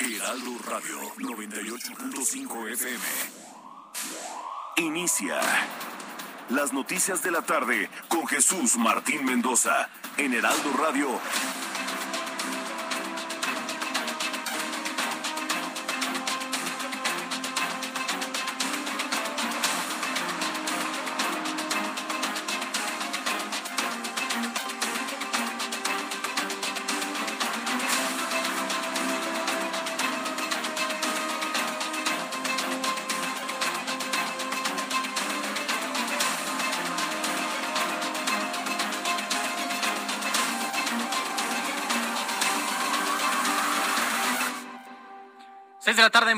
[0.00, 3.04] Heraldo Radio 98.5 FM.
[4.78, 5.40] Inicia
[6.48, 11.08] las noticias de la tarde con Jesús Martín Mendoza en Heraldo Radio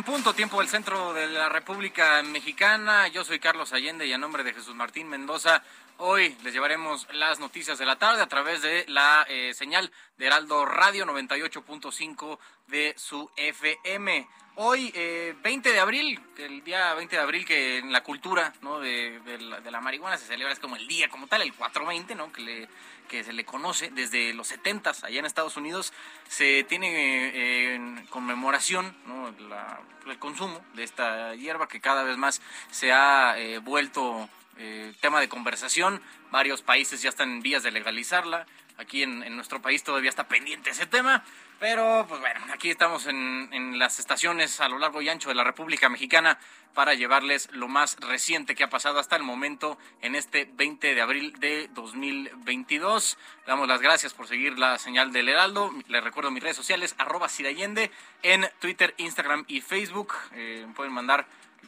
[0.07, 3.09] punto, tiempo del centro de la República Mexicana.
[3.09, 5.65] Yo soy Carlos Allende y a nombre de Jesús Martín Mendoza,
[5.99, 10.27] hoy les llevaremos las noticias de la tarde a través de la eh, señal de
[10.27, 14.27] Heraldo Radio 98.5 de su FM.
[14.59, 19.39] Hoy, eh, 20 de abril, el día 20 de abril que en la cultura de,
[19.39, 22.33] la, de marihuana se celebra, es como el día como tal, el 420, ¿no?
[22.33, 22.69] que, le,
[23.07, 25.93] que se le conoce desde los 70 allá en Estados Unidos,
[26.29, 29.31] se tiene eh, en conmemoración ¿no?
[29.49, 34.93] La- el consumo de esta hierba que cada vez más se ha eh, vuelto eh,
[35.01, 36.03] tema de conversación.
[36.31, 38.47] Varios países ya están en vías de legalizarla.
[38.79, 41.25] Aquí en, nuestro país todavía está pendiente ese tema.
[41.59, 45.45] Pero, pues bueno, aquí estamos en, las estaciones a lo largo y ancho de la
[45.45, 46.39] República Mexicana
[46.75, 51.01] para llevarles lo más reciente que ha pasado hasta el momento en este 20 de
[51.01, 53.17] abril de 2022.
[53.47, 55.73] Le damos las gracias por seguir la señal del Heraldo.
[55.89, 57.91] Les recuerdo mis redes sociales, arroba Cirallende,
[58.23, 60.13] en Twitter, Instagram y Facebook.
[60.33, 61.27] Eh, pueden mandar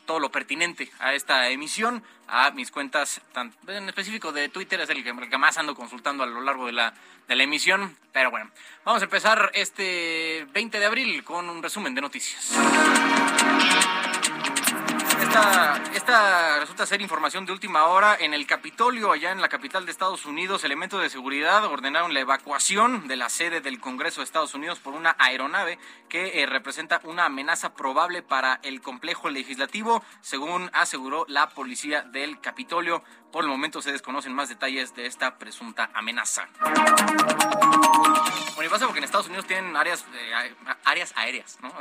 [0.08, 4.88] todo lo pertinente a esta emisión, a mis cuentas, tan- en específico de Twitter, es
[4.88, 6.94] el que, más ando consultando a lo largo de la,
[7.28, 7.94] de la emisión.
[8.10, 8.50] Pero bueno,
[8.86, 12.52] vamos a empezar este 20 de abril con un resumen de noticias.
[15.28, 18.16] Esta, resulta ser información de última hora.
[18.18, 22.20] En el Capitolio, allá en la capital de Estados Unidos, elementos de seguridad ordenaron la
[22.20, 25.78] evacuación de la sede del Congreso de Estados Unidos por una aeronave
[26.08, 32.40] que eh, representa una amenaza probable para el complejo legislativo, según aseguró la policía del
[32.40, 33.02] Capitolio.
[33.32, 36.48] Por el momento se desconocen más detalles de esta presunta amenaza.
[38.54, 41.72] Bueno, y pasa porque en Estados Unidos tienen áreas, eh, áreas aéreas, ¿no?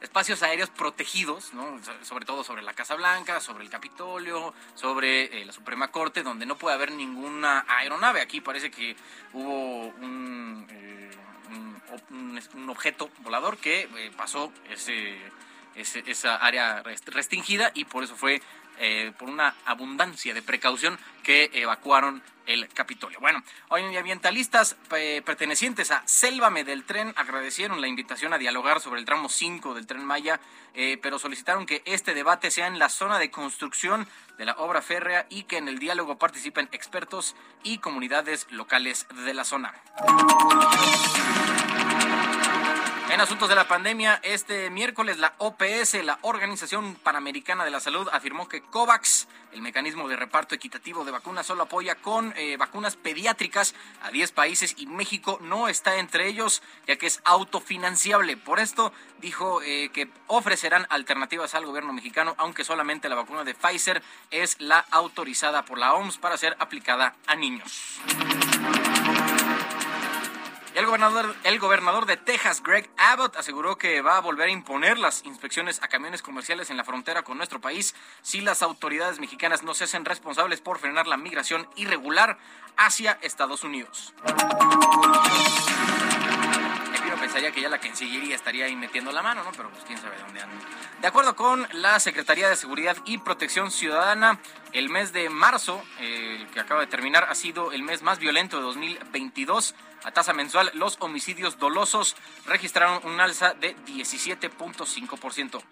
[0.00, 1.78] Espacios aéreos protegidos, ¿no?
[1.82, 6.22] So- Sobre todo sobre la Casa Blanca, sobre el Capitolio, sobre eh, la Suprema Corte,
[6.22, 8.20] donde no puede haber ninguna aeronave.
[8.20, 8.96] Aquí parece que
[9.32, 11.10] hubo un, eh,
[12.68, 15.16] objeto volador que pasó ese,
[15.74, 18.42] esa área rest- restringida y por eso fue
[18.78, 23.18] eh, por una abundancia de precaución que evacuaron el Capitolio.
[23.20, 29.00] Bueno, hoy ambientalistas eh, pertenecientes a Sélvame del Tren agradecieron la invitación a dialogar sobre
[29.00, 30.40] el tramo 5 del Tren Maya,
[30.74, 34.06] eh, pero solicitaron que este debate sea en la zona de construcción
[34.38, 39.34] de la obra férrea y que en el diálogo participen expertos y comunidades locales de
[39.34, 39.74] la zona.
[43.16, 48.06] En asuntos de la pandemia, este miércoles la OPS, la Organización Panamericana de la Salud,
[48.12, 52.96] afirmó que COVAX, el mecanismo de reparto equitativo de vacunas, solo apoya con eh, vacunas
[52.96, 58.36] pediátricas a 10 países y México no está entre ellos, ya que es autofinanciable.
[58.36, 63.54] Por esto dijo eh, que ofrecerán alternativas al gobierno mexicano, aunque solamente la vacuna de
[63.54, 67.98] Pfizer es la autorizada por la OMS para ser aplicada a niños.
[70.76, 74.98] El gobernador, el gobernador de Texas, Greg Abbott, aseguró que va a volver a imponer
[74.98, 79.62] las inspecciones a camiones comerciales en la frontera con nuestro país si las autoridades mexicanas
[79.62, 82.36] no se hacen responsables por frenar la migración irregular
[82.76, 84.12] hacia Estados Unidos.
[87.18, 89.50] Pensaría que ya la Cancillería estaría ahí metiendo la mano, ¿no?
[89.52, 90.58] Pero pues quién sabe dónde andan.
[91.00, 94.38] De acuerdo con la Secretaría de Seguridad y Protección Ciudadana,
[94.76, 95.82] el mes de marzo,
[96.52, 99.74] que acaba de terminar, ha sido el mes más violento de 2022.
[100.04, 102.14] A tasa mensual, los homicidios dolosos
[102.46, 105.62] registraron un alza de 17.5%.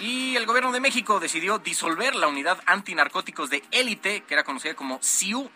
[0.00, 4.74] Y el gobierno de México decidió disolver la unidad antinarcóticos de élite, que era conocida
[4.74, 5.50] como SIU,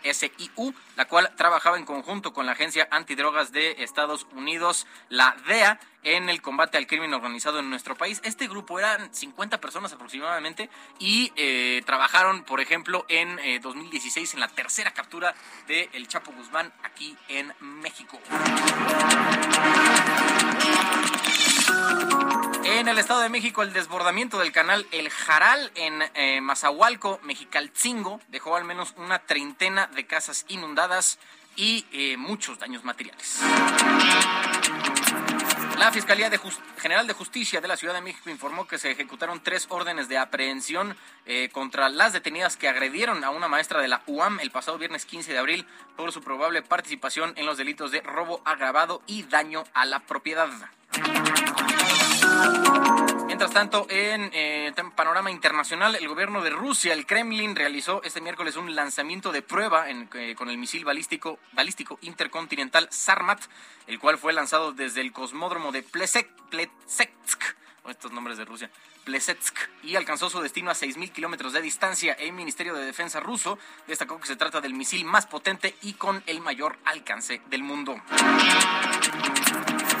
[0.97, 6.29] la cual trabajaba en conjunto con la Agencia Antidrogas de Estados Unidos, la DEA, en
[6.29, 8.19] el combate al crimen organizado en nuestro país.
[8.25, 10.69] Este grupo eran 50 personas aproximadamente
[10.99, 15.33] y eh, trabajaron, por ejemplo, en 2016 eh, en la tercera captura
[15.67, 18.19] de El Chapo Guzmán aquí en México.
[22.65, 28.19] En el Estado de México, el desbordamiento del canal El Jaral en eh, Mazahualco, Mexicalcingo,
[28.29, 31.19] dejó al menos una treintena de casas inundadas
[31.55, 33.39] y eh, muchos daños materiales.
[35.83, 36.31] La Fiscalía
[36.77, 40.17] General de Justicia de la Ciudad de México informó que se ejecutaron tres órdenes de
[40.17, 40.95] aprehensión
[41.25, 45.05] eh, contra las detenidas que agredieron a una maestra de la UAM el pasado viernes
[45.05, 49.65] 15 de abril por su probable participación en los delitos de robo agravado y daño
[49.73, 50.47] a la propiedad.
[53.27, 58.55] Mientras tanto, en eh, panorama internacional, el gobierno de Rusia, el Kremlin, realizó este miércoles
[58.55, 63.41] un lanzamiento de prueba eh, con el misil balístico, balístico intercontinental Sarmat,
[63.87, 66.27] el cual fue lanzado desde el cosmódromo de Plesetsk,
[67.89, 68.69] estos nombres de Rusia,
[69.03, 72.13] Plesetsk, y alcanzó su destino a 6.000 kilómetros de distancia.
[72.13, 73.57] El Ministerio de Defensa ruso
[73.87, 78.01] destacó que se trata del misil más potente y con el mayor alcance del mundo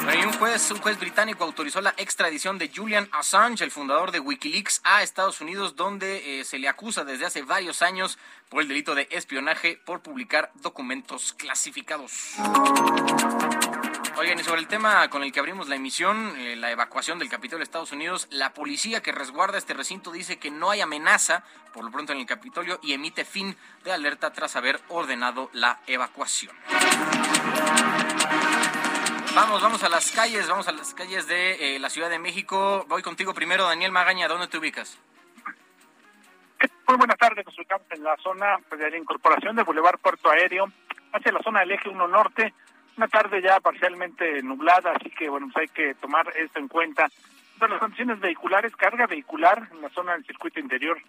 [0.03, 5.39] un juez, británico autorizó la extradición de Julian Assange, el fundador de Wikileaks, a Estados
[5.41, 8.17] Unidos, donde eh, se le acusa desde hace varios años
[8.49, 12.33] por el delito de espionaje por publicar documentos clasificados.
[14.17, 17.29] Oigan, y sobre el tema con el que abrimos la emisión, eh, la evacuación del
[17.29, 21.43] Capitolio de Estados Unidos, la policía que resguarda este recinto dice que no hay amenaza,
[21.73, 25.79] por lo pronto en el Capitolio, y emite fin de alerta tras haber ordenado la
[25.87, 26.55] evacuación.
[29.35, 32.85] Vamos, vamos a las calles, vamos a las calles de eh, la Ciudad de México.
[32.87, 34.99] Voy contigo primero, Daniel Magaña, ¿dónde te ubicas?
[36.87, 40.29] Muy buenas tardes, nos ubicamos en la zona pues, de la incorporación del Boulevard Puerto
[40.29, 40.71] Aéreo
[41.13, 42.53] hacia la zona del eje 1 Norte.
[42.95, 47.09] Una tarde ya parcialmente nublada, así que bueno, pues hay que tomar esto en cuenta.
[47.59, 51.01] las condiciones vehiculares, carga vehicular en la zona del circuito interior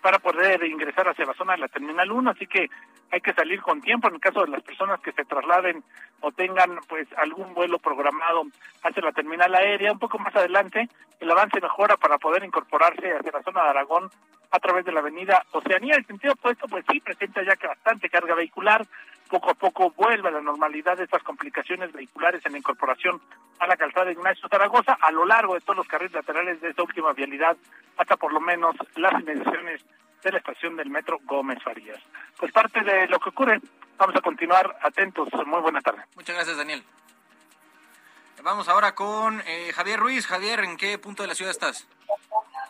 [0.00, 2.68] para poder ingresar hacia la zona de la Terminal 1, así que
[3.10, 5.82] hay que salir con tiempo en el caso de las personas que se trasladen
[6.20, 8.44] o tengan pues algún vuelo programado
[8.82, 9.92] hacia la terminal aérea.
[9.92, 10.88] Un poco más adelante
[11.20, 14.10] el avance mejora para poder incorporarse hacia la zona de Aragón
[14.50, 15.96] a través de la avenida Oceanía.
[15.96, 18.86] El sentido opuesto pues sí presenta ya que bastante carga vehicular.
[19.28, 23.20] Poco a poco vuelve a la normalidad de estas complicaciones vehiculares en la incorporación
[23.58, 26.82] a la calzada Ignacio Zaragoza a lo largo de todos los carriles laterales de esta
[26.82, 27.56] última vialidad
[27.98, 29.84] hasta por lo menos las inmediaciones
[30.22, 32.00] de la estación del metro Gómez Farías.
[32.38, 33.60] Pues parte de lo que ocurre,
[33.98, 35.28] vamos a continuar atentos.
[35.46, 36.02] Muy buena tarde.
[36.16, 36.82] Muchas gracias, Daniel.
[38.42, 40.26] Vamos ahora con eh, Javier Ruiz.
[40.26, 41.86] Javier, ¿en qué punto de la ciudad estás?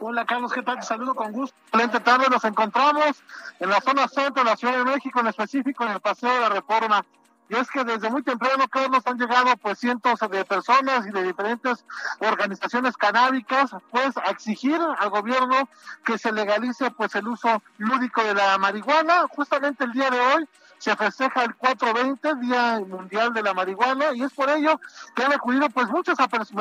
[0.00, 0.76] Hola Carlos, ¿qué tal?
[0.78, 1.56] Te saludo con gusto.
[1.66, 3.20] Excelente tarde, nos encontramos
[3.58, 6.40] en la zona centro de la Ciudad de México, en específico en el Paseo de
[6.40, 7.04] la Reforma.
[7.48, 11.24] Y es que desde muy temprano, Carlos, han llegado pues cientos de personas y de
[11.24, 11.84] diferentes
[12.20, 15.68] organizaciones canábicas, pues a exigir al gobierno
[16.04, 19.26] que se legalice pues el uso lúdico de la marihuana.
[19.34, 20.48] Justamente el día de hoy
[20.78, 24.80] se festeja el 420, Día Mundial de la Marihuana, y es por ello
[25.16, 26.16] que han acudido pues muchas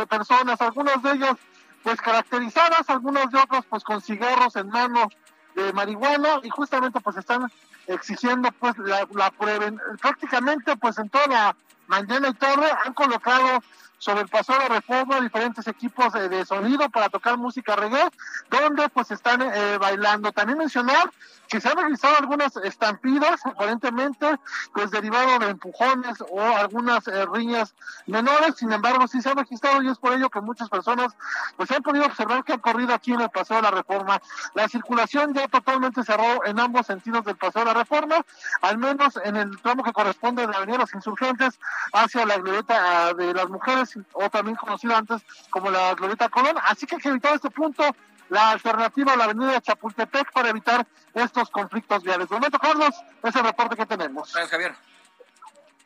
[0.09, 1.37] personas, algunos de ellos
[1.83, 5.09] pues caracterizadas, algunos de otros pues con cigarros en mano
[5.55, 7.51] de marihuana, y justamente pues están
[7.87, 9.71] exigiendo pues la, la prueba.
[10.01, 11.55] Prácticamente pues en toda la
[11.87, 13.61] mañana y tarde han colocado
[13.97, 18.09] sobre el paso de reforma diferentes equipos de, sonido para tocar música reggae,
[18.49, 20.31] donde pues están eh, bailando.
[20.31, 21.11] También mencionar
[21.47, 24.39] que se han realizado algunas estampidas, aparentemente,
[24.73, 27.75] pues derivado de empujones o algunas eh, riñas
[28.05, 31.15] menores, sin embargo, sí se han registrado y es por ello que muchas personas
[31.55, 34.21] pues han podido observar que ha corrido aquí en el Paseo de la Reforma.
[34.53, 38.25] La circulación ya totalmente cerró en ambos sentidos del Paseo de la Reforma,
[38.61, 41.59] al menos en el tramo que corresponde de la Avenida Los Insurgentes
[41.93, 46.55] hacia la glorieta ah, de las mujeres, o también conocida antes como la glorieta Colón.
[46.63, 47.83] Así que hay que evitar este punto
[48.29, 52.29] la alternativa a la avenida Chapultepec para evitar estos conflictos viales.
[52.29, 54.31] De momento, Carlos, es el reporte que tenemos.
[54.31, 54.75] Gracias, Javier.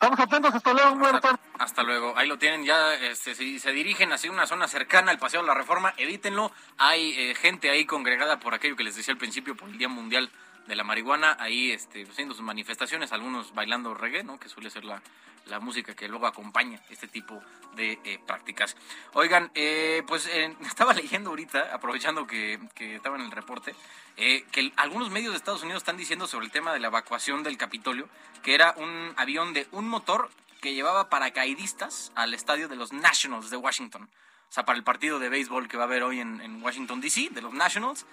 [0.01, 2.17] Estamos atentos, hasta luego, hasta, hasta, luego.
[2.17, 5.47] Ahí lo tienen ya, este, si se dirigen hacia una zona cercana al Paseo de
[5.47, 6.51] la Reforma, evítenlo.
[6.79, 9.89] Hay eh, gente ahí congregada por aquello que les decía al principio, por el Día
[9.89, 10.31] Mundial
[10.67, 14.39] de la Marihuana, ahí este, haciendo sus manifestaciones, algunos bailando reggae, ¿no?
[14.39, 15.01] que suele ser la,
[15.45, 17.41] la música que luego acompaña este tipo
[17.75, 18.75] de eh, prácticas.
[19.13, 23.75] Oigan, eh, pues eh, estaba leyendo ahorita, aprovechando que, estaba en el reporte,
[24.15, 27.57] que algunos medios de Estados Unidos están diciendo sobre el tema de la evacuación del
[27.57, 28.07] Capitolio,
[28.43, 30.29] que era un avión de un motor
[30.61, 34.09] que llevaba paracaidistas al estadio de los Nationals de Washington.
[34.51, 37.29] O sea, para el partido de béisbol que va a haber hoy en, Washington, D.C.,
[37.31, 38.05] de los Nationals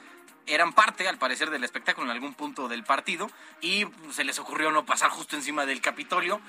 [0.46, 3.28] eran parte, al parecer, del espectáculo en algún punto del partido
[3.60, 6.40] y se les ocurrió no pasar justo encima del Capitolio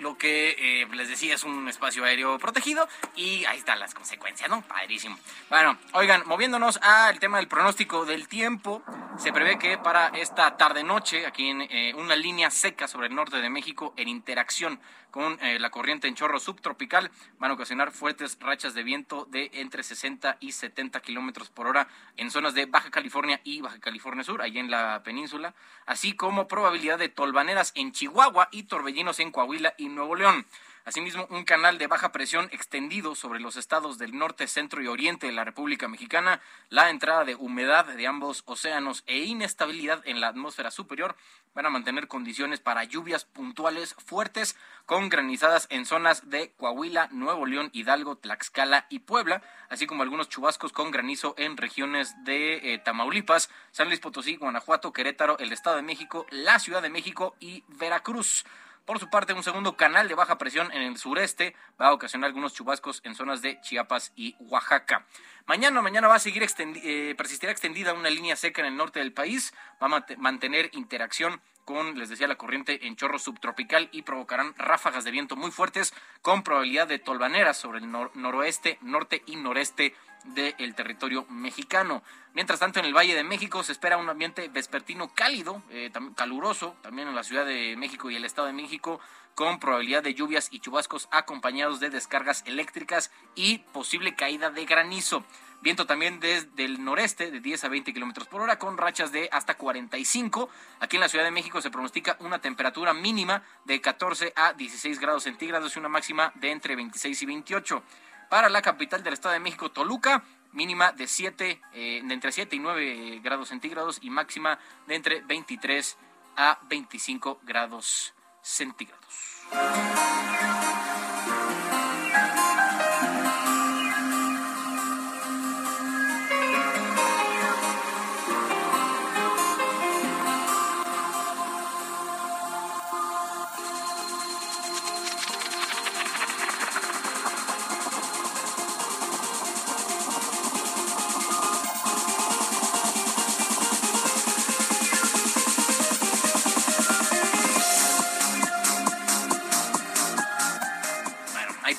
[0.00, 2.86] lo que eh, les decía es un espacio aéreo protegido
[3.16, 4.62] y ahí están las consecuencias, ¿no?
[4.62, 5.18] Padrísimo.
[5.48, 8.82] Bueno, oigan, moviéndonos al tema del pronóstico del tiempo,
[9.16, 13.38] se prevé que para esta tarde-noche, aquí en eh, una línea seca sobre el norte
[13.38, 14.78] de México, en interacción
[15.10, 19.50] con eh, la corriente en chorro subtropical, van a ocasionar fuertes rachas de viento de
[19.54, 24.24] entre 60 y 70 kilómetros por hora en zonas de Baja California y Baja California
[24.24, 25.54] Sur, ahí en la península,
[25.86, 30.46] así como probabilidad de tolvaneras en Chihuahua y torbellinos en Coahuila y Nuevo León.
[30.88, 35.26] Asimismo, un canal de baja presión extendido sobre los estados del norte, centro y oriente
[35.26, 36.40] de la República Mexicana,
[36.70, 41.14] la entrada de humedad de ambos océanos e inestabilidad en la atmósfera superior
[41.54, 47.44] van a mantener condiciones para lluvias puntuales fuertes con granizadas en zonas de Coahuila, Nuevo
[47.44, 52.78] León, Hidalgo, Tlaxcala y Puebla, así como algunos chubascos con granizo en regiones de eh,
[52.78, 57.62] Tamaulipas, San Luis Potosí, Guanajuato, Querétaro, el Estado de México, la Ciudad de México y
[57.68, 58.46] Veracruz.
[58.88, 62.28] Por su parte, un segundo canal de baja presión en el sureste va a ocasionar
[62.28, 65.04] algunos chubascos en zonas de Chiapas y Oaxaca.
[65.44, 69.12] Mañana, mañana va a seguir eh, persistirá extendida una línea seca en el norte del
[69.12, 69.52] país,
[69.82, 75.04] va a mantener interacción con, les decía, la corriente en chorro subtropical y provocarán ráfagas
[75.04, 75.92] de viento muy fuertes
[76.22, 79.94] con probabilidad de tolvaneras sobre el noroeste, norte y noreste
[80.24, 82.02] del territorio mexicano.
[82.34, 86.76] Mientras tanto, en el Valle de México se espera un ambiente vespertino cálido, eh, caluroso,
[86.82, 89.00] también en la Ciudad de México y el Estado de México,
[89.34, 95.24] con probabilidad de lluvias y chubascos acompañados de descargas eléctricas y posible caída de granizo.
[95.60, 99.28] Viento también desde el noreste de 10 a 20 kilómetros por hora con rachas de
[99.32, 100.48] hasta 45.
[100.80, 105.00] Aquí en la Ciudad de México se pronostica una temperatura mínima de 14 a 16
[105.00, 107.82] grados centígrados y una máxima de entre 26 y 28.
[108.28, 112.58] Para la capital del Estado de México, Toluca, mínima de 7, eh, entre 7 y
[112.58, 115.96] 9 grados centígrados y máxima de entre 23
[116.36, 119.44] a 25 grados centígrados.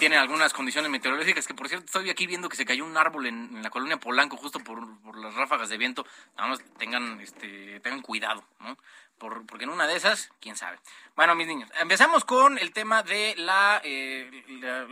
[0.10, 3.28] Tiene algunas condiciones meteorológicas, que por cierto estoy aquí viendo que se cayó un árbol
[3.28, 6.04] en, la colonia Polanco justo por, las ráfagas de viento.
[6.36, 8.76] Nada más tengan, este, tengan cuidado, ¿no?
[9.20, 10.80] Por, porque en una de esas, quién sabe.
[11.16, 14.32] Bueno, mis niños, empezamos con el tema de la, eh,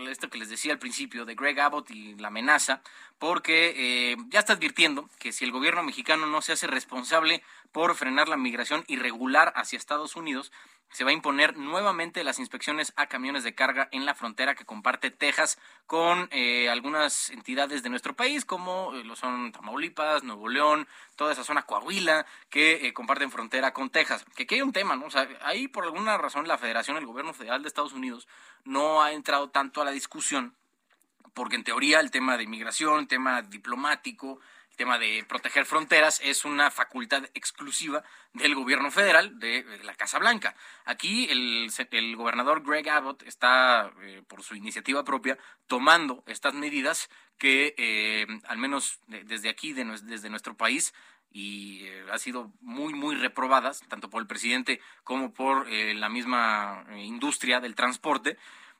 [0.10, 2.82] esto que les decía al principio, de Greg Abbott y la amenaza,
[3.18, 7.42] porque eh, ya está advirtiendo que si el gobierno mexicano no se hace responsable
[7.72, 10.52] por frenar la migración irregular hacia Estados Unidos,
[10.90, 14.66] se va a imponer nuevamente las inspecciones a camiones de carga en la frontera que
[14.66, 20.48] comparte Texas con eh, algunas entidades de nuestro país, como eh, lo son Tamaulipas, Nuevo
[20.48, 23.90] León, toda esa zona Coahuila, que eh, comparten frontera con
[24.36, 25.06] Que aquí hay un tema, ¿no?
[25.06, 28.28] O sea, ahí por alguna razón la federación, el gobierno federal de Estados Unidos,
[28.64, 30.56] no ha entrado tanto a la discusión,
[31.34, 34.40] porque en teoría el tema de inmigración, el tema diplomático,
[34.78, 40.56] tema de proteger fronteras es una facultad exclusiva del gobierno federal de, la Casa Blanca.
[40.86, 47.10] Aquí el, el gobernador Greg Abbott está, eh, por su iniciativa propia, tomando estas medidas
[47.38, 50.94] que, eh, al menos desde aquí, desde nuestro país,
[51.32, 56.86] y eh, ha sido muy, muy reprobadas, tanto por el presidente como por la misma
[56.96, 58.38] industria del transporte,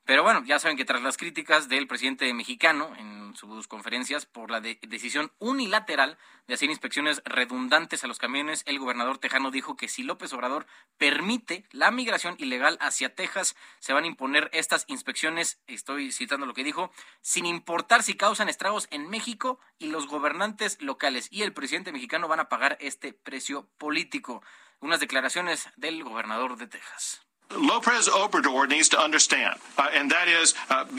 [0.08, 4.50] pero bueno, ya saben que tras las críticas del presidente mexicano en sus conferencias por
[4.50, 9.86] la decisión unilateral de hacer inspecciones redundantes a los camiones, el gobernador tejano dijo que
[9.86, 15.60] si López Obrador permite la migración ilegal hacia Texas, se van a imponer estas inspecciones,
[15.66, 20.80] estoy citando lo que dijo, sin importar si causan estragos en México y los gobernantes
[20.80, 24.42] locales y el presidente mexicano van a pagar este precio político.
[24.80, 27.27] Unas declaraciones del gobernador de Texas.
[27.56, 29.56] López Obrador needs to understand,
[29.94, 30.54] and that is,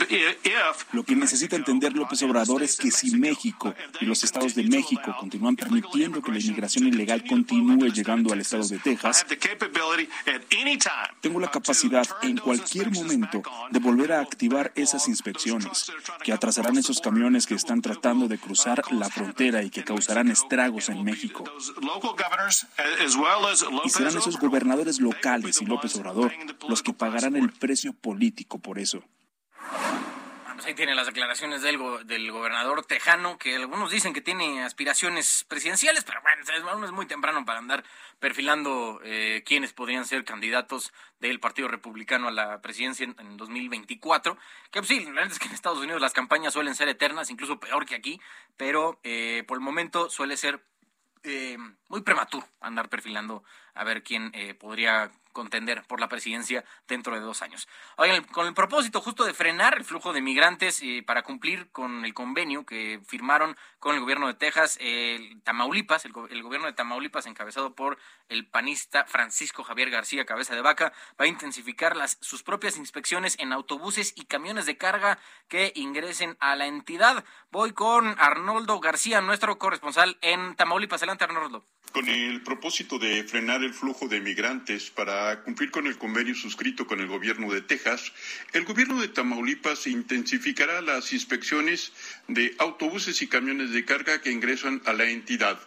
[0.08, 4.64] if Lo que necesita entender López Obrador es que si México y los estados de
[4.64, 9.24] México continúan permitiendo que la inmigración ilegal continúe llegando al estado de Texas,
[11.20, 15.92] tengo la capacidad en cualquier momento de volver a activar esas inspecciones,
[16.24, 20.88] que atrasarán esos camiones que están tratando de cruzar la frontera y que causarán estragos
[20.88, 21.44] en México.
[23.84, 26.32] Y serán esos gobernadores locales y López Obrador
[26.68, 29.02] los que pagarán el precio político por eso.
[30.54, 35.44] pues ahí tiene las declaraciones del, del gobernador tejano, que algunos dicen que tiene aspiraciones
[35.48, 37.84] presidenciales, pero bueno, aún es muy temprano para andar
[38.18, 44.36] perfilando eh, quiénes podrían ser candidatos del Partido Republicano a la presidencia en, 2024.
[44.70, 47.30] Que pues, sí, la verdad es que en Estados Unidos las campañas suelen ser eternas,
[47.30, 48.20] incluso peor que aquí,
[48.56, 50.62] pero eh, por el momento suele ser
[51.22, 53.44] eh, muy prematuro andar perfilando
[53.80, 57.66] a ver quién eh, podría contender por la presidencia dentro de dos años.
[57.96, 62.04] Oigan, con el propósito justo de frenar el flujo de migrantes y para cumplir con
[62.04, 67.24] el convenio que firmaron con el gobierno de Texas, el Tamaulipas, el, gobierno de Tamaulipas
[67.24, 67.96] encabezado por
[68.28, 73.38] el panista Francisco Javier García Cabeza de Vaca, va a intensificar las, sus propias inspecciones
[73.38, 75.18] en autobuses y camiones de carga
[75.48, 77.24] que ingresen a la entidad.
[77.50, 81.00] Voy con Arnoldo García, nuestro corresponsal en Tamaulipas.
[81.00, 81.64] Adelante, Arnoldo.
[81.92, 86.86] Con el propósito de frenar el flujo de migrantes para cumplir con el convenio suscrito
[86.86, 88.12] con el gobierno de Texas,
[88.52, 91.92] el gobierno de Tamaulipas intensificará las inspecciones
[92.28, 95.58] de autobuses y camiones de carga que ingresan a la entidad.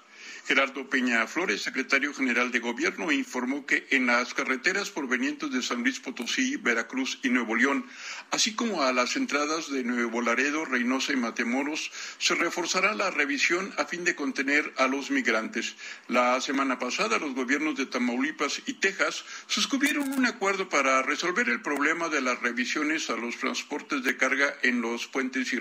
[0.46, 5.84] Gerardo Peña Flores, secretario general de Gobierno, informó que en las carreteras provenientes de San
[5.84, 7.86] Luis Potosí, Veracruz y Nuevo León,
[8.30, 13.74] así como a las entradas de Nuevo Laredo, Reynosa y Matemoros, se reforzará la revisión
[13.78, 15.78] a fin de contener a los migrantes.
[16.10, 21.62] La semana pasada, los gobiernos de Tamaulipas y Texas suscribieron un acuerdo para resolver el
[21.62, 25.54] problema de las revisiones a los transportes de carga en los puentes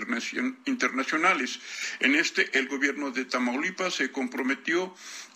[0.65, 1.61] internacionales.
[2.01, 4.72] En este, el gobierno de Tamaulipas se comprometió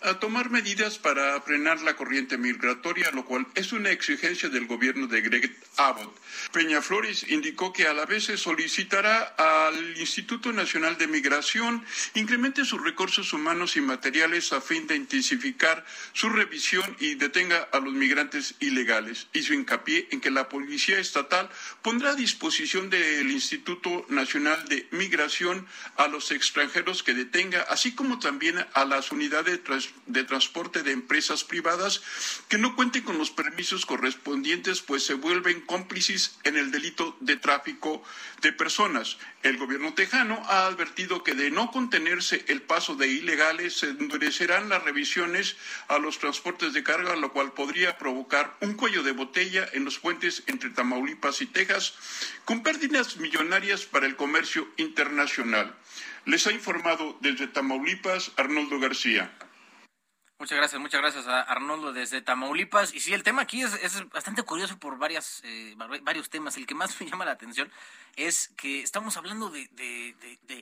[0.02, 5.06] a tomar medidas para frenar la corriente migratoria, lo cual es una exigencia del gobierno
[5.06, 6.16] de Greg Abbott.
[6.52, 12.64] Peña Flores indicó que a la vez se solicitará al Instituto Nacional de Migración incremente
[12.64, 17.92] sus recursos humanos y materiales a fin de intensificar su revisión y detenga a los
[17.92, 19.26] migrantes ilegales.
[19.32, 21.50] Hizo hincapié en que la Policía Estatal
[21.82, 25.66] pondrá a disposición del Instituto Nacional de Migración
[25.96, 31.44] a los extranjeros que detenga, así como también a las unidades de, transporte de empresas
[31.44, 32.02] privadas
[32.48, 37.36] que no cuenten con los permisos correspondientes, pues se vuelven cómplices en el delito de
[37.36, 38.02] tráfico
[38.40, 39.18] de personas.
[39.42, 44.68] El gobierno tejano ha advertido que de no contenerse el paso de ilegales, se endurecerán
[44.68, 45.56] las revisiones
[45.88, 49.98] a los transportes de carga, lo cual podría provocar un cuello de botella en los
[49.98, 51.94] puentes entre Tamaulipas y Texas,
[52.44, 55.76] con pérdidas millonarias para el comercio internacional.
[56.24, 59.32] Les ha informado desde Tamaulipas Arnoldo García.
[60.40, 62.94] Muchas gracias, muchas gracias a Arnoldo desde Tamaulipas.
[62.94, 66.56] Y sí, el tema aquí es, bastante curioso por varias, eh, varios temas.
[66.56, 67.72] El que más me llama la atención
[68.14, 69.66] es que estamos hablando de,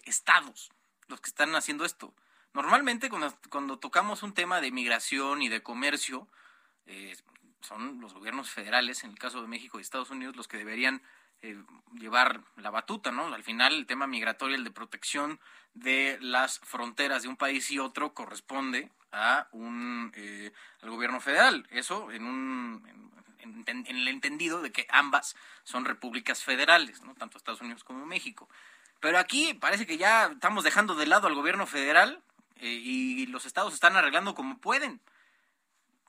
[0.07, 0.71] estados,
[1.09, 2.15] los que están haciendo esto.
[2.55, 3.11] Normalmente
[3.51, 6.27] cuando, tocamos un tema de migración y de comercio,
[6.87, 7.15] eh,
[7.61, 11.03] son los gobiernos federales, en el caso de México y Estados Unidos, los que deberían
[11.43, 11.57] eh,
[11.99, 13.33] llevar la batuta, ¿no?
[13.35, 15.41] Al final el tema migratorio, el de protección
[15.75, 21.67] de las fronteras de un país y otro corresponde a un eh, al gobierno federal.
[21.71, 23.13] Eso en un
[23.67, 27.15] en, el entendido de que ambas son repúblicas federales, ¿no?
[27.15, 28.49] Tanto Estados Unidos como México.
[29.01, 32.23] Pero aquí parece que ya estamos dejando de lado al gobierno federal
[32.57, 35.01] eh, y los estados están arreglando como pueden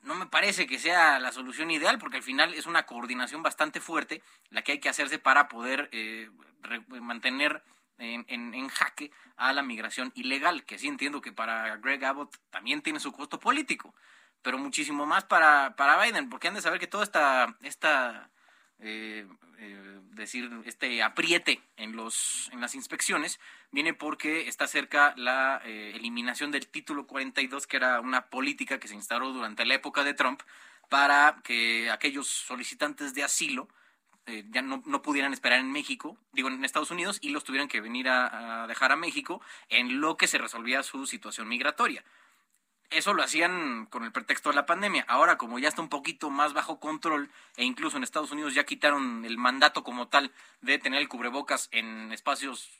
[0.02, 3.80] no me parece que sea la solución ideal porque al final es una coordinación bastante
[3.80, 6.30] fuerte la que hay que hacerse para poder eh,
[7.00, 7.62] mantener
[7.98, 12.80] en, en, jaque a la migración ilegal, que sí entiendo que para Greg Abbott también
[12.80, 13.94] tiene su costo político,
[14.42, 18.30] pero muchísimo más para, para Biden, porque han de saber que toda esta, esta
[18.80, 19.26] eh,
[19.58, 23.40] eh, decir, este apriete en, los, en las inspecciones
[23.72, 28.88] viene porque está cerca la eh, eliminación del título 42, que era una política que
[28.88, 30.42] se instauró durante la época de Trump
[30.88, 33.68] para que aquellos solicitantes de asilo
[34.26, 37.68] eh, ya no, no, pudieran esperar en México, digo en Estados Unidos, y los tuvieran
[37.68, 42.04] que venir a dejar a México en lo que se resolvía su situación migratoria
[42.90, 45.04] eso lo hacían con el pretexto de la pandemia.
[45.08, 48.64] Ahora, como ya está un poquito más bajo control, e incluso en Estados Unidos ya
[48.64, 52.70] quitaron el mandato como tal de tener el cubrebocas en espacios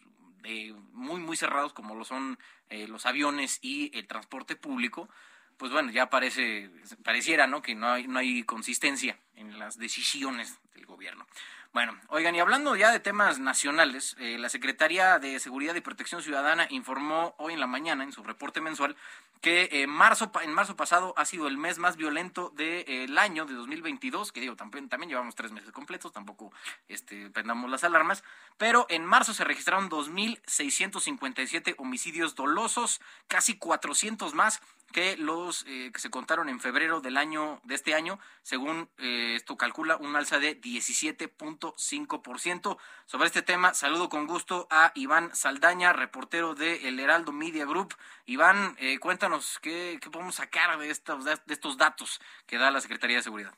[0.92, 2.38] muy, muy cerrados, como lo son
[2.70, 5.08] eh, los aviones y el transporte público,
[5.56, 6.70] pues bueno, ya parece,
[7.02, 7.60] pareciera, ¿no?
[7.60, 11.26] Que no hay, no hay consistencia en las decisiones del gobierno.
[11.74, 16.22] Bueno, oigan, y hablando ya de temas nacionales, eh, la Secretaría de Seguridad y Protección
[16.22, 18.96] Ciudadana informó hoy en la mañana, en su reporte mensual,
[19.42, 23.52] que eh, marzo, en marzo pasado ha sido el mes más violento del año de
[23.52, 26.52] 2022, que digo, también, también llevamos tres meses completos, tampoco
[26.88, 28.24] este, prendamos las alarmas,
[28.56, 36.00] pero en marzo se registraron 2.657 homicidios dolosos, casi 400 más que los eh, que
[36.00, 40.38] se contaron en febrero del año de este año, según eh, esto calcula un alza
[40.38, 42.78] de 17.5%.
[43.06, 47.94] Sobre este tema, saludo con gusto a Iván Saldaña, reportero de El Heraldo Media Group.
[48.26, 52.80] Iván, eh, cuéntanos qué, qué, podemos sacar de estos, de estos datos que da la
[52.80, 53.54] Secretaría de Seguridad.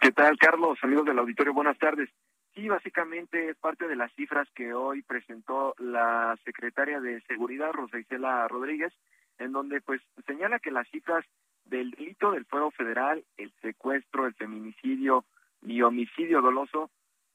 [0.00, 0.78] ¿Qué tal, Carlos?
[0.82, 2.08] Amigos del auditorio, buenas tardes.
[2.54, 7.98] Sí, básicamente es parte de las cifras que hoy presentó la secretaria de Seguridad, Rosa
[7.98, 8.92] Isela Rodríguez,
[9.38, 11.24] en donde pues señala que las cifras
[11.64, 15.24] del delito del fuero federal, el secuestro, el feminicidio
[15.62, 16.90] y homicidio doloso,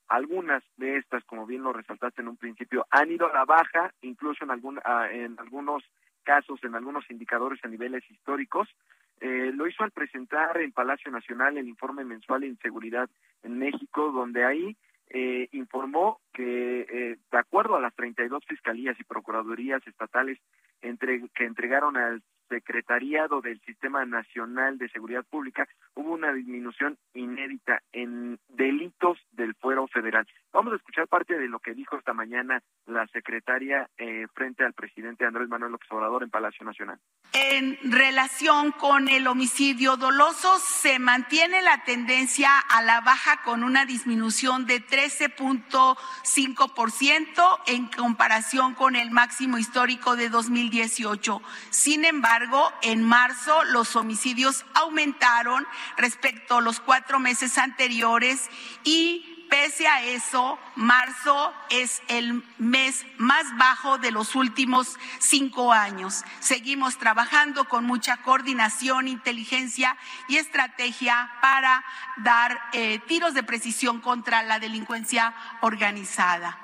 [0.07, 3.93] algunas de estas, como bien lo resaltaste en un principio, han ido a la baja,
[4.01, 5.83] incluso en, algún, ah, en algunos
[6.23, 8.67] casos, en algunos indicadores a niveles históricos.
[9.21, 13.09] Eh, lo hizo al presentar en Palacio Nacional el informe mensual de inseguridad
[13.43, 14.77] en México, donde ahí
[15.09, 20.39] eh, informó que, eh, de acuerdo a las 32 fiscalías y procuradurías estatales
[20.81, 27.83] entre, que entregaron al Secretariado del Sistema Nacional de Seguridad Pública, hubo una disminución inédita
[27.91, 30.27] en delitos del fuero federal.
[30.51, 34.73] Vamos a escuchar parte de lo que dijo esta mañana la secretaria eh, frente al
[34.73, 36.99] presidente Andrés Manuel López Obrador en Palacio Nacional.
[37.33, 43.85] En relación con el homicidio doloso, se mantiene la tendencia a la baja con una
[43.85, 51.43] disminución de 13.5% en comparación con el máximo histórico de 2018.
[51.69, 52.38] Sin embargo,
[52.82, 58.49] en marzo los homicidios aumentaron respecto a los cuatro meses anteriores
[58.84, 66.23] y Pese a eso, marzo es el mes más bajo de los últimos cinco años.
[66.39, 69.97] Seguimos trabajando con mucha coordinación, inteligencia
[70.28, 71.84] y estrategia para
[72.17, 76.60] dar eh, tiros de precisión contra la delincuencia organizada.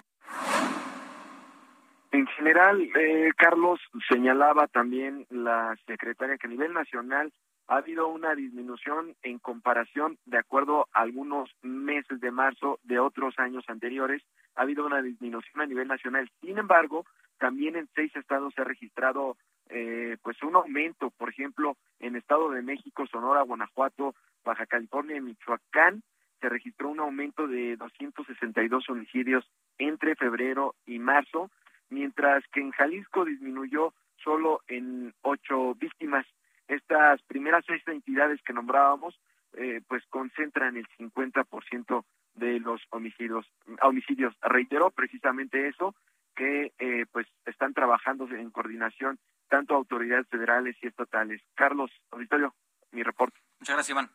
[2.15, 7.34] En general, eh, Carlos señalaba también la secretaria que a nivel nacional
[7.67, 13.38] ha habido una disminución en comparación, de acuerdo a algunos meses de marzo de otros
[13.38, 14.23] años anteriores,
[14.56, 16.32] ha habido una disminución a nivel nacional.
[16.39, 17.06] Sin embargo,
[17.38, 19.36] también en seis estados se ha registrado
[19.67, 25.21] eh, pues un aumento, por ejemplo, en Estado de México, Sonora, Guanajuato, Baja California y
[25.21, 26.01] Michoacán,
[26.39, 29.45] se registró un aumento de 262 homicidios
[29.78, 31.51] entre febrero y marzo,
[31.89, 33.93] mientras que en Jalisco disminuyó
[34.24, 36.26] solo en ocho víctimas
[36.67, 39.19] estas primeras seis entidades que nombrábamos,
[39.54, 43.45] eh, pues concentran el 50% de los homicidios.
[43.82, 44.36] homicidios.
[44.41, 45.95] Reiteró precisamente eso,
[46.36, 51.41] que eh, pues están trabajando en coordinación tanto autoridades federales y estatales.
[51.54, 52.54] Carlos, auditorio,
[52.91, 53.39] mi reporte.
[53.60, 54.10] Muchas gracias, Iván.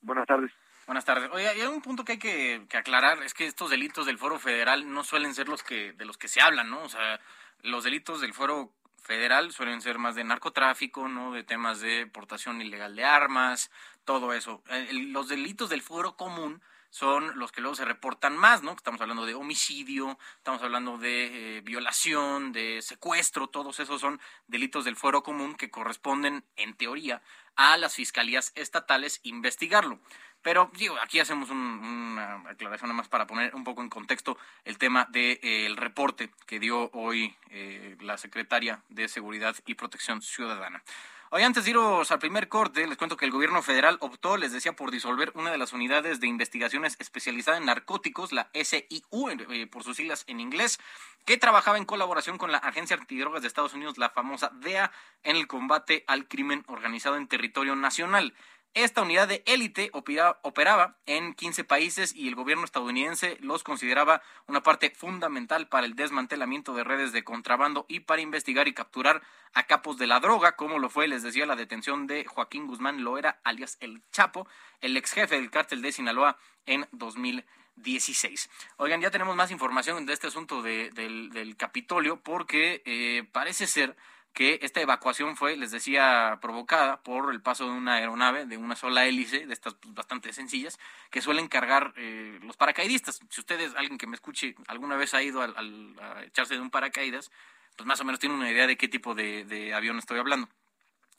[0.00, 0.52] Buenas tardes.
[0.86, 1.30] Buenas tardes.
[1.32, 5.02] Hay un punto que hay que, aclarar, es que estos delitos del Foro Federal no
[5.02, 6.82] suelen ser los que de los que se hablan, ¿no?
[6.82, 7.20] O sea,
[7.62, 8.70] los delitos del Foro
[9.02, 11.32] federal suelen ser más de narcotráfico, ¿no?
[11.32, 13.70] De temas de portación ilegal de armas,
[14.04, 14.62] todo eso.
[14.68, 18.72] Eh, los delitos del fuero común son los que luego se reportan más, ¿no?
[18.72, 24.84] Estamos hablando de homicidio, estamos hablando de eh, violación, de secuestro, todos esos son delitos
[24.84, 27.22] del fuero común que corresponden, en teoría,
[27.56, 29.98] a las fiscalías estatales investigarlo.
[30.44, 34.76] Pero digo, aquí hacemos una aclaración nada más para poner un poco en contexto el
[34.76, 40.82] tema del eh, reporte que dio hoy eh, la secretaria de Seguridad y Protección Ciudadana.
[41.30, 44.52] Hoy antes de iros al primer corte, les cuento que el gobierno federal optó, les
[44.52, 49.66] decía, por disolver una de las unidades de investigaciones especializada en narcóticos, la SIU, eh,
[49.66, 50.78] por sus siglas en inglés,
[51.24, 55.36] que trabajaba en colaboración con la Agencia Antidrogas de Estados Unidos, la famosa DEA, en
[55.36, 58.34] el combate al crimen organizado en territorio nacional.
[58.74, 64.64] Esta unidad de élite operaba en 15 países y el gobierno estadounidense los consideraba una
[64.64, 69.68] parte fundamental para el desmantelamiento de redes de contrabando y para investigar y capturar a
[69.68, 73.38] capos de la droga, como lo fue, les decía, la detención de Joaquín Guzmán Loera,
[73.44, 74.48] alias El Chapo,
[74.80, 78.50] el ex jefe del cártel de Sinaloa en 2016.
[78.78, 83.94] Oigan, ya tenemos más información de este asunto del, Capitolio porque eh, parece ser
[84.34, 88.74] que esta evacuación fue, les decía, provocada por el paso de una aeronave de una
[88.74, 90.78] sola hélice, de estas pues, bastante sencillas,
[91.10, 93.20] que suelen cargar eh, los paracaidistas.
[93.30, 96.70] Si ustedes, alguien que me escuche, alguna vez ha ido al, a echarse de un
[96.70, 97.30] paracaídas,
[97.76, 100.48] pues más o menos tiene una idea de qué tipo de, avión estoy hablando.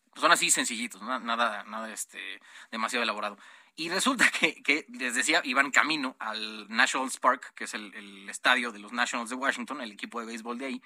[0.10, 3.38] Pues son así sencillitos, nada, nada este, demasiado elaborado.
[3.78, 8.74] Y resulta que, les decía, iban camino al Nationals Park, que es el, el, estadio
[8.74, 10.82] de los Nationals de Washington, el equipo de béisbol de ahí,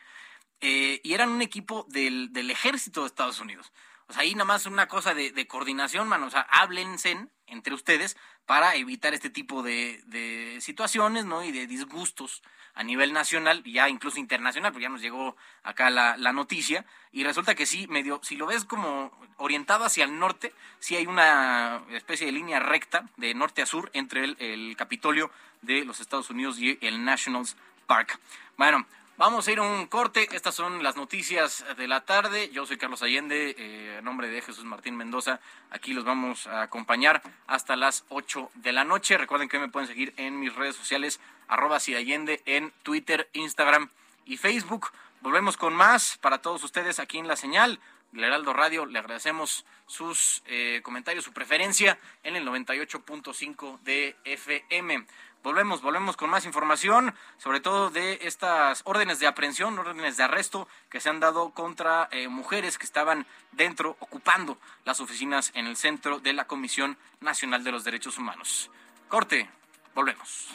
[0.62, 3.72] eh, y eran un equipo del, del ejército de Estados Unidos.
[4.10, 6.26] O sea, ahí nada más una cosa de, de coordinación, mano.
[6.26, 8.18] O sea, háblense entre ustedes
[8.48, 11.44] para evitar este tipo de, de, situaciones, ¿no?
[11.44, 12.42] Y de disgustos
[12.74, 16.86] a nivel nacional ya incluso internacional, porque ya nos llegó acá la, la noticia.
[17.12, 21.06] Y resulta que sí, medio, si lo ves como orientado hacia el norte, sí hay
[21.06, 25.30] una especie de línea recta de norte a sur entre el, el Capitolio
[25.62, 28.20] de los Estados Unidos y el Nationals Park.
[28.58, 28.88] Bueno,
[29.20, 30.30] Vamos a ir a un corte.
[30.32, 32.52] Estas son las noticias de la tarde.
[32.54, 35.42] Yo soy Carlos Allende, eh, en nombre de Jesús Martín Mendoza.
[35.72, 39.18] Aquí los vamos a acompañar hasta las 8 de la noche.
[39.18, 43.90] Recuerden que me pueden seguir en mis redes sociales, arroba Allende, en Twitter, Instagram
[44.26, 44.90] y Facebook.
[45.20, 47.82] Volvemos con más para todos ustedes aquí en La Señal.
[48.14, 55.06] El Heraldo Radio, le agradecemos sus eh, comentarios, su preferencia en el 98.5 de FM.
[55.42, 60.68] Volvemos, volvemos con más información, sobre todo de estas órdenes de aprehensión, órdenes de arresto
[60.90, 65.78] que se han dado contra eh, mujeres que estaban dentro, ocupando las oficinas en el
[65.78, 68.70] centro de la Comisión Nacional de los Derechos Humanos.
[69.08, 69.50] Corte,
[69.96, 70.50] volvemos.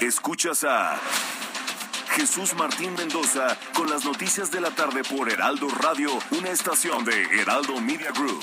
[0.00, 0.98] Escuchas a
[2.12, 7.22] Jesús Martín Mendoza con las noticias de la tarde por Heraldo Radio, una estación de
[7.40, 8.42] Heraldo Media Group.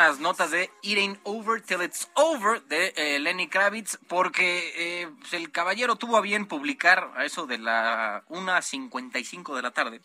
[0.00, 5.08] Unas notas de It Ain't Over Till It's Over de eh, Lenny Kravitz, porque eh,
[5.18, 10.00] pues, el caballero tuvo a bien publicar a eso de la 1.55 de la tarde,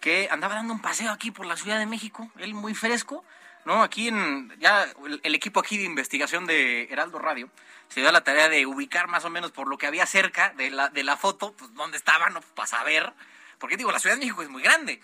[0.00, 3.24] que andaba dando un paseo aquí por la Ciudad de México, él muy fresco,
[3.64, 3.84] ¿no?
[3.84, 7.48] Aquí en, ya el, el equipo aquí de investigación de Heraldo Radio
[7.88, 10.70] se dio la tarea de ubicar más o menos por lo que había cerca de
[10.70, 12.40] la, de la foto, pues dónde estaba, ¿no?
[12.40, 13.12] Para saber,
[13.60, 15.00] porque digo, la Ciudad de México es muy grande,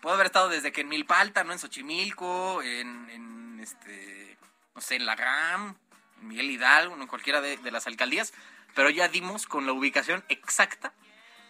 [0.00, 1.52] Puedo haber estado desde que en Milpalta, ¿no?
[1.52, 3.35] En Xochimilco, en, en
[3.66, 4.38] este,
[4.74, 5.74] no sé, en La GAM,
[6.20, 8.32] en Miguel Hidalgo, en cualquiera de, las alcaldías,
[8.74, 10.92] pero ya dimos con la ubicación exacta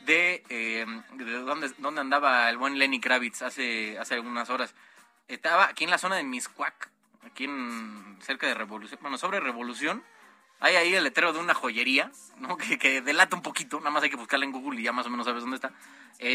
[0.06, 4.74] de, eh, de dónde, andaba el buen Lenny Kravitz hace, hace algunas horas.
[5.28, 6.90] Estaba aquí en la zona de Miscuac,
[7.22, 10.02] aquí en cerca de Revolución, bueno, sobre Revolución.
[10.58, 12.56] Hay ahí el letrero de una joyería, ¿no?
[12.56, 15.06] Que, que delata un poquito, nada más hay que buscarla en Google y ya más
[15.06, 15.72] o menos sabes dónde está.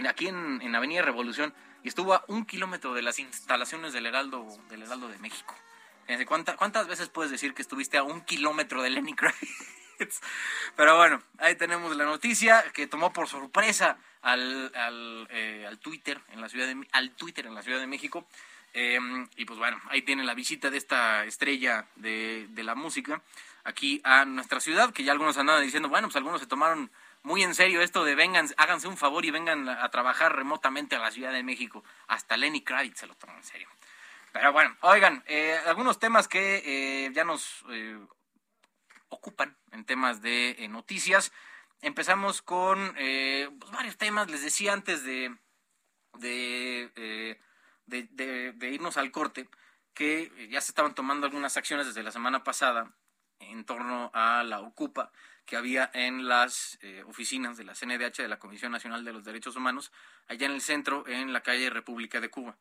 [0.08, 4.46] Aquí en, en Avenida Revolución y estuvo a un kilómetro de las instalaciones del Heraldo,
[4.70, 5.56] del Heraldo de México.
[6.28, 10.22] ¿Cuántas, ¿Cuántas veces puedes decir que estuviste a un kilómetro de Lenny Kravitz?
[10.76, 16.20] Pero bueno, ahí tenemos la noticia que tomó por sorpresa al, al, eh, al Twitter
[16.30, 18.26] en la ciudad de al Twitter en la Ciudad de México.
[18.74, 19.00] Eh,
[19.36, 23.22] y pues bueno, ahí tiene la visita de esta estrella de, de la música
[23.64, 26.90] aquí a nuestra ciudad, que ya algunos andaban diciendo, bueno, pues algunos se tomaron
[27.24, 31.00] muy en serio esto de vengan, háganse un favor y vengan a trabajar remotamente a
[31.00, 31.84] la Ciudad de México.
[32.08, 33.68] Hasta Lenny Kravitz se lo tomó en serio.
[34.32, 38.00] Pero bueno, oigan, eh, algunos temas que eh, ya nos eh,
[39.10, 41.32] ocupan en temas de eh, noticias.
[41.82, 45.36] Empezamos con pues varios temas, les decía antes de,
[46.20, 47.40] de,
[47.88, 49.50] de, de, irnos al corte,
[49.96, 52.94] que ya se estaban tomando algunas acciones desde la semana pasada
[53.40, 55.12] en torno a la Ocupa
[55.46, 59.24] que había en las eh, oficinas de la CNDH, de la Comisión Nacional de los
[59.24, 59.92] Derechos Humanos,
[60.28, 62.58] allá en el centro, en la calle República de Cuba.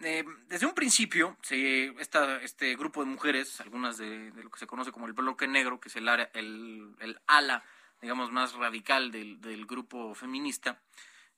[0.00, 5.12] Desde un principio, este grupo de mujeres, algunas de, lo que se conoce como el
[5.12, 7.62] bloque negro, que es el, área, el, ala,
[8.00, 10.80] digamos, más radical del, del grupo feminista,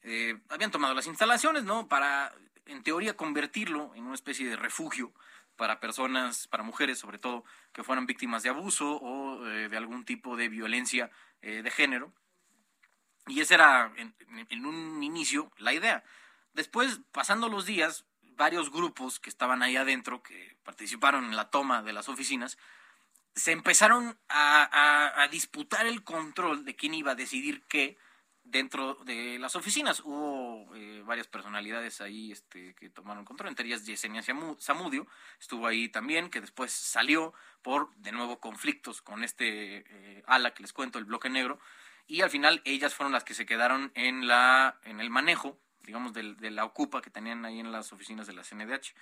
[0.02, 1.88] eh, habían tomado las instalaciones, ¿no?
[1.88, 2.32] Para,
[2.66, 5.12] en teoría, convertirlo en una especie de refugio
[5.56, 10.04] para personas, para mujeres sobre todo, que fueran víctimas de abuso o eh, de algún
[10.04, 12.12] tipo de violencia eh, de género.
[13.26, 14.14] Y esa era en,
[14.50, 16.04] en, un inicio la idea.
[16.54, 18.04] Después, pasando los días,
[18.36, 22.58] varios grupos que estaban ahí adentro, que participaron en la toma de las oficinas,
[23.34, 27.96] se empezaron a, disputar el control de quién iba a decidir qué
[28.44, 30.00] dentro de las oficinas.
[30.00, 35.06] Hubo eh, varias personalidades ahí este, que tomaron control, entre ellas Yesenia Zamudio,
[35.40, 40.62] estuvo ahí también, que después salió por, de nuevo, conflictos con este eh, ala que
[40.62, 41.58] les cuento, el bloque negro,
[42.06, 46.12] y al final ellas fueron las que se quedaron en, la, en el manejo, digamos,
[46.12, 48.94] de, de la ocupa que tenían ahí en las oficinas de la CNDH.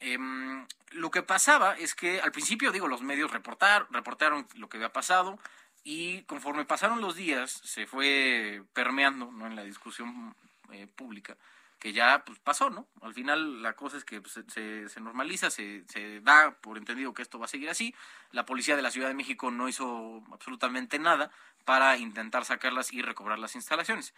[0.00, 4.78] Em, lo que pasaba es que al principio, digo, los medios reportar, reportaron lo que
[4.78, 5.38] había pasado
[5.84, 9.46] y conforme pasaron los días se fue permeando ¿no?
[9.46, 10.34] en la discusión
[10.72, 11.36] eh, pública
[11.78, 12.86] que ya pues, pasó, ¿no?
[13.00, 17.12] Al final la cosa es que pues, se, se, normaliza, se, se, da por entendido
[17.12, 17.92] que esto va a seguir así.
[18.30, 21.32] La policía de la Ciudad de México no hizo absolutamente nada
[21.64, 24.14] para intentar sacarlas y recobrar las instalaciones.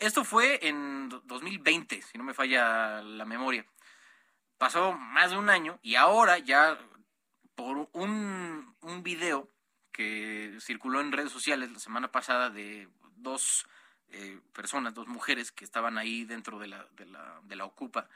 [0.00, 3.64] Esto fue en 2020, si no me falla la memoria.
[4.58, 6.78] Pasó más de un año y ahora ya
[7.54, 9.48] por un, un video
[9.92, 13.66] que circuló en redes sociales la semana pasada de dos
[14.08, 18.08] eh, personas, dos mujeres que estaban ahí dentro de la, de la, de la Ocupa,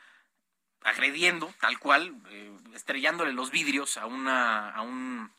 [0.83, 5.33] agrediendo tal cual, eh, estrellándole los vidrios a, una, a, un,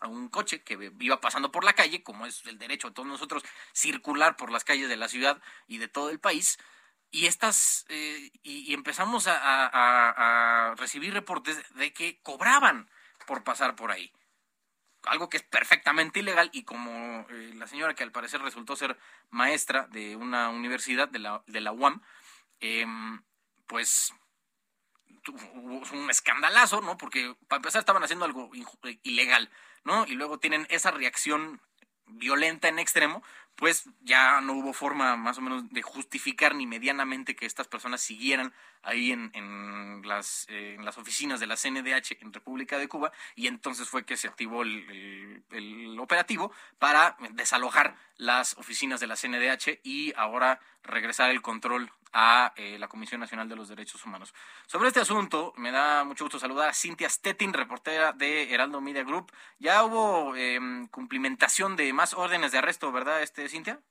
[0.00, 3.08] a un coche que iba pasando por la calle, como es el derecho de todos
[3.08, 6.58] nosotros circular por las calles de la ciudad y de todo el país.
[7.10, 12.90] Y estas eh, y, empezamos a, recibir reportes de que cobraban
[13.26, 14.12] por pasar por ahí.
[15.04, 18.98] Algo que es perfectamente ilegal y como eh, la señora que al parecer resultó ser
[19.30, 22.02] maestra de una universidad de la, de la UAM
[22.60, 23.22] em,
[23.66, 24.12] pues
[25.28, 28.50] hubo un escandalazo no porque para empezar estaban haciendo algo
[29.02, 29.50] ilegal
[29.84, 31.60] no y luego tienen esa reacción
[32.06, 33.22] violenta en extremo
[33.58, 38.00] pues ya no hubo forma más o menos de justificar ni medianamente que estas personas
[38.00, 43.48] siguieran ahí en, en, las, eh, oficinas de la CNDH en República de Cuba y
[43.48, 49.80] entonces fue que se activó el, el, operativo para desalojar las oficinas de la CNDH
[49.82, 54.34] y ahora regresar el control a eh, la Comisión Nacional de los Derechos Humanos.
[54.66, 59.04] Sobre este asunto, me da mucho gusto saludar a Cintia Stettin, reportera de Heraldo Media
[59.04, 59.32] Group.
[59.58, 63.82] Ya hubo em, cumplimentación de más órdenes de arresto, ¿verdad, este Cintia?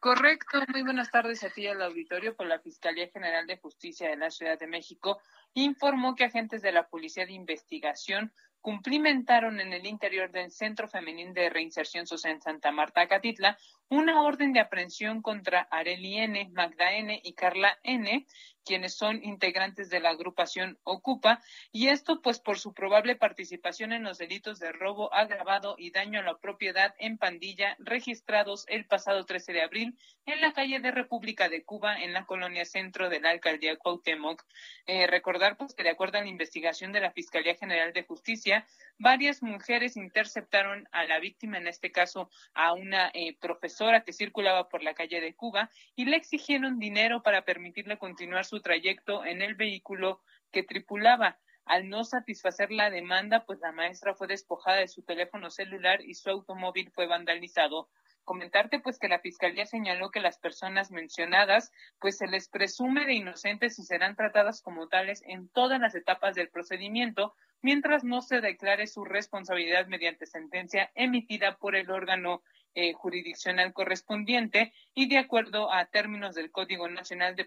[0.00, 2.36] Correcto, muy buenas tardes a ti al auditorio.
[2.36, 5.20] Por la Fiscalía General de Justicia de la Ciudad de México
[5.54, 11.34] informó que agentes de la Policía de Investigación cumplimentaron en el interior del Centro Femenil
[11.34, 13.58] de Reinserción Social en Santa Marta, Catitla,
[13.90, 17.20] una orden de aprehensión contra Areli N., Magda N.
[17.22, 18.26] y Carla N.,
[18.64, 21.40] quienes son integrantes de la agrupación Ocupa,
[21.72, 26.20] y esto pues por su probable participación en los delitos de robo agravado y daño
[26.20, 30.90] a la propiedad en pandilla registrados el pasado 13 de abril en la calle de
[30.90, 34.44] República de Cuba, en la colonia centro de la alcaldía Cuauhtémoc.
[34.86, 38.66] Eh, recordar pues que de acuerdo a la investigación de la Fiscalía General de Justicia,
[38.98, 44.68] varias mujeres interceptaron a la víctima, en este caso a una eh, profesora que circulaba
[44.68, 49.40] por la calle de Cuba, y le exigieron dinero para permitirle continuar su trayecto en
[49.40, 51.38] el vehículo que tripulaba.
[51.64, 56.14] Al no satisfacer la demanda, pues la maestra fue despojada de su teléfono celular y
[56.14, 57.88] su automóvil fue vandalizado.
[58.24, 63.14] Comentarte pues que la fiscalía señaló que las personas mencionadas pues se les presume de
[63.14, 68.40] inocentes y serán tratadas como tales en todas las etapas del procedimiento mientras no se
[68.40, 72.42] declare su responsabilidad mediante sentencia emitida por el órgano
[72.80, 77.44] eh, jurisdiccional correspondiente y de acuerdo a términos del Código Nacional de,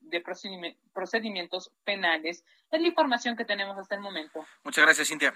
[0.00, 0.20] de
[0.92, 2.44] Procedimientos Penales.
[2.72, 4.44] Es la información que tenemos hasta el momento.
[4.64, 5.32] Muchas gracias, Cintia.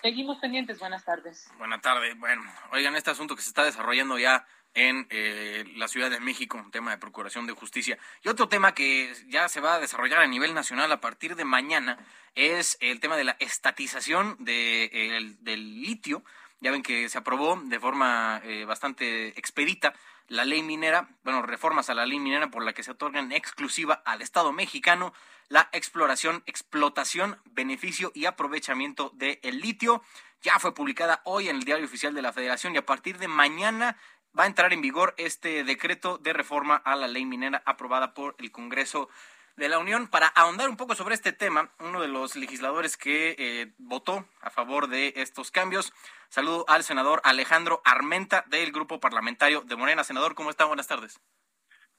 [0.00, 0.78] Seguimos pendientes.
[0.78, 1.46] Buenas tardes.
[1.58, 2.18] Buenas tardes.
[2.18, 6.56] Bueno, oigan, este asunto que se está desarrollando ya en eh, la Ciudad de México,
[6.56, 7.98] un tema de procuración de justicia.
[8.22, 11.44] Y otro tema que ya se va a desarrollar a nivel nacional a partir de
[11.44, 11.98] mañana
[12.34, 16.24] es el tema de la estatización de, del litio
[16.64, 19.92] ya ven que se aprobó de forma eh, bastante expedita
[20.28, 23.32] la ley minera, bueno, reformas a la ley minera por la que se otorga en
[23.32, 25.12] exclusiva al Estado mexicano
[25.48, 30.02] la exploración, explotación, beneficio y aprovechamiento del litio.
[30.40, 33.28] Ya fue publicada hoy en el Diario Oficial de la Federación y a partir de
[33.28, 33.98] mañana
[34.36, 38.36] va a entrar en vigor este decreto de reforma a la ley minera aprobada por
[38.38, 39.10] el Congreso
[39.56, 40.08] de la Unión.
[40.08, 44.50] Para ahondar un poco sobre este tema, uno de los legisladores que eh, votó a
[44.50, 45.92] favor de estos cambios,
[46.28, 50.04] saludo al senador Alejandro Armenta del Grupo Parlamentario de Morena.
[50.04, 50.64] Senador, ¿cómo está?
[50.64, 51.20] Buenas tardes.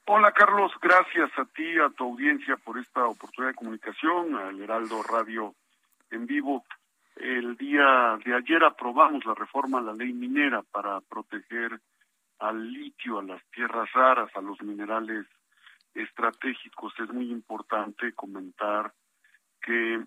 [0.08, 5.02] Hola Carlos, gracias a ti, a tu audiencia por esta oportunidad de comunicación, al Heraldo
[5.02, 5.56] Radio
[6.12, 6.64] en vivo.
[7.16, 11.80] El día de ayer aprobamos la reforma a la ley minera para proteger
[12.40, 15.26] al litio, a las tierras raras, a los minerales
[15.96, 16.94] estratégicos.
[17.00, 18.94] Es muy importante comentar
[19.62, 20.04] que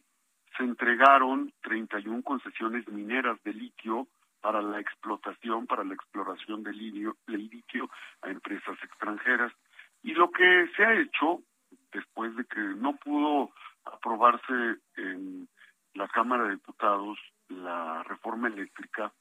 [0.56, 4.08] se entregaron 31 concesiones mineras de litio
[4.40, 7.90] para la explotación, para la exploración del litio, del litio
[8.22, 9.52] a empresas extranjeras.
[10.02, 11.42] Y lo que se ha hecho,
[11.92, 13.50] después de que no pudo
[13.84, 15.48] aprobarse en
[15.94, 17.18] la Cámara de Diputados
[17.48, 19.12] la reforma eléctrica,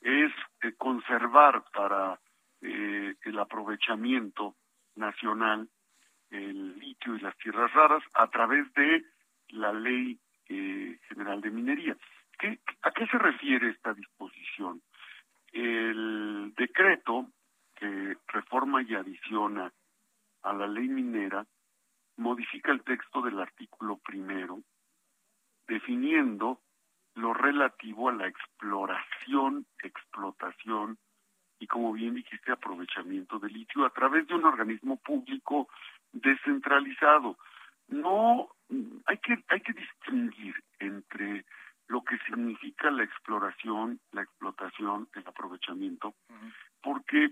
[0.00, 2.18] es eh, conservar para
[2.62, 4.56] eh, el aprovechamiento
[4.96, 5.68] nacional
[6.30, 9.04] el litio y las tierras raras a través de
[9.48, 10.18] la ley
[10.48, 11.96] eh, general de minería.
[12.38, 14.82] ¿Qué, ¿A qué se refiere esta disposición?
[15.52, 17.28] El decreto
[17.74, 19.72] que reforma y adiciona
[20.42, 21.46] a la ley minera
[22.16, 24.60] modifica el texto del artículo primero,
[25.66, 26.60] definiendo
[27.14, 30.98] lo relativo a la exploración, explotación
[31.58, 35.68] y, como bien dijiste, aprovechamiento del litio a través de un organismo público
[36.20, 37.36] descentralizado.
[37.88, 38.48] No
[39.06, 41.44] hay que hay que distinguir entre
[41.88, 46.14] lo que significa la exploración, la explotación, el aprovechamiento,
[46.82, 47.30] porque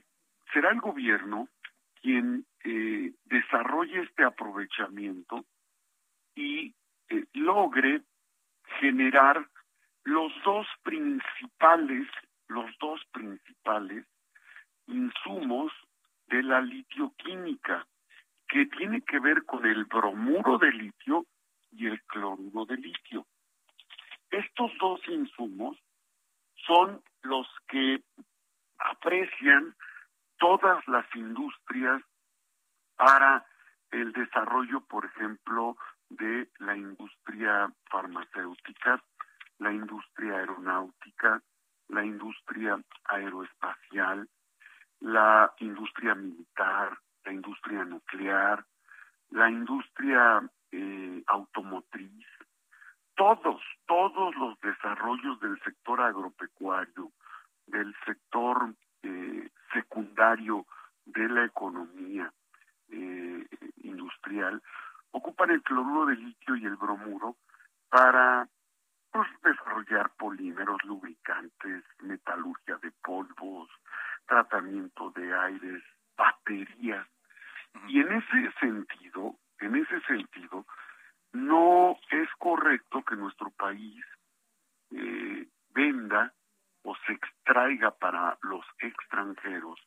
[0.53, 1.49] será el gobierno
[2.01, 5.45] quien eh, desarrolle este aprovechamiento
[6.37, 6.75] y
[7.09, 8.03] eh, logre
[8.79, 9.49] generar
[10.05, 12.07] los dos principales,
[12.49, 14.07] los dos principales
[14.87, 15.73] insumos
[16.27, 17.87] de la litioquímica,
[18.55, 21.27] que tiene que ver con el bromuro de litio
[21.73, 23.27] y el cloruro de litio.
[24.31, 25.77] Estos dos insumos
[26.65, 28.01] son los que
[28.79, 29.75] aprecian
[30.39, 32.01] todas las industrias
[32.95, 33.45] para
[33.91, 35.77] el desarrollo, por ejemplo,
[36.11, 39.03] de la industria farmacéutica,
[39.59, 41.43] la industria aeronáutica,
[41.89, 44.29] la industria aeroespacial,
[45.01, 48.65] la industria militar, la industria nuclear,
[49.31, 52.27] la industria eh, automotriz,
[53.17, 57.13] todos, todos los desarrollos del sector agropecuario,
[57.67, 60.67] del sector eh, secundario
[61.07, 62.33] de la economía
[62.91, 63.47] eh,
[63.83, 64.63] industrial,
[65.13, 67.37] ocupan el cloruro de litio y el bromuro
[67.89, 68.49] para
[69.13, 73.71] pues, desarrollar polímeros, lubricantes, metalurgia de polvos,
[74.27, 75.83] tratamiento de aires,
[76.17, 77.07] baterías.
[77.89, 80.67] Y en ese sentido, en ese sentido,
[81.33, 84.05] no es correcto que nuestro país
[84.91, 86.33] eh, venda
[86.83, 89.81] o se extraiga para los extranjeros,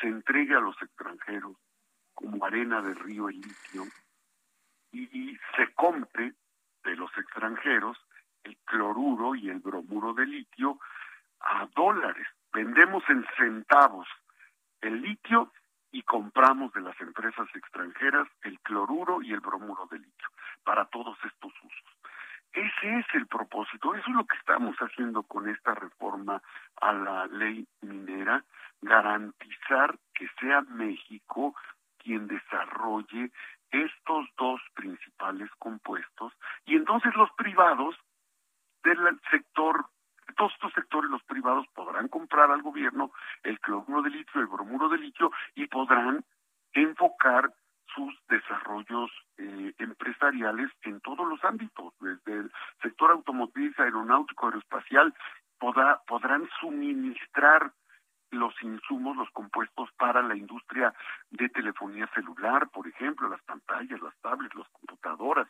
[0.00, 1.56] se entregue a los extranjeros
[2.14, 3.84] como arena de río el litio
[4.92, 6.34] y se compre
[6.84, 7.98] de los extranjeros
[8.44, 10.78] el cloruro y el bromuro de litio
[11.40, 12.26] a dólares.
[12.52, 14.08] Vendemos en centavos
[14.80, 15.52] el litio
[15.92, 20.28] y compramos de las empresas extranjeras el cloruro y el bromuro de litio
[20.64, 21.96] para todos estos usos.
[22.52, 26.42] Ese es el propósito, eso es lo que estamos haciendo con esta reforma
[26.80, 28.44] a la ley minera,
[28.80, 31.54] garantizar que sea México
[31.98, 33.30] quien desarrolle
[33.70, 36.32] estos dos principales compuestos
[36.66, 37.96] y entonces los privados
[38.82, 38.98] del
[39.30, 39.86] sector
[40.36, 43.12] todos estos sectores, los privados, podrán comprar al gobierno
[43.42, 46.24] el cloruro de litio, el bromuro de litio y podrán
[46.72, 47.52] enfocar
[47.94, 55.14] sus desarrollos eh, empresariales en todos los ámbitos, desde el sector automotriz, aeronáutico, aeroespacial,
[55.58, 57.72] podrán suministrar
[58.32, 60.92] los insumos, los compuestos para la industria
[61.30, 65.46] de telefonía celular, por ejemplo, las pantallas, las tablets, las computadoras.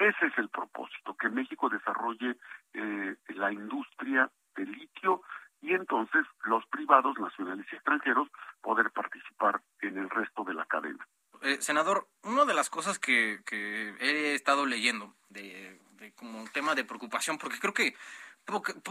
[0.00, 2.36] Ese es el propósito, que México desarrolle
[2.72, 5.20] eh, la industria del litio
[5.60, 8.28] y entonces los privados nacionales y extranjeros
[8.62, 11.06] poder participar en el resto de la cadena.
[11.42, 15.78] Eh, senador, una de las cosas que, he estado leyendo de,
[16.16, 17.94] como un tema de preocupación, porque creo que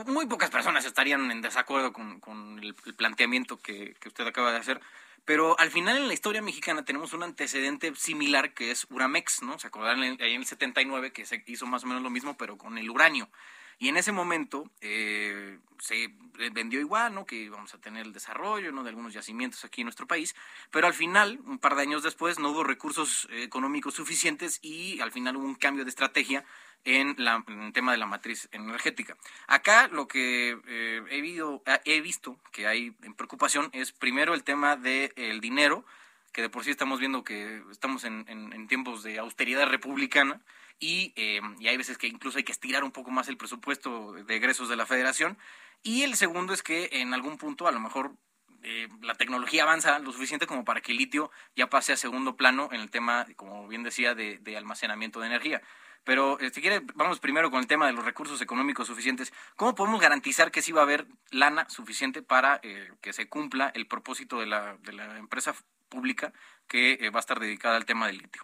[0.07, 4.82] muy pocas personas estarían en desacuerdo con, el, planteamiento que, usted acaba de hacer,
[5.26, 9.60] pero al final en la historia mexicana tenemos un antecedente similar que es Uramex, ¿no?
[9.60, 12.57] Se acordarán ahí en el 79 que se hizo más o menos lo mismo, pero
[12.57, 13.30] con el uranio.
[13.80, 16.14] Y en ese momento eh, se
[16.52, 17.26] vendió igual, ¿no?
[17.26, 18.84] Que íbamos a tener el desarrollo, ¿no?
[18.84, 20.36] De algunos yacimientos aquí en nuestro país.
[20.70, 25.14] Pero al final, un par de años después, no hubo recursos económicos suficientes y al
[25.14, 26.44] final hubo un cambio de estrategia
[26.84, 29.16] en, la, el tema de la matriz energética.
[29.48, 35.40] Acá lo que eh, he, he, visto que hay preocupación es primero el tema del
[35.40, 35.86] dinero,
[36.34, 40.42] que de por sí estamos viendo que estamos en, en tiempos de austeridad republicana
[40.80, 44.14] y, eh, y hay veces que incluso hay que estirar un poco más el presupuesto
[44.14, 45.38] de egresos de la federación.
[45.84, 48.16] Y el segundo es que en algún punto a lo mejor
[48.62, 52.36] eh, la tecnología avanza lo suficiente como para que el litio ya pase a segundo
[52.36, 55.62] plano en el tema, como bien decía, de, almacenamiento de energía.
[56.04, 59.34] Pero eh, si quiere, vamos primero con el tema de los recursos económicos suficientes.
[59.56, 63.72] ¿Cómo podemos garantizar que sí va a haber lana suficiente para eh, que se cumpla
[63.74, 65.54] el propósito de la, de la empresa
[65.88, 66.34] pública
[66.68, 68.44] que va a estar dedicada al tema del litio?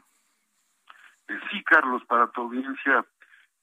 [1.27, 3.05] Sí, Carlos, para tu audiencia,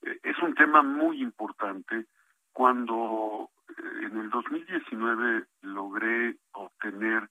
[0.02, 2.06] es un tema muy importante.
[2.52, 3.50] Cuando
[4.02, 7.28] en el 2019 logré obtener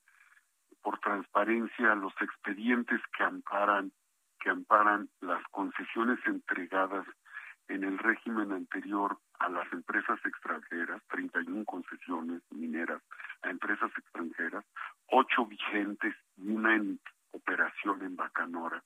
[0.81, 3.91] por transparencia los expedientes que amparan
[4.39, 7.05] que amparan las concesiones entregadas
[7.67, 13.03] en el régimen anterior a las empresas extranjeras, 31 concesiones mineras
[13.43, 14.65] a empresas extranjeras,
[15.11, 16.99] ocho vigentes y una en
[17.31, 18.83] operación en Bacanora.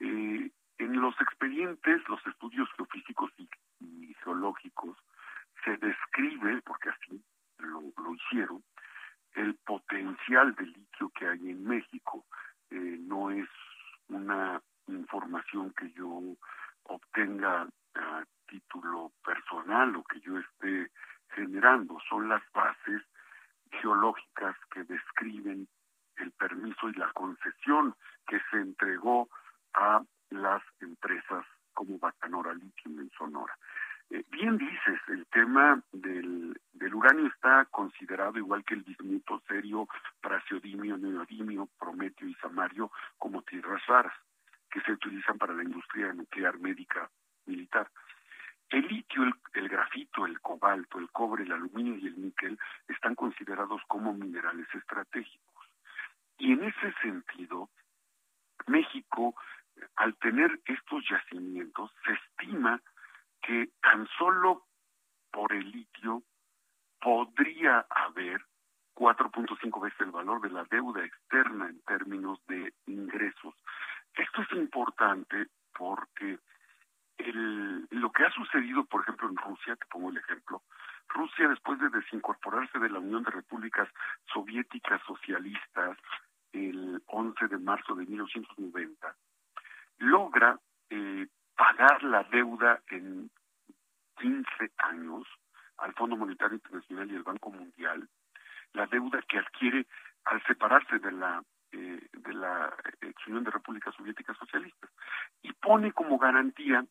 [0.00, 0.50] Eh,
[0.82, 3.48] en los expedientes, los estudios geofísicos y,
[4.24, 4.96] geológicos,
[5.64, 7.22] se describe, porque así
[7.58, 8.62] lo, hicieron,
[9.34, 12.24] el potencial de litio que hay en México.
[12.70, 13.48] Eh, no es
[14.08, 16.20] una información que yo
[16.84, 20.90] obtenga a título personal o que yo esté
[21.34, 23.02] generando, son las bases
[23.80, 25.66] geológicas que describen
[26.16, 27.94] el permiso y la concesión
[28.26, 29.28] que se entregó
[29.74, 30.02] a
[30.32, 33.56] las empresas como Bacanora Lithium en Sonora.
[34.10, 36.54] Eh, bien dices, el tema del,
[36.94, 39.88] uranio está considerado igual que el bismuto, serio,
[40.20, 44.12] praseodimio, neodimio, prometio y samario como tierras raras
[44.70, 47.10] que se utilizan para la industria nuclear médica
[47.46, 47.90] militar.
[48.68, 49.22] El litio,
[49.54, 52.58] el, grafito, el cobalto, el cobre, el aluminio y el níquel
[52.88, 55.66] están considerados como minerales estratégicos.
[56.38, 57.68] Y en ese sentido,
[58.66, 59.34] México,
[59.96, 62.80] al tener estos yacimientos, se estima
[63.42, 64.66] que tan solo
[65.30, 66.22] por el litio
[67.00, 68.44] podría haber
[68.94, 73.54] 4.5 veces el valor de la deuda externa en términos de ingresos.
[74.14, 76.38] Esto es importante porque
[77.90, 80.62] lo que ha sucedido, por ejemplo, en Rusia, te pongo el ejemplo,
[81.08, 83.88] Rusia después de desincorporarse de la Unión de Repúblicas
[84.32, 85.96] Soviéticas Socialistas
[86.52, 89.16] el 11 de marzo de 1990,
[90.02, 90.58] logra
[90.90, 91.26] eh,
[91.56, 93.30] pagar la deuda en
[94.20, 94.46] 15
[94.78, 95.26] años
[95.78, 98.08] al Fondo Monetario Internacional y al Banco Mundial,
[98.72, 99.86] la deuda que adquiere
[100.24, 101.42] al separarse de la
[101.72, 104.90] eh, de la ex Unión de Repúblicas Soviéticas Socialistas
[105.40, 106.84] y pone como garantía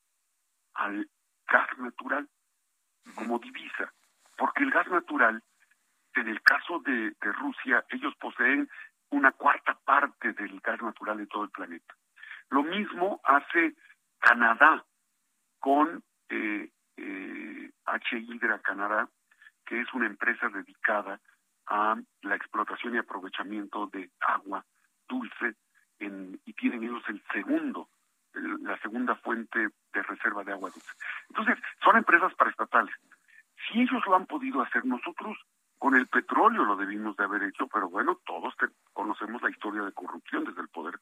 [0.73, 1.07] al
[1.47, 2.27] gas natural
[3.15, 3.93] como divisa,
[4.37, 5.43] porque el gas natural,
[6.15, 8.69] en el caso de, Rusia, ellos poseen
[9.09, 11.95] una cuarta parte del gas natural de todo el planeta.
[12.51, 13.75] Lo mismo hace
[14.19, 14.85] Canadá
[15.59, 18.17] con eh, eh, H.
[18.19, 19.09] Hydra Canadá,
[19.65, 21.19] que es una empresa dedicada
[21.67, 24.65] a la explotación y aprovechamiento de agua
[25.07, 25.55] dulce
[25.99, 27.89] en, y tienen ellos el segundo,
[28.33, 30.91] la segunda fuente de reserva de agua dulce.
[31.29, 32.93] Entonces, son empresas paraestatales.
[33.67, 35.37] Si ellos lo han podido hacer, nosotros
[35.77, 38.53] con el petróleo lo debimos de haber hecho, pero bueno, todos
[38.93, 40.99] conocemos la historia de corrupción desde el poder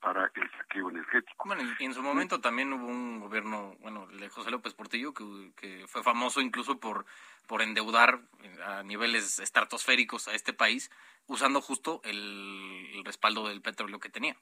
[0.00, 1.44] para el saqueo energético.
[1.46, 5.52] Bueno, y en su momento también hubo un gobierno, bueno, de José López Portillo, que,
[5.56, 7.04] que fue famoso incluso por,
[7.46, 8.20] por endeudar
[8.64, 10.90] a niveles estratosféricos a este país,
[11.26, 14.36] usando justo el, respaldo del petróleo que tenía.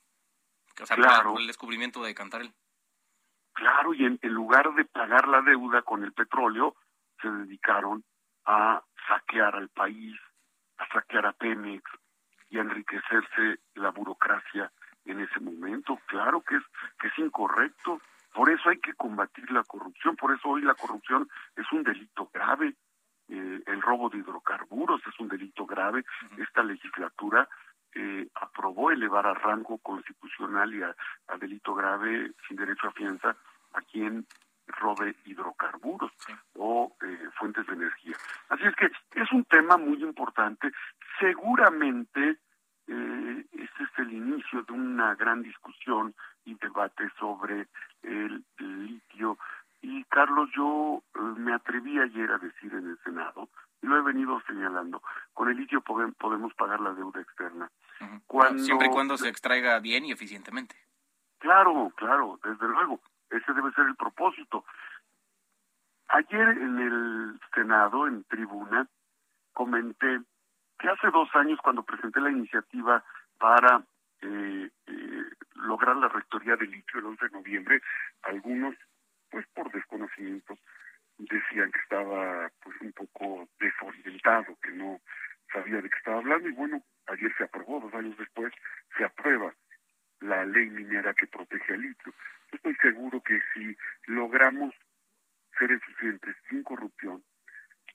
[0.81, 1.39] O sea, claro.
[1.39, 2.53] el descubrimiento de Cantarel.
[3.53, 6.77] Claro, y en, en lugar de pagar la deuda con el petróleo,
[7.23, 8.05] se dedicaron
[8.45, 10.15] a saquear al país,
[10.77, 11.83] a saquear a Pemex
[12.51, 14.71] y a enriquecerse la burocracia
[15.07, 15.99] en ese momento.
[16.07, 16.63] Claro que es,
[17.01, 18.01] que es incorrecto.
[18.35, 20.17] Por eso hay que combatir la corrupción.
[20.17, 22.75] Por eso hoy la corrupción es un delito grave.
[23.29, 26.05] Eh, el robo de hidrocarburos es un delito grave.
[26.37, 27.49] Esta legislatura
[27.95, 30.95] eh, aprobó elevar a rango constitucional y a,
[31.39, 33.37] delito grave sin derecho a fianza
[33.73, 34.27] a quien
[34.67, 36.13] robe hidrocarburos
[36.55, 38.17] o eh, fuentes de energía.
[38.51, 38.91] Así es que
[39.21, 40.71] es un tema muy importante.
[41.19, 42.39] Seguramente
[42.89, 46.15] eh, este es el inicio de una gran discusión
[46.45, 47.69] y debate sobre
[48.03, 49.39] el, litio.
[49.83, 53.49] Y Carlos, yo eh, me atreví ayer a decir en el Senado,
[53.83, 55.03] y lo he venido señalando,
[55.35, 57.71] con el litio podemos pagar la deuda externa.
[58.59, 60.77] Siempre y cuando se extraiga bien y eficientemente.
[61.39, 63.01] Claro, claro, desde luego.
[63.31, 64.65] Ese debe ser el propósito.
[66.09, 68.89] Ayer en el Senado, en tribuna,
[69.53, 70.21] comenté
[70.79, 73.03] que hace dos años cuando presenté la iniciativa
[73.39, 73.83] para
[74.23, 75.25] eh, eh,
[75.55, 77.83] lograr la rectoría del litio el 11 de noviembre,
[78.23, 78.75] algunos
[79.31, 80.57] pues por desconocimiento
[81.19, 85.01] decían que estaba pues un poco desorientado, que no
[85.53, 88.53] sabía de qué estaba hablando y bueno, ayer se aprobó, dos años después
[88.97, 89.55] se aprueba
[90.21, 92.13] la ley minera que protege el litio.
[92.53, 94.75] Estoy seguro que si logramos
[95.59, 97.23] ser eficientes sin corrupción,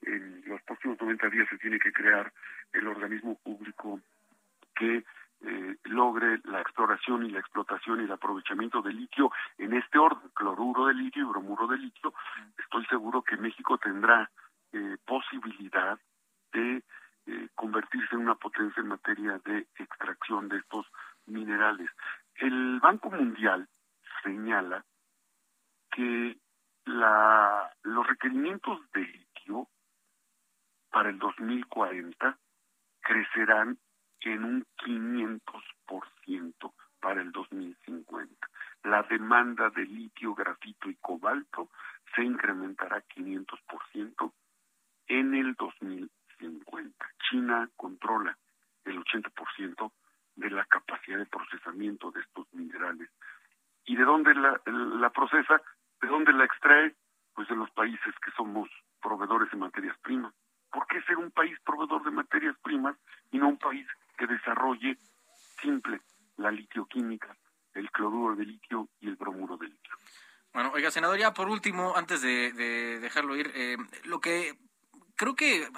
[0.02, 2.32] en los próximos 90 días se tiene que crear
[2.72, 4.00] el organismo público
[4.74, 5.04] que
[5.44, 10.30] eh, logre la exploración y la explotación y el aprovechamiento de litio en este orden,
[10.34, 12.14] cloruro de litio y bromuro de litio,
[12.58, 14.30] estoy seguro que México tendrá
[14.72, 15.98] eh, posibilidad
[16.52, 16.82] de
[17.26, 20.86] eh, convertirse en una potencia en materia de extracción de estos
[21.26, 21.90] minerales.
[22.36, 23.68] El Banco Mundial
[24.22, 24.84] señala
[25.90, 26.36] que
[26.84, 29.68] la, los requerimientos de litio
[30.92, 32.38] para el 2040
[33.00, 33.78] crecerán
[34.20, 38.48] en un 500% para el 2050.
[38.84, 41.70] La demanda de litio, grafito y cobalto
[42.14, 44.32] se incrementará 500%
[45.08, 47.10] en el 2050.
[47.28, 48.36] China controla
[48.84, 49.92] el 80%
[50.36, 53.08] de la capacidad de procesamiento de estos minerales.
[53.84, 55.60] ¿Y de dónde la, la procesa?
[56.00, 56.94] ¿De dónde la extrae?
[57.34, 58.68] Pues de los países que somos
[59.00, 60.32] proveedores de materias primas.
[60.72, 62.96] ¿Por qué ser un país proveedor de materias primas
[63.30, 63.86] y no un país
[64.16, 64.96] que desarrolle
[65.60, 66.00] simple
[66.38, 67.36] la litioquímica,
[67.74, 69.94] el cloruro de litio y el bromuro de litio?
[70.52, 72.52] Bueno, oiga, senador, ya por último, antes de,
[73.00, 74.56] dejarlo ir, eh, lo que
[75.16, 75.68] creo que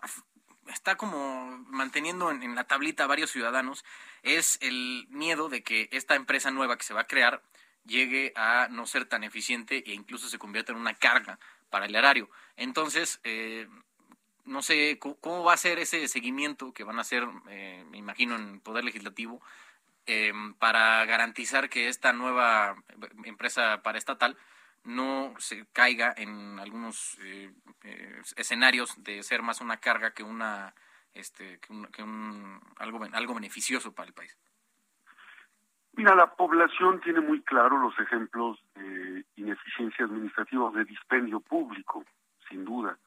[0.68, 3.84] está como manteniendo en, la tablita varios ciudadanos
[4.22, 7.42] es el miedo de que esta empresa nueva que se va a crear
[7.84, 11.38] llegue a no ser tan eficiente e incluso se convierta en una carga
[11.70, 12.30] para el erario.
[12.56, 13.68] Entonces, eh,
[14.44, 18.36] no sé ¿cómo, va a ser ese seguimiento que van a hacer, eh, me imagino,
[18.36, 19.42] en Poder Legislativo,
[20.06, 22.76] em, para garantizar que esta nueva
[23.24, 24.36] empresa paraestatal
[24.84, 27.52] no se caiga en algunos eh,
[28.36, 30.74] escenarios de ser más una carga que una
[31.14, 34.36] este que un, algo algo beneficioso para el país.
[35.96, 42.04] Mira, la población tiene muy claro los ejemplos de ineficiencia administrativa, de dispendio público,
[42.48, 42.98] sin duda.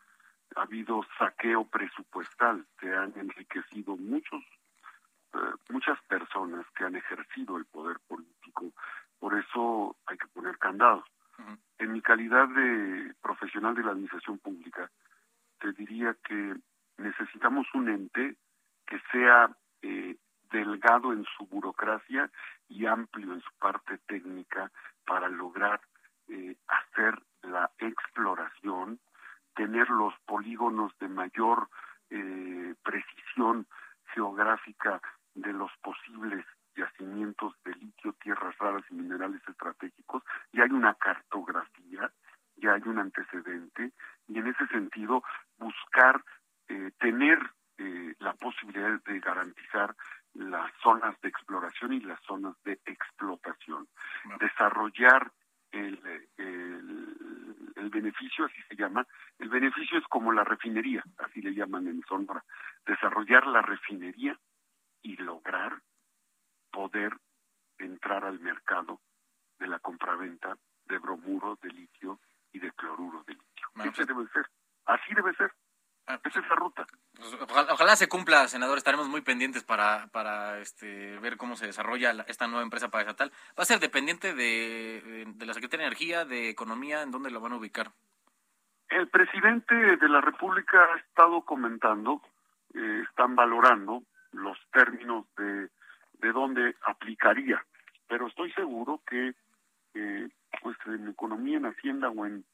[0.56, 4.42] Ha habido saqueo presupuestal, se han enriquecido muchos,
[5.34, 5.38] eh,
[5.70, 8.72] muchas personas que han ejercido el poder político.
[9.20, 11.04] Por eso hay que poner candados.
[11.78, 14.90] En mi calidad de profesional de la administración pública,
[15.60, 16.56] te diría que
[16.98, 18.36] necesitamos un ente
[18.86, 19.50] que sea
[19.82, 20.16] eh,
[20.52, 22.30] delgado en su burocracia
[22.68, 24.72] y amplio en su parte técnica
[25.06, 25.82] para lograr
[26.30, 29.00] eh, hacer la exploración,
[29.56, 31.70] tener los polígonos de mayor
[32.10, 33.68] eh, precisión
[34.14, 35.02] geográfica
[35.36, 36.46] de los posibles
[36.78, 40.24] yacimientos de litio, tierras raras y minerales estratégicos,
[40.54, 42.12] y hay una cartografía,
[42.56, 43.92] ya hay un antecedente,
[44.28, 45.24] y en ese sentido
[45.58, 46.24] buscar
[46.70, 47.40] eh, tener
[48.20, 49.96] la posibilidad de garantizar
[50.34, 53.88] las zonas de exploración y las zonas de explotación.
[54.40, 55.32] Desarrollar
[55.72, 56.00] el,
[56.38, 59.08] el, beneficio, así se llama,
[59.40, 62.44] el beneficio es como la refinería, así le llaman en Sonora,
[62.86, 64.38] desarrollar la refinería
[65.02, 65.82] y lograr
[66.78, 67.12] poder
[67.80, 69.02] entrar al mercado
[69.58, 70.56] de la compraventa
[70.86, 72.20] de bromuro, de litio
[72.52, 73.68] y de cloruro de litio.
[73.74, 74.46] Así pues debe ser.
[74.86, 75.52] Así debe ser.
[76.06, 76.86] Ah, es esa ruta.
[77.16, 77.34] Pues,
[77.72, 78.78] ojalá, se cumpla, senador.
[78.78, 83.32] Estaremos muy pendientes para, para este, ver cómo se desarrolla esta nueva empresa paraestatal.
[83.58, 87.02] ¿Va a ser dependiente de, de, la Secretaría de Energía, de Economía?
[87.02, 87.92] ¿En dónde lo van a ubicar?
[88.90, 92.22] El presidente de la República ha estado comentando,
[92.76, 95.70] eh, están valorando los términos de,
[96.20, 97.64] de dónde aplicaría,
[98.08, 99.34] pero estoy seguro que
[99.94, 100.30] eh,
[100.62, 102.46] pues en economía, en hacienda o en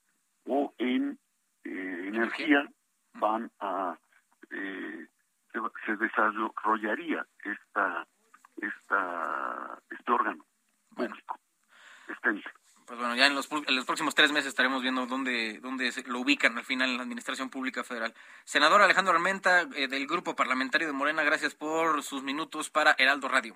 [0.46, 1.18] o en
[1.64, 2.70] eh, energía.
[3.14, 3.98] van a
[4.52, 5.08] eh,
[5.86, 8.08] se, desarrollaría esta
[8.58, 10.46] esta este órgano
[10.96, 11.40] público
[12.08, 12.42] este
[12.86, 16.20] pues bueno, ya en los, en los, próximos tres meses estaremos viendo dónde, dónde lo
[16.20, 18.14] ubican al final en la Administración Pública Federal.
[18.44, 23.28] Senador Alejandro Armenta, eh, del Grupo Parlamentario de Morena, gracias por sus minutos para Heraldo
[23.28, 23.56] Radio.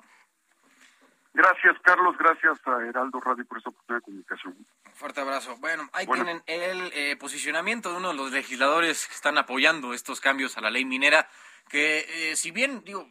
[1.33, 2.15] Gracias, Carlos.
[2.17, 4.55] Gracias a Heraldo Radio por esa oportunidad de comunicación.
[4.93, 5.55] Fuerte abrazo.
[5.57, 10.21] Bueno, ahí tienen el eh, posicionamiento de uno de los legisladores que están apoyando estos
[10.21, 11.29] cambios a la ley minera,
[11.69, 13.09] que eh, si bien, digo,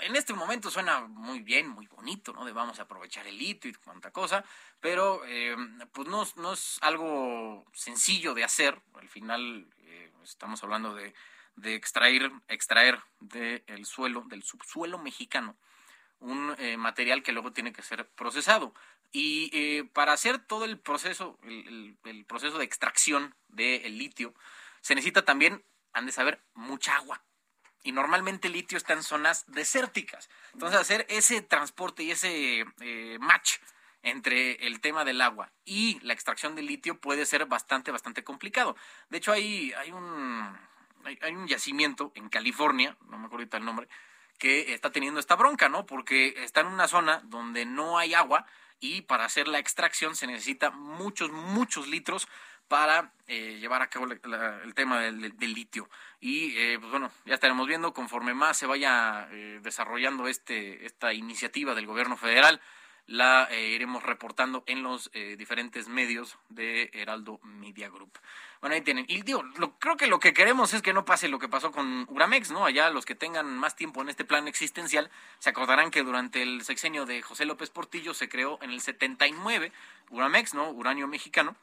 [0.00, 2.44] en este momento suena muy bien, muy bonito, ¿no?
[2.44, 4.44] De vamos a aprovechar el litio y cuanta cosa,
[4.80, 5.56] pero eh,
[5.92, 8.80] pues no, no es algo sencillo de hacer.
[8.94, 9.68] Al final
[10.22, 11.14] estamos hablando de,
[11.58, 15.56] de extraer, extraer del suelo, del subsuelo mexicano,
[16.20, 18.74] un eh, material que luego tiene que ser procesado.
[19.10, 21.96] Y eh, para hacer todo el proceso, el,
[22.26, 24.34] proceso de extracción del litio,
[24.80, 27.22] se necesita también, han de saber, mucha agua.
[27.88, 30.28] Y normalmente el litio está en zonas desérticas.
[30.52, 33.54] Entonces, hacer ese transporte y ese eh, match
[34.02, 38.76] entre el tema del agua y la extracción del litio puede ser bastante, bastante complicado.
[39.08, 40.54] De hecho, hay, hay, un,
[41.02, 43.88] hay, un yacimiento en California, no me acuerdo el nombre,
[44.38, 45.86] que está teniendo esta bronca, ¿no?
[45.86, 48.44] Porque está en una zona donde no hay agua
[48.80, 52.28] y para hacer la extracción se necesita muchos, muchos litros
[52.68, 55.88] para eh, llevar a cabo el tema del, litio.
[56.20, 61.12] Y eh, pues bueno, ya estaremos viendo conforme más se vaya eh, desarrollando este, esta
[61.12, 62.60] iniciativa del gobierno federal
[63.06, 68.10] la eh, iremos reportando en los diferentes medios de Heraldo Media Group.
[68.60, 69.06] Bueno, ahí tienen.
[69.08, 72.50] Y creo que lo que queremos es que no pase lo que pasó con Uramex,
[72.50, 72.66] ¿no?
[72.66, 76.62] Allá los que tengan más tiempo en este plan existencial se acordarán que durante el
[76.64, 79.72] sexenio de José López Portillo se creó en el 79
[80.10, 80.68] Uramex, ¿no?
[80.68, 81.56] Uranio mexicano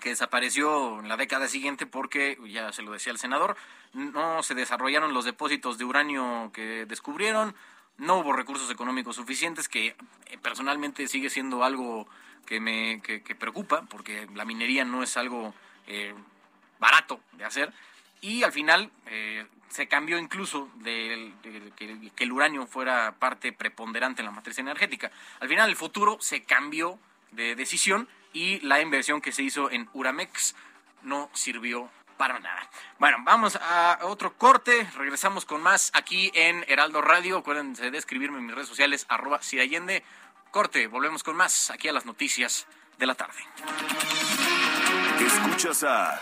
[0.00, 3.56] que desapareció en la década siguiente porque, ya se lo decía el senador,
[3.92, 7.54] no se desarrollaron los depósitos de uranio que descubrieron,
[7.98, 12.08] no hubo recursos económicos suficientes, que eh, personalmente sigue siendo algo
[12.46, 15.54] que me que, preocupa, porque la minería no es algo
[15.86, 16.14] eh,
[16.78, 17.72] barato de hacer.
[18.22, 21.32] Y al final eh, se cambió incluso de,
[21.76, 25.10] que, que, el uranio fuera parte preponderante en la matriz energética.
[25.38, 26.98] Al final el futuro se cambió
[27.32, 30.54] de decisión y la inversión que se hizo en Uramex
[31.02, 32.68] no sirvió para nada.
[32.98, 34.86] Bueno, vamos a otro corte.
[34.96, 37.38] Regresamos con más aquí en Heraldo Radio.
[37.38, 40.04] Acuérdense de escribirme en mis redes sociales, arroba Allende.
[40.50, 42.66] Corte, volvemos con más aquí a las noticias
[42.98, 43.38] de la tarde.
[45.18, 46.20] Escuchas a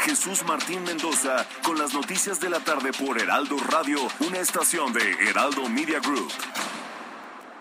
[0.00, 5.12] Jesús Martín Mendoza con las noticias de la tarde por Heraldo Radio, una estación de
[5.28, 6.32] Heraldo Media Group.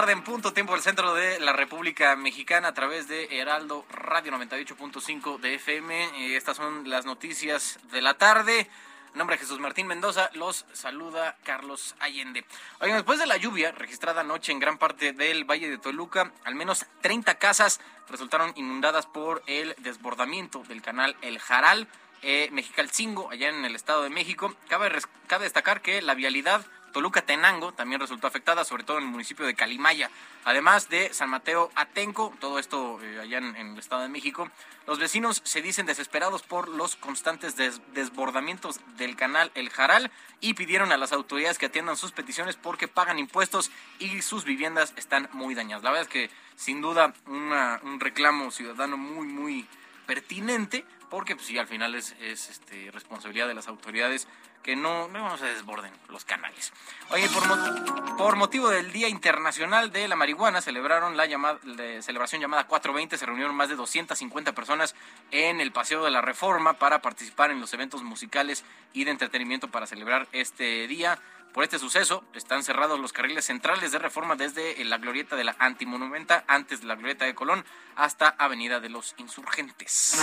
[0.00, 4.32] Tarde en punto, tiempo del centro de la República Mexicana a través de Heraldo Radio
[4.32, 6.36] 98.5 de FM.
[6.36, 8.60] Estas son las noticias de la tarde.
[8.60, 12.46] En nombre de Jesús Martín Mendoza, los saluda Carlos Allende.
[12.80, 16.54] Oigan, después de la lluvia registrada anoche en gran parte del Valle de Toluca, al
[16.54, 17.78] menos 30 casas
[18.08, 21.88] resultaron inundadas por el desbordamiento del canal El Jaral,
[22.22, 24.54] eh, Mexicalcingo, allá en el Estado de México.
[24.66, 24.90] Cabe,
[25.26, 29.46] cabe destacar que la vialidad Toluca Tenango también resultó afectada, sobre todo en el municipio
[29.46, 30.10] de Calimaya.
[30.44, 34.50] Además de San Mateo Atenco, todo esto eh, allá en, el Estado de México.
[34.86, 40.10] Los vecinos se dicen desesperados por los constantes desbordamientos del canal El Jaral
[40.40, 44.92] y pidieron a las autoridades que atiendan sus peticiones porque pagan impuestos y sus viviendas
[44.96, 45.84] están muy dañadas.
[45.84, 49.68] La verdad es que sin duda un reclamo ciudadano muy, muy
[50.06, 54.28] pertinente porque pues, sí, al final es, este, responsabilidad de las autoridades
[54.62, 56.72] que no, no se desborden los canales.
[57.10, 61.58] Oye, por, por motivo del Día Internacional de la Marihuana, celebraron la llamada,
[62.02, 64.94] celebración llamada 420, se reunieron más de 250 personas
[65.30, 69.68] en el Paseo de la Reforma para participar en los eventos musicales y de entretenimiento
[69.68, 71.18] para celebrar este día.
[71.52, 75.56] Por este suceso, están cerrados los carriles centrales de reforma desde la glorieta de la
[75.58, 77.64] Antimonumenta, antes de la glorieta de Colón,
[77.96, 80.16] hasta Avenida de los Insurgentes.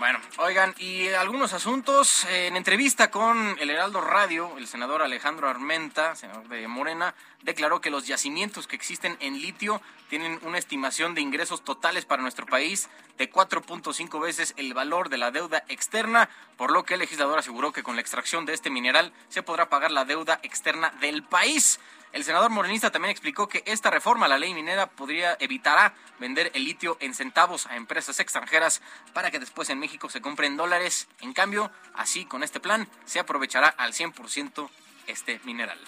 [0.00, 2.24] Bueno, oigan, y algunos asuntos.
[2.24, 7.90] En entrevista con el Heraldo Radio, el senador Alejandro Armenta, senador de Morena, declaró que
[7.90, 12.90] los yacimientos que existen en litio tienen una estimación de ingresos totales para nuestro país
[13.18, 17.72] de 4.5 veces el valor de la deuda externa, por lo que el legislador aseguró
[17.72, 21.80] que con la extracción de este mineral se podrá pagar la deuda externa del país.
[22.12, 26.50] El senador morenista también explicó que esta reforma a la ley minera podría evitará vender
[26.54, 28.82] el litio en centavos a empresas extranjeras
[29.12, 31.08] para que después en México se compren dólares.
[31.20, 34.68] En cambio, así con este plan se aprovechará al 100%
[35.06, 35.78] este mineral.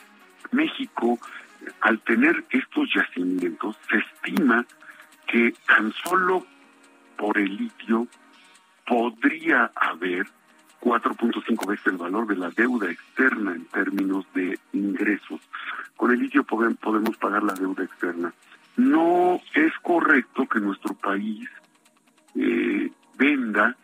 [0.52, 1.18] México
[1.80, 4.64] al tener estos yacimientos, se estima
[5.26, 6.46] que tan solo
[7.16, 8.06] por el litio
[8.86, 10.26] podría haber
[10.80, 15.40] 4.5 veces el valor de la deuda externa en términos de ingresos.
[15.96, 18.34] Con el litio podemos pagar la deuda externa.
[18.76, 21.48] No es correcto que nuestro país
[22.34, 23.76] eh, venda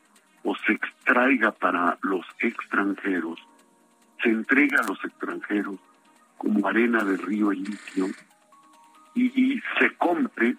[0.43, 3.39] o se extraiga para los extranjeros,
[4.23, 5.79] se entrega a los extranjeros
[6.39, 8.07] como arena de río el litio
[9.15, 10.57] y se compre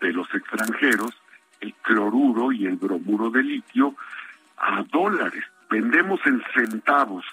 [0.00, 1.12] de los extranjeros
[1.60, 3.94] el cloruro y el bromuro de litio
[4.58, 5.44] a dólares.
[5.70, 7.24] Vendemos en centavos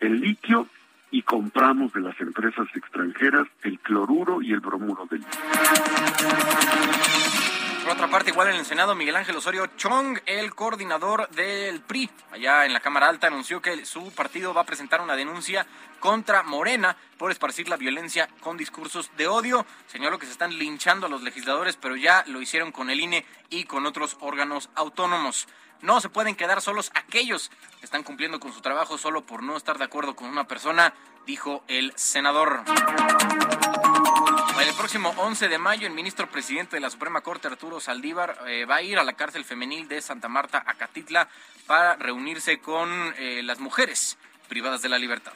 [0.00, 0.68] el litio
[1.10, 5.40] y compramos de las empresas extranjeras el cloruro y el bromuro de litio.
[7.84, 12.08] Por otra parte, igual en el Senado, Miguel Ángel Osorio Chong, el coordinador del PRI,
[12.32, 15.66] allá en la Cámara Alta, anunció que su partido va a presentar una denuncia
[16.00, 19.66] contra Morena por esparcir la violencia con discursos de odio.
[19.86, 23.26] Señaló que se están linchando a los legisladores, pero ya lo hicieron con el INE
[23.50, 25.46] y con otros órganos autónomos.
[25.82, 29.58] No se pueden quedar solos aquellos que están cumpliendo con su trabajo solo por no
[29.58, 30.94] estar de acuerdo con una persona,
[31.26, 32.64] dijo el senador.
[34.64, 38.64] El próximo 11 de mayo, el ministro presidente de la Suprema Corte, Arturo Saldívar, eh,
[38.64, 41.28] va a ir a la cárcel femenil de Santa Marta, Acatitla,
[41.66, 44.16] para reunirse con eh, las mujeres
[44.48, 45.34] privadas de la libertad.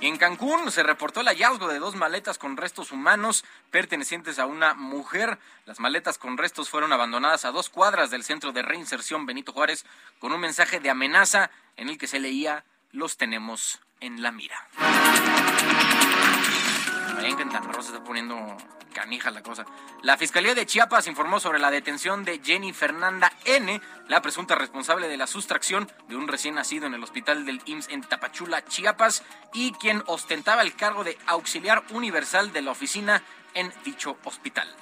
[0.00, 4.74] En Cancún se reportó el hallazgo de dos maletas con restos humanos pertenecientes a una
[4.74, 5.40] mujer.
[5.64, 9.84] Las maletas con restos fueron abandonadas a dos cuadras del centro de reinserción Benito Juárez
[10.20, 14.56] con un mensaje de amenaza en el que se leía los tenemos en la mira.
[17.20, 18.56] Se está poniendo
[18.96, 19.66] canija la cosa.
[20.02, 25.06] La Fiscalía de Chiapas informó sobre la detención de Jenny Fernanda N., la presunta responsable
[25.06, 29.22] de la sustracción de un recién nacido en el hospital del IMSS en Tapachula, Chiapas,
[29.52, 33.22] y quien ostentaba el cargo de auxiliar universal de la oficina
[33.52, 34.74] en dicho hospital.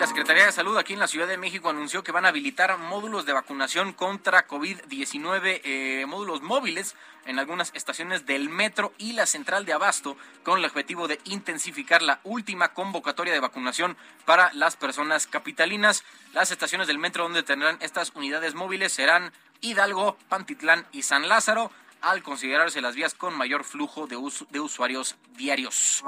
[0.00, 2.78] La Secretaría de Salud aquí en la Ciudad de México anunció que van a habilitar
[2.78, 6.96] módulos de vacunación contra COVID-19, eh, módulos móviles
[7.26, 12.00] en algunas estaciones del metro y la central de abasto con el objetivo de intensificar
[12.00, 13.94] la última convocatoria de vacunación
[14.24, 16.02] para las personas capitalinas.
[16.32, 21.70] Las estaciones del metro donde tendrán estas unidades móviles serán Hidalgo, Pantitlán y San Lázaro
[22.00, 24.16] al considerarse las vías con mayor flujo de,
[24.48, 26.02] de usuarios diarios.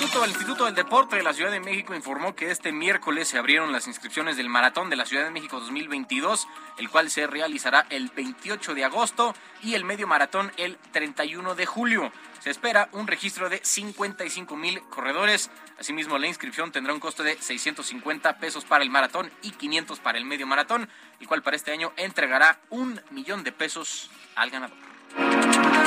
[0.00, 3.72] El Instituto del Deporte de la Ciudad de México informó que este miércoles se abrieron
[3.72, 6.46] las inscripciones del Maratón de la Ciudad de México 2022,
[6.78, 11.66] el cual se realizará el 28 de agosto y el medio maratón el 31 de
[11.66, 12.12] julio.
[12.40, 15.50] Se espera un registro de 55 mil corredores.
[15.78, 20.18] Asimismo, la inscripción tendrá un costo de 650 pesos para el maratón y 500 para
[20.18, 20.88] el medio maratón,
[21.20, 25.77] el cual para este año entregará un millón de pesos al ganador.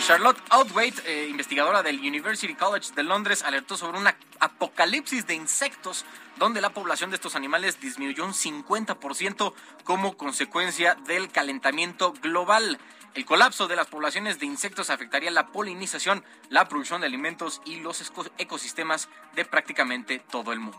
[0.00, 6.04] Charlotte Outwaite, eh, investigadora del University College de Londres, alertó sobre una apocalipsis de insectos
[6.36, 12.78] donde la población de estos animales disminuyó un 50% como consecuencia del calentamiento global.
[13.14, 17.80] El colapso de las poblaciones de insectos afectaría la polinización, la producción de alimentos y
[17.80, 20.78] los ecosistemas de prácticamente todo el mundo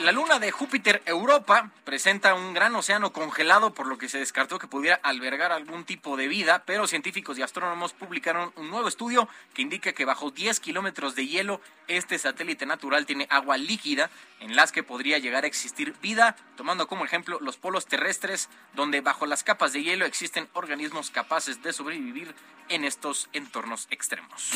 [0.00, 4.58] la luna de Júpiter Europa presenta un gran océano congelado, por lo que se descartó
[4.58, 9.28] que pudiera albergar algún tipo de vida, pero científicos y astrónomos publicaron un nuevo estudio
[9.52, 14.08] que indica que bajo 10 kilómetros de hielo, este satélite natural tiene agua líquida
[14.40, 19.02] en las que podría llegar a existir vida, tomando como ejemplo los polos terrestres, donde
[19.02, 22.34] bajo las capas de hielo existen organismos capaces de sobrevivir
[22.70, 24.52] en estos entornos extremos.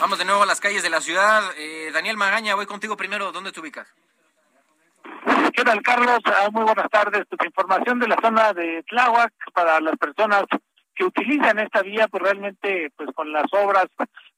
[0.00, 1.42] Vamos de nuevo a las calles de la ciudad.
[1.56, 3.32] Eh, Daniel Magaña, voy contigo primero.
[3.32, 3.86] ¿Dónde te ubicas?
[5.52, 6.20] ¿Qué tal, Carlos?
[6.26, 7.24] Ah, muy buenas tardes.
[7.28, 10.44] Pues, información de la zona de Tláhuac para las personas
[10.94, 13.86] que utilizan esta vía, pues realmente, pues con las obras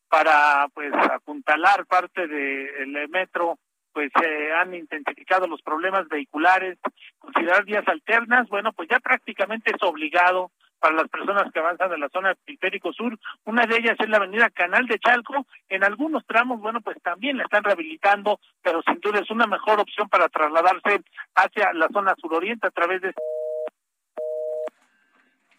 [0.08, 3.58] para, pues, apuntalar parte del metro,
[3.92, 6.78] pues se han intensificado los problemas vehiculares,
[7.18, 10.50] considerar vías alternas, bueno, pues ya prácticamente es obligado
[10.86, 13.18] para las personas que avanzan de la zona periférico sur.
[13.44, 15.44] Una de ellas es la avenida Canal de Chalco.
[15.68, 19.80] En algunos tramos, bueno, pues también la están rehabilitando, pero sin duda es una mejor
[19.80, 21.02] opción para trasladarse
[21.34, 23.12] hacia la zona suroriente a través de...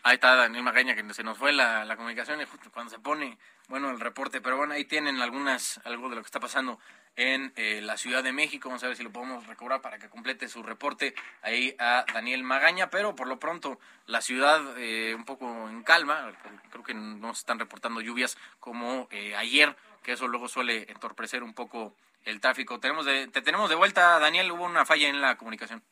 [0.03, 3.37] Ahí está Daniel Magaña, que se nos fue la, la comunicación justo cuando se pone,
[3.67, 4.39] bueno, el reporte.
[4.39, 6.79] Pero bueno, ahí tienen algunas, algo de lo que está pasando
[7.17, 8.69] en eh, la Ciudad de México.
[8.69, 12.43] Vamos a ver si lo podemos recobrar para que complete su reporte ahí a Daniel
[12.43, 12.89] Magaña.
[12.89, 16.31] Pero por lo pronto, la ciudad eh, un poco en calma.
[16.69, 21.43] Creo que no se están reportando lluvias como eh, ayer que eso luego suele entorpecer
[21.43, 21.93] un poco
[22.23, 22.79] el tráfico.
[22.79, 25.83] Tenemos de, te tenemos de vuelta, Daniel, hubo una falla en la comunicación.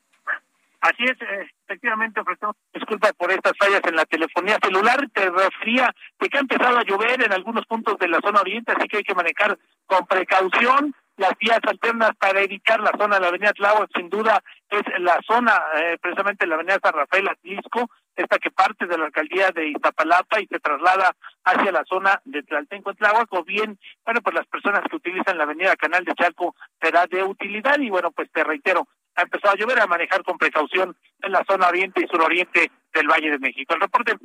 [0.80, 5.10] Así es, eh, efectivamente ofrecemos disculpas por estas fallas en la telefonía celular.
[5.12, 8.72] Te refería de que ha empezado a llover en algunos puntos de la zona oriente,
[8.72, 9.58] así que hay que manejar
[9.88, 14.44] con precaución las vías alternas para evitar la zona de la avenida Tláhuac, sin duda
[14.70, 19.06] es la zona, eh, precisamente la avenida San Rafael Atlisco, esta que parte de la
[19.06, 24.22] alcaldía de Iztapalapa y se traslada hacia la zona de Tlaltenco Tláhuac, o bien, bueno,
[24.22, 28.12] pues las personas que utilizan la avenida Canal de Chalco será de utilidad y bueno,
[28.12, 32.02] pues te reitero, ha empezado a llover, a manejar con precaución en la zona oriente
[32.04, 33.74] y suroriente del Valle de México.
[33.74, 34.18] El reporte,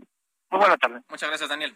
[0.51, 1.01] muy buena tarde.
[1.09, 1.75] Muchas gracias, Daniel.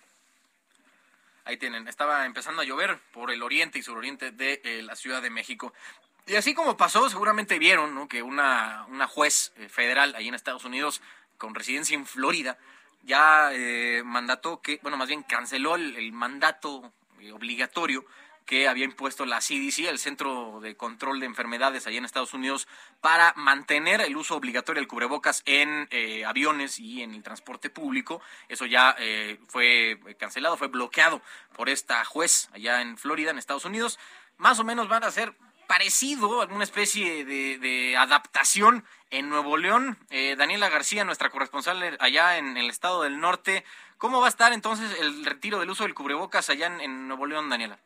[1.45, 5.21] Ahí tienen, estaba empezando a llover por el oriente y suroriente de eh, la Ciudad
[5.21, 5.75] de México.
[6.27, 8.09] Y así como pasó, seguramente vieron ¿no?
[8.09, 11.03] que una, una juez eh, federal ahí en Estados Unidos,
[11.37, 12.57] con residencia en Florida,
[13.03, 16.93] ya eh, mandató que, bueno, más bien canceló el, el mandato
[17.33, 18.07] obligatorio
[18.45, 22.69] que había impuesto la CDC, el Centro de Control de Enfermedades allá en Estados Unidos,
[23.01, 28.21] para mantener el uso obligatorio del cubrebocas en eh, aviones y en el transporte público.
[28.49, 31.23] Eso ya eh, fue cancelado, fue bloqueado
[31.57, 33.99] por esta juez allá en Florida, en Estados Unidos.
[34.37, 35.35] Más o menos van a ser
[35.67, 39.99] parecido, alguna especie de, adaptación en Nuevo León.
[40.11, 43.65] Eh, Daniela García, nuestra corresponsal allá en el estado del norte.
[43.97, 47.49] ¿Cómo va a estar entonces el retiro del uso del cubrebocas allá en Nuevo León,
[47.49, 47.79] Daniela?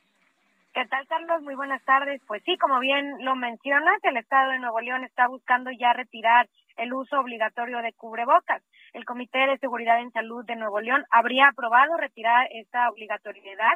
[0.78, 1.42] ¿Qué tal, Carlos?
[1.42, 2.22] Muy buenas tardes.
[2.28, 6.48] Pues sí, como bien lo mencionas, el Estado de Nuevo León está buscando ya retirar
[6.76, 8.62] el uso obligatorio de cubrebocas.
[8.92, 13.74] El Comité de Seguridad en Salud de Nuevo León habría aprobado retirar esta obligatoriedad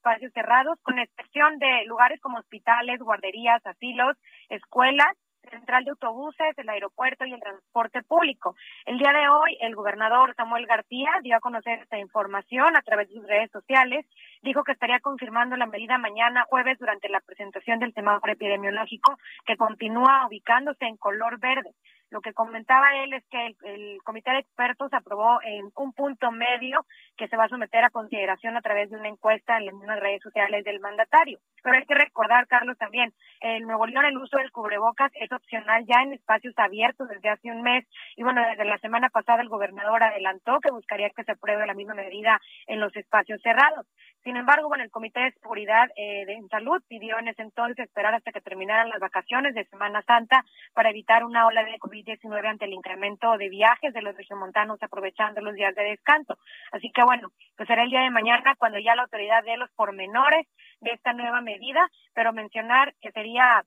[0.00, 4.16] espacios cerrados, con excepción de lugares como hospitales, guarderías, asilos,
[4.48, 5.14] escuelas
[5.48, 8.56] central de autobuses, el aeropuerto y el transporte público.
[8.86, 13.08] El día de hoy, el gobernador Samuel García dio a conocer esta información a través
[13.08, 14.06] de sus redes sociales.
[14.42, 19.16] Dijo que estaría confirmando la medida mañana jueves durante la presentación del semáforo epidemiológico
[19.46, 21.74] que continúa ubicándose en color verde.
[22.10, 26.84] Lo que comentaba él es que el, comité de expertos aprobó en un punto medio
[27.20, 30.22] que se va a someter a consideración a través de una encuesta en las redes
[30.22, 31.38] sociales del mandatario.
[31.62, 33.12] Pero hay que recordar, Carlos, también,
[33.42, 37.50] en Nuevo León el uso del cubrebocas es opcional ya en espacios abiertos desde hace
[37.50, 37.86] un mes.
[38.16, 41.74] Y bueno, desde la semana pasada el gobernador adelantó que buscaría que se apruebe la
[41.74, 43.86] misma medida en los espacios cerrados.
[44.24, 48.14] Sin embargo, bueno, el Comité de Seguridad eh, de, Salud pidió en ese entonces esperar
[48.14, 50.44] hasta que terminaran las vacaciones de Semana Santa
[50.74, 55.40] para evitar una ola de COVID-19 ante el incremento de viajes de los regiomontanos aprovechando
[55.40, 56.38] los días de descanso.
[56.72, 59.68] Así que bueno, pues será el día de mañana cuando ya la autoridad dé los
[59.72, 60.46] pormenores
[60.80, 63.64] de esta nueva medida, pero mencionar que sería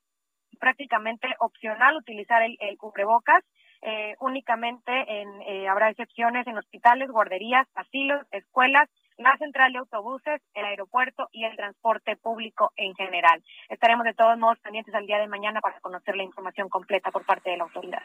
[0.61, 3.43] prácticamente opcional utilizar el, cubrebocas.
[3.81, 10.41] Eh, únicamente en, eh, habrá excepciones en hospitales, guarderías, asilos, escuelas, la central de autobuses,
[10.53, 13.43] el aeropuerto y el transporte público en general.
[13.67, 17.25] Estaremos de todos modos pendientes al día de mañana para conocer la información completa por
[17.25, 18.03] parte de la autoridad.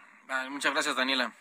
[0.50, 1.32] muchas gracias, Daniela.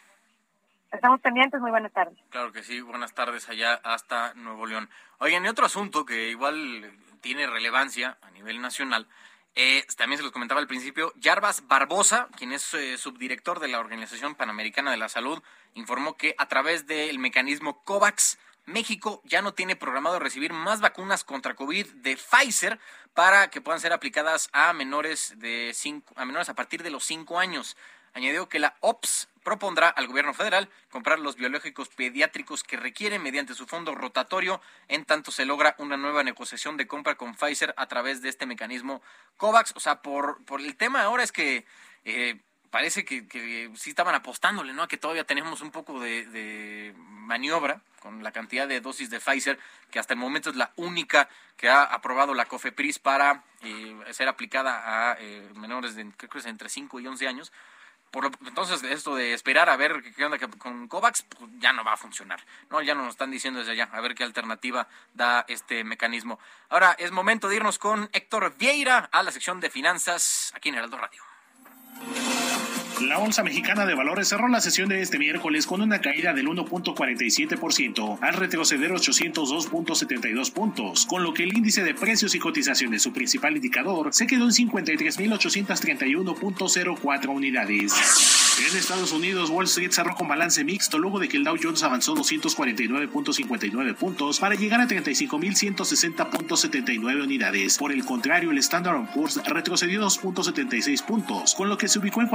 [0.92, 2.18] Estamos pendientes, muy buenas tardes.
[2.30, 4.90] Claro que sí, buenas tardes allá hasta Nuevo León.
[5.20, 9.08] Oigan, y otro asunto que igual tiene relevancia a nivel nacional,
[9.56, 13.80] eh, también se los comentaba al principio, Jarbas Barbosa, quien es eh, subdirector de la
[13.80, 15.42] Organización Panamericana de la Salud,
[15.74, 21.24] informó que a través del mecanismo COVAX, México ya no tiene programado recibir más vacunas
[21.24, 22.80] contra COVID de Pfizer
[23.14, 27.04] para que puedan ser aplicadas a menores de cinco, a menores a partir de los
[27.04, 27.78] cinco años.
[28.14, 33.54] Añadió que la OPS propondrá al gobierno federal comprar los biológicos pediátricos que requiere mediante
[33.54, 37.86] su fondo rotatorio, en tanto se logra una nueva negociación de compra con Pfizer a
[37.88, 39.02] través de este mecanismo
[39.38, 39.72] COVAX.
[39.78, 41.66] O sea, por, por el tema ahora es que
[42.04, 42.42] eh,
[42.72, 44.84] parece que, que, sí estaban apostándole, ¿no?
[44.84, 49.58] A que todavía tenemos un poco de, maniobra con la cantidad de dosis de Pfizer,
[49.92, 54.28] que hasta el momento es la única que ha aprobado la COFEPRIS para eh, ser
[54.28, 57.54] aplicada a eh, menores de, creo que es entre 5 y 11 años.
[58.12, 61.94] Por entonces, esto de esperar a ver qué onda con COVAX, pues ya no va
[61.94, 62.44] a funcionar.
[62.70, 66.40] No, ya nos están diciendo desde allá, a ver qué alternativa da este mecanismo.
[66.70, 70.76] Ahora es momento de irnos con Héctor Vieira a la sección de finanzas aquí en
[70.76, 71.24] Heraldo Radio.
[73.02, 76.48] La Bolsa Mexicana de Valores cerró la sesión de este miércoles con una caída del
[76.48, 83.14] 1.47% al retroceder 802.72 puntos, con lo que el índice de precios y cotizaciones, su
[83.14, 87.94] principal indicador, se quedó en 53.831.04 unidades.
[88.60, 91.84] En Estados Unidos, Wall Street cerró con balance mixto luego de que el Dow Jones
[91.84, 97.78] avanzó 249.59 puntos para llegar a 35.160.79 unidades.
[97.78, 102.30] Por el contrario, el Standard Poor's retrocedió 2.76 puntos, con lo que se ubicó en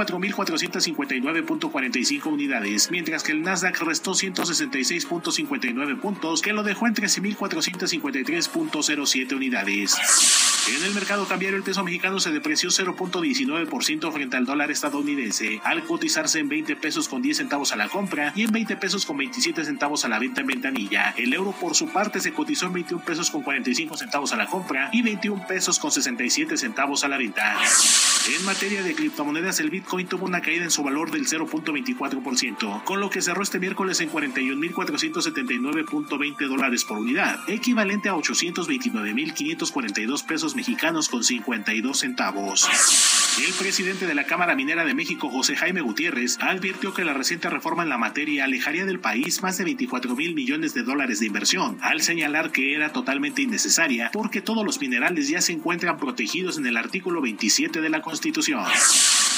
[0.53, 9.97] 4.459.45 unidades, mientras que el Nasdaq restó 166.59 puntos, que lo dejó en 13.453.07 unidades.
[10.65, 15.83] En el mercado cambiario, el peso mexicano se depreció 0.19% frente al dólar estadounidense, al
[15.83, 19.17] cotizarse en 20 pesos con 10 centavos a la compra y en 20 pesos con
[19.17, 21.13] 27 centavos a la venta en ventanilla.
[21.17, 24.47] El euro, por su parte, se cotizó en 21 pesos con 45 centavos a la
[24.47, 27.57] compra y 21 pesos con 67 centavos a la venta.
[28.33, 32.99] En materia de criptomonedas, el Bitcoin tuvo una caída en su valor del 0.24%, con
[32.99, 41.09] lo que cerró este miércoles en 41.479.20 dólares por unidad, equivalente a 829.542 pesos mexicanos
[41.09, 42.69] con 52 centavos.
[43.43, 47.49] El presidente de la Cámara Minera de México, José Jaime Gutiérrez, advirtió que la reciente
[47.49, 51.25] reforma en la materia alejaría del país más de 24 mil millones de dólares de
[51.25, 56.57] inversión, al señalar que era totalmente innecesaria porque todos los minerales ya se encuentran protegidos
[56.57, 58.63] en el artículo 27 de la Constitución.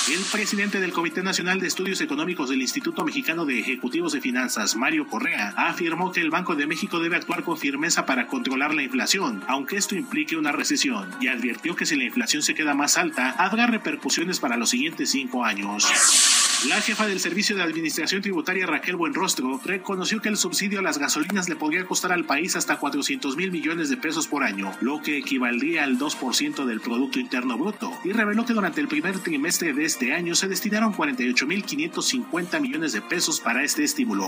[0.08, 4.76] El presidente del Comité Nacional de Estudios Económicos del Instituto Mexicano de Ejecutivos de Finanzas,
[4.76, 8.84] Mario Correa, afirmó que el Banco de México debe actuar con firmeza para controlar la
[8.84, 12.98] inflación, aunque esto implique una recesión, y advirtió que si la inflación se queda más
[12.98, 16.45] alta, habrá repercusiones para los siguientes cinco años.
[16.64, 20.98] La jefa del Servicio de Administración Tributaria Raquel Buenrostro reconoció que el subsidio a las
[20.98, 25.02] gasolinas le podría costar al país hasta 400 mil millones de pesos por año, lo
[25.04, 29.74] que equivaldría al 2% del Producto Interno Bruto, y reveló que durante el primer trimestre
[29.74, 34.28] de este año se destinaron 48 mil 550 millones de pesos para este estímulo.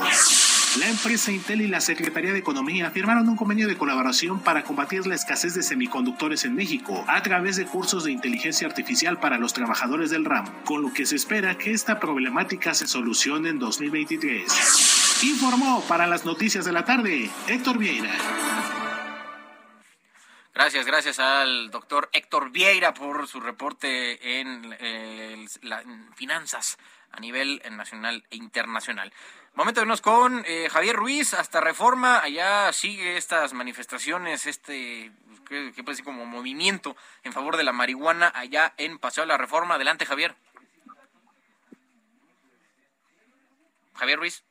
[0.75, 5.07] La empresa Intel y la Secretaría de Economía firmaron un convenio de colaboración para combatir
[5.07, 9.53] la escasez de semiconductores en México a través de cursos de inteligencia artificial para los
[9.53, 15.23] trabajadores del RAM, con lo que se espera que esta problemática se solucione en 2023.
[15.23, 18.13] Informó para las noticias de la tarde Héctor Vieira.
[20.53, 26.77] Gracias, gracias al doctor Héctor Vieira por su reporte en, eh, en finanzas
[27.11, 29.11] a nivel nacional e internacional.
[29.57, 32.19] Momento de con eh, Javier Ruiz hasta Reforma.
[32.19, 35.11] Allá sigue estas manifestaciones, este
[35.49, 39.37] que, que ser como movimiento en favor de la marihuana allá en Paseo de la
[39.39, 39.73] Reforma.
[39.73, 40.35] Adelante, Javier.
[43.95, 44.45] Javier Ruiz.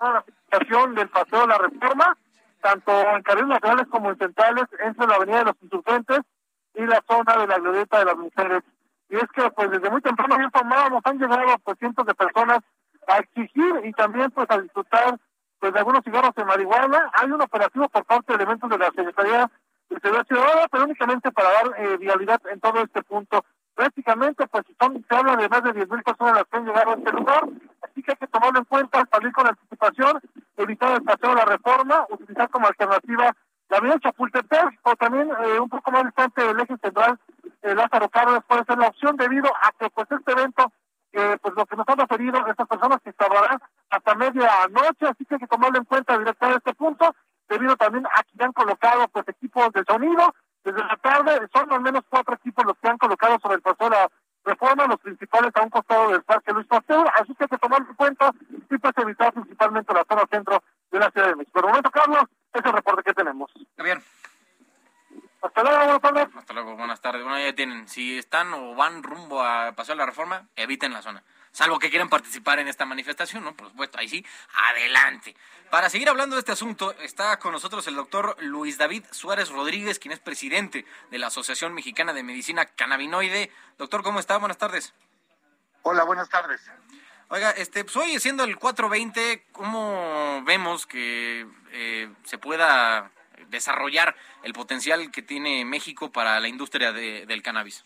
[0.00, 2.16] La manifestación del Paseo de la Reforma,
[2.62, 6.20] tanto en carriles laterales como en centrales, entre la Avenida de los Insurgentes
[6.74, 8.62] y la zona de la Glorieta de las Mujeres.
[9.10, 12.60] Y es que, pues, desde muy temprano informábamos, han llegado, pues, cientos de personas
[13.08, 15.18] a exigir y también pues a disfrutar
[15.58, 17.10] pues de algunos cigarros de marihuana.
[17.14, 19.50] Hay un operativo por parte de elementos de la Secretaría
[19.88, 23.44] de Seguridad Ciudadana, pero únicamente para dar eh, vialidad en todo este punto.
[23.74, 26.94] Prácticamente pues son, se habla de más de 10.000 personas las que han llegado a
[26.94, 27.48] este lugar,
[27.82, 30.20] así que hay que tomarlo en cuenta, salir con anticipación,
[30.56, 33.34] evitar el paseo de la reforma, utilizar como alternativa
[33.68, 37.18] la avenida Chapultepec o también eh, un poco más distante del eje central
[37.62, 40.72] eh, Lázaro Cárdenas puede ser la opción debido a que pues este evento
[41.18, 43.60] eh, pues lo que nos han referido estas personas que estarán
[43.90, 47.12] hasta medianoche, así que hay que tomarlo en cuenta directamente este punto,
[47.48, 51.80] debido también a que han colocado pues equipos de sonido, desde la tarde son al
[51.80, 54.08] menos cuatro equipos los que han colocado sobre el paso de la
[54.44, 57.88] reforma, los principales a un costado del Parque Luis Pasteur, así que hay que tomarlo
[57.88, 58.30] en cuenta
[58.70, 60.62] y pues evitar principalmente la zona centro
[60.92, 61.60] de la Ciudad de México.
[61.60, 63.50] Por momento, Carlos, es el reporte que tenemos.
[63.76, 64.00] Bien.
[65.40, 66.28] Hasta luego, buenas tardes.
[66.36, 67.22] Hasta luego, buenas tardes.
[67.22, 71.02] Bueno, ya tienen, si están o van rumbo a Paseo de la Reforma, eviten la
[71.02, 71.22] zona.
[71.52, 73.54] Salvo que quieran participar en esta manifestación, ¿no?
[73.54, 74.24] Por supuesto, ahí sí,
[74.70, 75.36] adelante.
[75.70, 79.98] Para seguir hablando de este asunto, está con nosotros el doctor Luis David Suárez Rodríguez,
[79.98, 83.52] quien es presidente de la Asociación Mexicana de Medicina Cannabinoide.
[83.76, 84.38] Doctor, ¿cómo está?
[84.38, 84.92] Buenas tardes.
[85.82, 86.60] Hola, buenas tardes.
[87.28, 93.10] Oiga, este, pues hoy siendo el 420, ¿cómo vemos que eh, se pueda
[93.48, 97.84] desarrollar el potencial que tiene México para la industria de, del cannabis?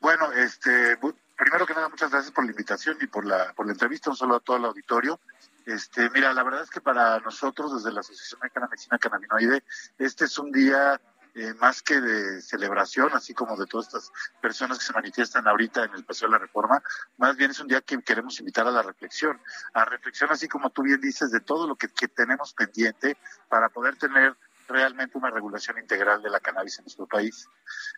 [0.00, 0.98] Bueno, este,
[1.36, 4.16] primero que nada, muchas gracias por la invitación y por la, por la entrevista, un
[4.16, 5.20] saludo a todo el auditorio.
[5.66, 9.64] Este, mira, la verdad es que para nosotros, desde la Asociación Mexicana de Medicina Cannabinoide,
[9.98, 11.00] este es un día
[11.34, 15.84] eh, más que de celebración, así como de todas estas personas que se manifiestan ahorita
[15.84, 16.82] en el Paseo de la Reforma,
[17.18, 19.40] más bien es un día que queremos invitar a la reflexión,
[19.72, 23.16] a reflexión así como tú bien dices, de todo lo que, que tenemos pendiente
[23.48, 24.36] para poder tener
[24.68, 27.48] realmente una regulación integral de la cannabis en nuestro país.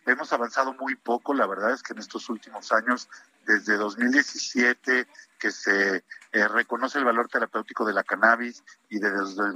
[0.05, 3.09] Hemos avanzado muy poco, la verdad es que en estos últimos años,
[3.45, 5.07] desde 2017,
[5.39, 9.51] que se eh, reconoce el valor terapéutico de la cannabis y desde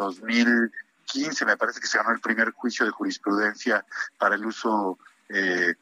[1.13, 3.85] 2015 me parece que se ganó el primer juicio de jurisprudencia
[4.17, 4.97] para el uso
[5.29, 5.75] eh,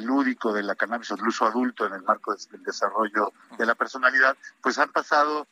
[0.00, 3.74] lúdico de la cannabis o del uso adulto en el marco del desarrollo de la
[3.74, 5.46] personalidad, pues han pasado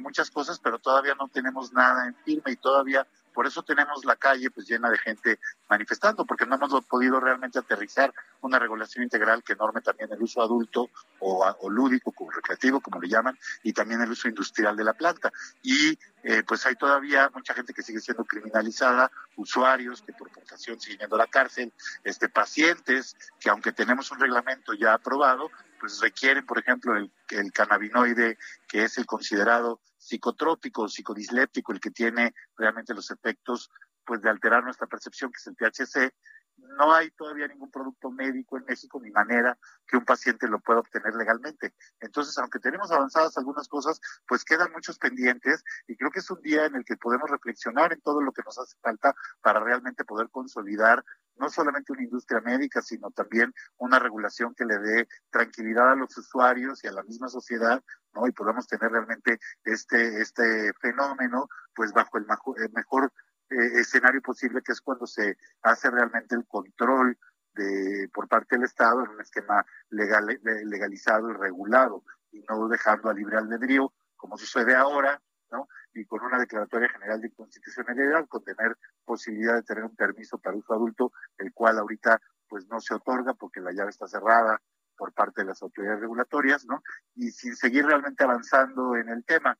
[0.00, 3.06] muchas cosas, pero todavía no tenemos nada en firme y todavía
[3.38, 5.38] por eso tenemos la calle pues llena de gente
[5.68, 10.42] manifestando, porque no hemos podido realmente aterrizar una regulación integral que norme también el uso
[10.42, 10.90] adulto
[11.20, 15.30] o, lúdico, como recreativo, como le llaman, y también el uso industrial de la planta.
[15.62, 20.80] Y eh, pues hay todavía mucha gente que sigue siendo criminalizada, usuarios que por portación
[20.80, 25.48] siguen yendo a la cárcel, este, pacientes que aunque tenemos un reglamento ya aprobado,
[25.78, 28.36] pues requieren, por ejemplo, el, el cannabinoide
[28.66, 29.78] que es el considerado
[30.08, 33.70] psicotrópico, psicodisléptico, el que tiene realmente los efectos
[34.04, 36.14] pues de alterar nuestra percepción, que es el THC,
[36.56, 39.56] no hay todavía ningún producto médico en México ni manera
[39.86, 41.74] que un paciente lo pueda obtener legalmente.
[42.00, 46.40] Entonces, aunque tenemos avanzadas algunas cosas, pues quedan muchos pendientes y creo que es un
[46.40, 50.04] día en el que podemos reflexionar en todo lo que nos hace falta para realmente
[50.04, 51.04] poder consolidar
[51.38, 56.16] no solamente una industria médica, sino también una regulación que le dé tranquilidad a los
[56.16, 57.82] usuarios y a la misma sociedad,
[58.14, 58.26] ¿no?
[58.26, 62.26] Y podamos tener realmente este, este fenómeno, pues bajo el
[62.72, 63.12] mejor,
[63.50, 67.18] eh, escenario posible, que es cuando se hace realmente el control
[67.54, 73.08] de, por parte del Estado en un esquema legal, legalizado y regulado, y no dejando
[73.08, 75.66] a libre albedrío, como sucede ahora, ¿no?
[75.98, 80.56] Y con una declaratoria general de constitucionalidad, con tener posibilidad de tener un permiso para
[80.56, 84.62] uso adulto, el cual ahorita pues no se otorga porque la llave está cerrada
[84.96, 86.82] por parte de las autoridades regulatorias, ¿no?
[87.16, 89.58] Y sin seguir realmente avanzando en el tema.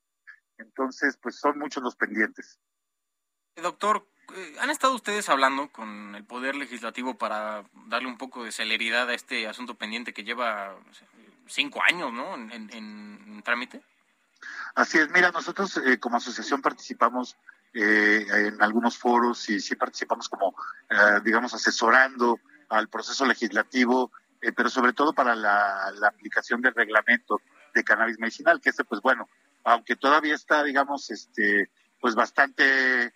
[0.59, 2.61] Entonces, pues son muchos los pendientes.
[3.57, 4.07] Doctor,
[4.37, 9.09] eh, ¿han estado ustedes hablando con el Poder Legislativo para darle un poco de celeridad
[9.09, 10.77] a este asunto pendiente que lleva
[11.47, 12.35] cinco años, ¿no?
[12.37, 13.83] En, en trámite.
[14.75, 17.37] Así es, mira, nosotros eh, como asociación participamos
[17.75, 20.55] eh, en algunos foros y sí participamos como,
[20.89, 22.39] eh, digamos, asesorando
[22.69, 24.13] al proceso legislativo,
[24.55, 27.41] pero sobre todo para la, aplicación del reglamento
[27.75, 29.29] de cannabis medicinal, que este, pues bueno,
[29.65, 31.71] aunque todavía está, digamos, este,
[32.01, 33.13] pues bastante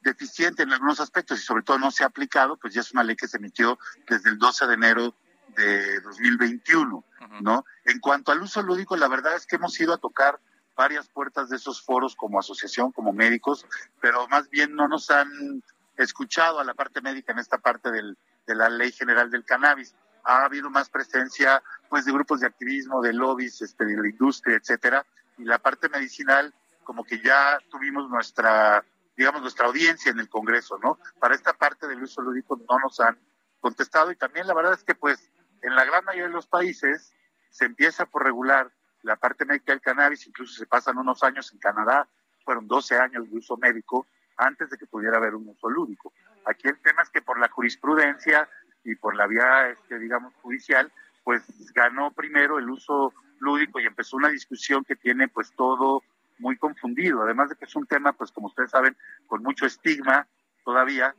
[0.00, 3.02] deficiente en algunos aspectos y sobre todo no se ha aplicado, pues ya es una
[3.02, 3.78] ley que se emitió
[4.08, 5.14] desde el 12 de enero
[5.56, 7.04] de 2021,
[7.40, 7.64] ¿no?
[7.84, 10.40] En cuanto al uso lúdico, la verdad es que hemos ido a tocar
[10.76, 13.66] varias puertas de esos foros como asociación, como médicos,
[14.00, 15.62] pero más bien no nos han
[15.96, 18.16] escuchado a la parte médica en esta parte del,
[18.46, 19.94] de la ley general del cannabis.
[20.24, 24.56] Ha habido más presencia, pues, de grupos de activismo, de lobbies, este, de la industria,
[24.56, 25.04] etcétera,
[25.36, 26.54] y la parte medicinal,
[26.84, 28.84] como que ya tuvimos nuestra,
[29.16, 30.98] digamos, nuestra audiencia en el Congreso, ¿no?
[31.18, 33.18] Para esta parte del uso lúdico no nos han
[33.60, 35.30] contestado y también la verdad es que, pues,
[35.62, 37.14] en la gran mayoría de los países
[37.50, 38.70] se empieza por regular
[39.02, 42.08] la parte médica del cannabis, incluso se pasan unos años en Canadá,
[42.44, 44.06] fueron 12 años de uso médico
[44.36, 46.12] antes de que pudiera haber un uso lúdico.
[46.46, 48.48] Aquí el tema es que por la jurisprudencia
[48.84, 50.90] y por la vía, este, digamos, judicial,
[51.24, 51.42] pues
[51.74, 56.02] ganó primero el uso lúdico y empezó una discusión que tiene pues todo
[56.38, 60.26] muy confundido, además de que es un tema, pues como ustedes saben, con mucho estigma
[60.64, 61.14] todavía,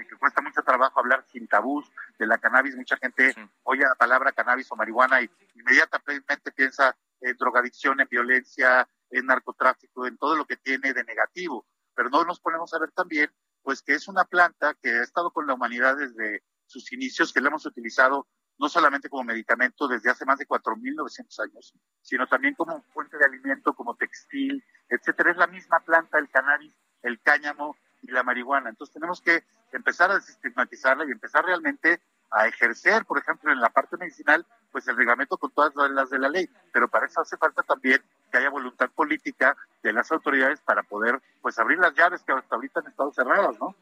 [0.00, 2.76] y que cuesta mucho trabajo hablar sin tabús de la cannabis.
[2.76, 3.34] Mucha gente
[3.64, 10.06] oye la palabra cannabis o marihuana y inmediatamente piensa en drogadicción, en violencia, en narcotráfico,
[10.06, 11.66] en todo lo que tiene de negativo.
[11.94, 13.30] Pero no nos ponemos a ver también,
[13.62, 17.40] pues que es una planta que ha estado con la humanidad desde sus inicios, que
[17.40, 22.54] la hemos utilizado no solamente como medicamento desde hace más de 4.900 años, sino también
[22.54, 25.32] como fuente de alimento, como textil, etcétera.
[25.32, 28.70] Es la misma planta, el cannabis, el cáñamo, y la marihuana.
[28.70, 29.44] Entonces tenemos que
[29.76, 34.88] empezar a desestigmatizarla y empezar realmente a ejercer, por ejemplo, en la parte medicinal, pues
[34.88, 36.48] el reglamento con todas las de la ley.
[36.72, 41.20] Pero para eso hace falta también que haya voluntad política de las autoridades para poder,
[41.42, 43.76] pues, abrir las llaves que hasta ahorita han estado cerradas, ¿no?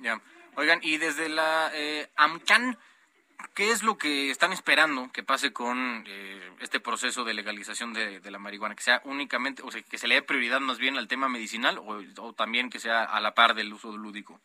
[0.00, 0.20] Ya.
[0.56, 2.76] Oigan, y desde la eh, AMCAN,
[3.54, 8.20] ¿Qué es lo que están esperando que pase con eh, este proceso de legalización de,
[8.30, 8.74] la marihuana?
[8.74, 11.78] ¿Que sea únicamente, o sea, que se le dé prioridad más bien al tema medicinal
[11.78, 14.40] o, también que sea a la par del uso lúdico?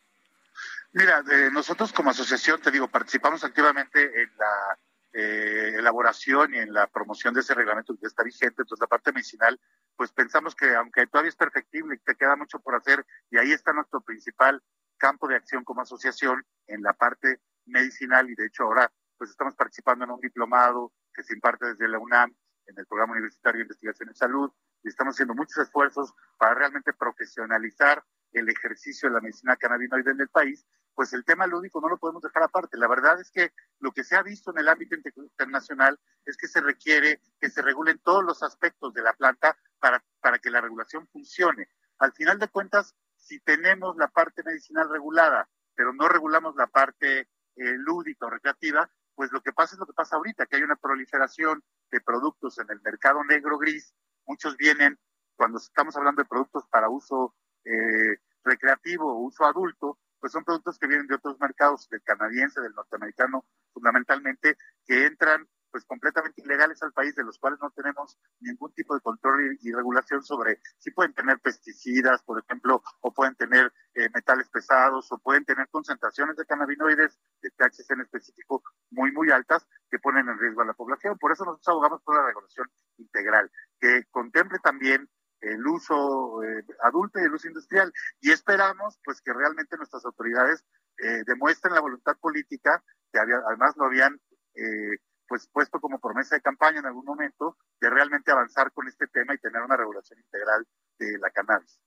[0.92, 4.78] Mira, eh, nosotros como asociación, te digo, participamos activamente en la
[5.12, 8.62] eh, elaboración y en la promoción de ese reglamento que está vigente.
[8.62, 9.60] Entonces, la parte medicinal,
[9.96, 13.52] pues pensamos que aunque todavía es perfectible y que queda mucho por hacer, y ahí
[13.52, 14.62] está nuestro principal
[14.98, 19.54] campo de acción como asociación en la parte medicinal y de hecho ahora pues estamos
[19.54, 22.34] participando en un diplomado que se imparte desde la UNAM
[22.66, 24.50] en el programa universitario de investigación en salud
[24.82, 30.20] y estamos haciendo muchos esfuerzos para realmente profesionalizar el ejercicio de la medicina cannabinoide en
[30.20, 30.66] el país,
[30.98, 32.76] pues el tema lúdico no lo podemos dejar aparte.
[32.76, 36.48] La verdad es que lo que se ha visto en el ámbito internacional es que
[36.48, 40.60] se requiere que se regulen todos los aspectos de la planta para, para que la
[40.60, 41.68] regulación funcione.
[42.00, 47.20] Al final de cuentas, si tenemos la parte medicinal regulada, pero no regulamos la parte
[47.20, 50.64] eh, lúdica o recreativa, pues lo que pasa es lo que pasa ahorita, que hay
[50.64, 51.62] una proliferación
[51.92, 53.94] de productos en el mercado negro gris.
[54.26, 54.98] Muchos vienen,
[55.36, 60.78] cuando estamos hablando de productos para uso eh, recreativo o uso adulto, pues son productos
[60.78, 66.82] que vienen de otros mercados, del canadiense, del norteamericano, fundamentalmente, que entran pues completamente ilegales
[66.82, 70.90] al país, de los cuales no tenemos ningún tipo de control y, regulación sobre si
[70.90, 76.36] pueden tener pesticidas, por ejemplo, o pueden tener eh, metales pesados, o pueden tener concentraciones
[76.36, 80.74] de cannabinoides, de THC en específico, muy, muy altas, que ponen en riesgo a la
[80.74, 81.18] población.
[81.18, 82.66] Por eso nosotros abogamos por la regulación
[82.96, 85.08] integral, que contemple también
[85.40, 87.92] el uso eh, adulto y el uso industrial.
[88.20, 90.64] Y esperamos pues que realmente nuestras autoridades
[90.98, 92.82] eh, demuestren la voluntad política,
[93.12, 94.20] que había, además lo habían
[94.54, 99.06] eh, pues puesto como promesa de campaña en algún momento, de realmente avanzar con este
[99.06, 100.66] tema y tener una regulación integral
[100.98, 101.78] de la cannabis.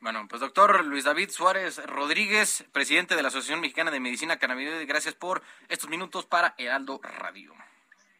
[0.00, 4.86] Bueno, pues doctor Luis David Suárez Rodríguez, presidente de la Asociación Mexicana de Medicina Cannabinoide,
[4.86, 7.52] gracias por estos minutos para Heraldo Radio.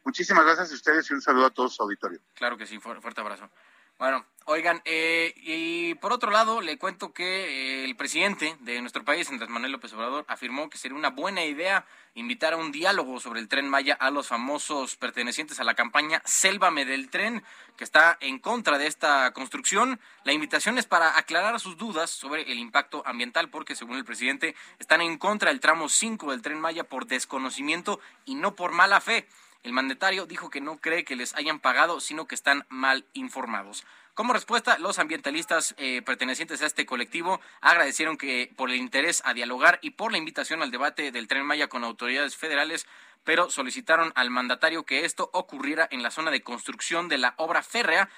[0.04, 2.20] Muchísimas gracias a ustedes y un saludo a todos su auditorio.
[2.34, 3.50] Claro que sí, fuerte abrazo.
[4.00, 9.04] Bueno, oigan, eh, y por otro lado, le cuento que eh, el presidente de nuestro
[9.04, 13.20] país, Andrés Manuel López Obrador, afirmó que sería una buena idea invitar a un diálogo
[13.20, 17.44] sobre el tren Maya a los famosos pertenecientes a la campaña Sélvame del tren,
[17.76, 20.00] que está en contra de esta construcción.
[20.24, 24.56] La invitación es para aclarar sus dudas sobre el impacto ambiental, porque según el presidente,
[24.78, 29.02] están en contra del tramo 5 del tren Maya por desconocimiento y no por mala
[29.02, 29.28] fe.
[29.62, 33.84] El mandatario dijo que no cree que les hayan pagado, sino que están mal informados.
[34.14, 39.34] Como respuesta, los ambientalistas eh, pertenecientes a este colectivo agradecieron que por el interés a
[39.34, 42.86] dialogar y por la invitación al debate del tren Maya con autoridades federales,
[43.24, 47.62] pero solicitaron al mandatario que esto ocurriera en la zona de construcción de la obra
[47.62, 48.08] férrea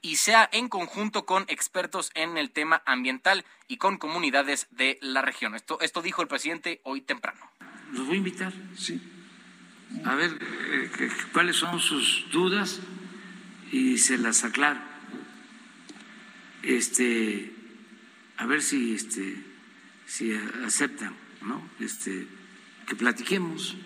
[0.00, 5.22] y sea en conjunto con expertos en el tema ambiental y con comunidades de la
[5.22, 5.54] región.
[5.54, 7.50] Esto, esto dijo el presidente hoy temprano.
[7.90, 9.11] Los voy a invitar, sí
[10.04, 12.80] a ver eh, cuáles son sus dudas
[13.70, 14.80] y se las aclaro.
[16.62, 17.52] Este,
[18.36, 19.36] a ver si, este,
[20.06, 20.32] si
[20.64, 21.62] aceptan, ¿no?
[21.80, 22.26] Este,
[22.86, 23.76] que platiquemos,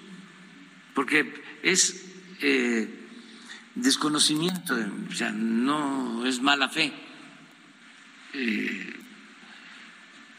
[0.95, 2.05] porque es
[2.41, 2.89] eh,
[3.74, 4.77] desconocimiento,
[5.09, 6.93] o sea, no es mala fe.
[8.33, 8.93] Eh,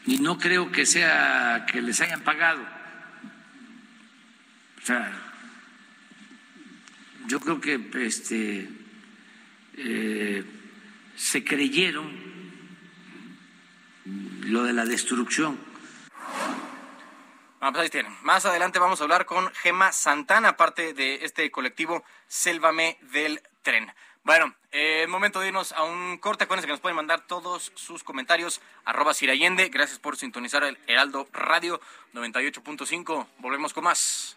[0.06, 2.62] y no creo que sea que les hayan pagado.
[4.82, 5.27] O sea,
[7.28, 8.68] yo creo que este,
[9.76, 10.44] eh,
[11.14, 12.10] se creyeron
[14.46, 15.58] lo de la destrucción.
[17.60, 18.16] Pues ahí tienen.
[18.22, 23.92] Más adelante vamos a hablar con Gema Santana, parte de este colectivo Sélvame del Tren.
[24.24, 26.44] Bueno, eh, momento de irnos a un corte.
[26.44, 28.62] Acuérdense que nos pueden mandar todos sus comentarios.
[28.84, 29.68] Arroba Sirayende.
[29.68, 31.80] Gracias por sintonizar el Heraldo Radio
[32.14, 33.26] 98.5.
[33.38, 34.36] Volvemos con más.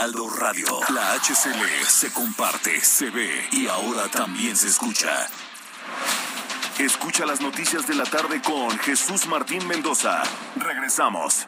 [0.00, 0.80] Heraldo Radio.
[0.94, 5.28] La HCL se comparte, se ve y ahora también se escucha.
[6.78, 10.22] Escucha las noticias de la tarde con Jesús Martín Mendoza.
[10.56, 11.46] Regresamos.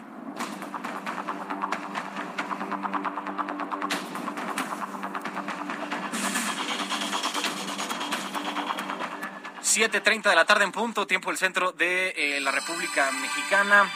[9.62, 13.91] Siete treinta de la tarde en punto, tiempo del centro de eh, la República Mexicana.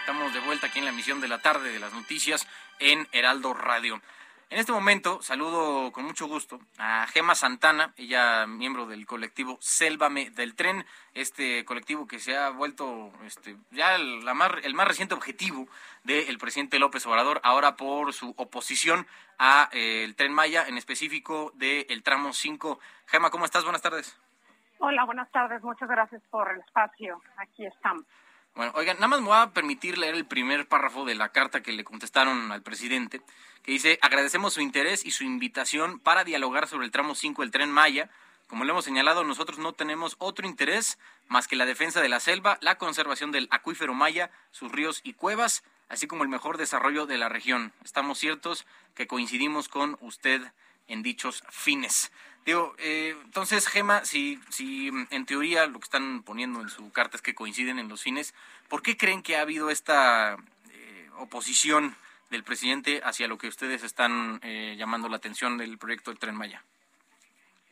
[0.00, 2.46] Estamos de vuelta aquí en la emisión de la tarde de las noticias
[2.80, 4.00] en Heraldo Radio.
[4.50, 10.30] En este momento saludo con mucho gusto a Gema Santana, ella miembro del colectivo Sélvame
[10.30, 15.14] del Tren, este colectivo que se ha vuelto este, ya el, más, el más reciente
[15.14, 15.68] objetivo
[16.04, 19.06] del presidente López Obrador, ahora por su oposición
[19.36, 22.80] al eh, Tren Maya, en específico del tramo 5.
[23.06, 23.64] Gema, ¿cómo estás?
[23.64, 24.18] Buenas tardes.
[24.78, 25.62] Hola, buenas tardes.
[25.62, 27.20] Muchas gracias por el espacio.
[27.36, 28.04] Aquí estamos.
[28.58, 31.62] Bueno, oigan, nada más me voy a permitir leer el primer párrafo de la carta
[31.62, 33.22] que le contestaron al presidente,
[33.62, 37.52] que dice, agradecemos su interés y su invitación para dialogar sobre el tramo 5 del
[37.52, 38.10] tren Maya.
[38.48, 40.98] Como le hemos señalado, nosotros no tenemos otro interés
[41.28, 45.12] más que la defensa de la selva, la conservación del acuífero Maya, sus ríos y
[45.12, 47.72] cuevas, así como el mejor desarrollo de la región.
[47.84, 48.66] Estamos ciertos
[48.96, 50.42] que coincidimos con usted
[50.88, 52.10] en dichos fines.
[52.48, 57.18] Digo, eh, entonces, Gema, si, si en teoría lo que están poniendo en su carta
[57.18, 58.34] es que coinciden en los fines,
[58.70, 60.38] ¿por qué creen que ha habido esta
[60.72, 61.94] eh, oposición
[62.30, 66.36] del presidente hacia lo que ustedes están eh, llamando la atención del proyecto del Tren
[66.36, 66.62] Maya?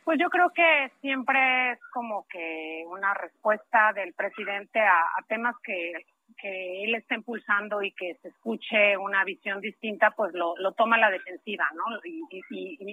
[0.03, 6.05] Pues yo creo que siempre es como que una respuesta del presidente a temas que
[6.37, 10.97] que él está impulsando y que se escuche una visión distinta, pues lo, lo toma
[10.97, 11.83] la defensiva, ¿no?
[12.03, 12.21] Y,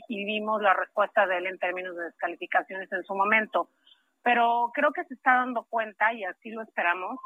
[0.09, 3.69] y, vimos la respuesta de él en términos de descalificaciones en su momento.
[4.23, 7.19] Pero creo que se está dando cuenta, y así lo esperamos,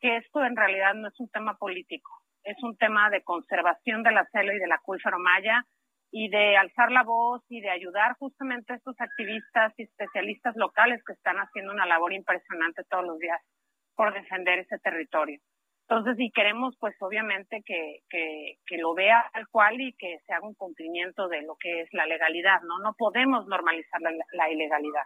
[0.00, 2.10] que esto en realidad no es un tema político,
[2.44, 5.64] es un tema de conservación de la selva y de la acuífero maya
[6.10, 11.02] y de alzar la voz y de ayudar justamente a estos activistas y especialistas locales
[11.04, 13.40] que están haciendo una labor impresionante todos los días
[13.94, 15.40] por defender ese territorio.
[15.92, 20.46] Entonces, si queremos, pues obviamente que, que, lo vea tal cual y que se haga
[20.46, 22.78] un cumplimiento de lo que es la legalidad, ¿no?
[22.78, 25.02] No podemos normalizar la, ilegalidad.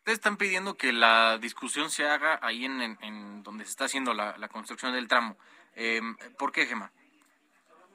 [0.00, 4.12] Ustedes están pidiendo que la discusión se haga ahí en, en, donde se está haciendo
[4.12, 5.38] la, construcción del tramo.
[5.76, 6.02] Eh,
[6.38, 6.92] ¿Por qué, Gema?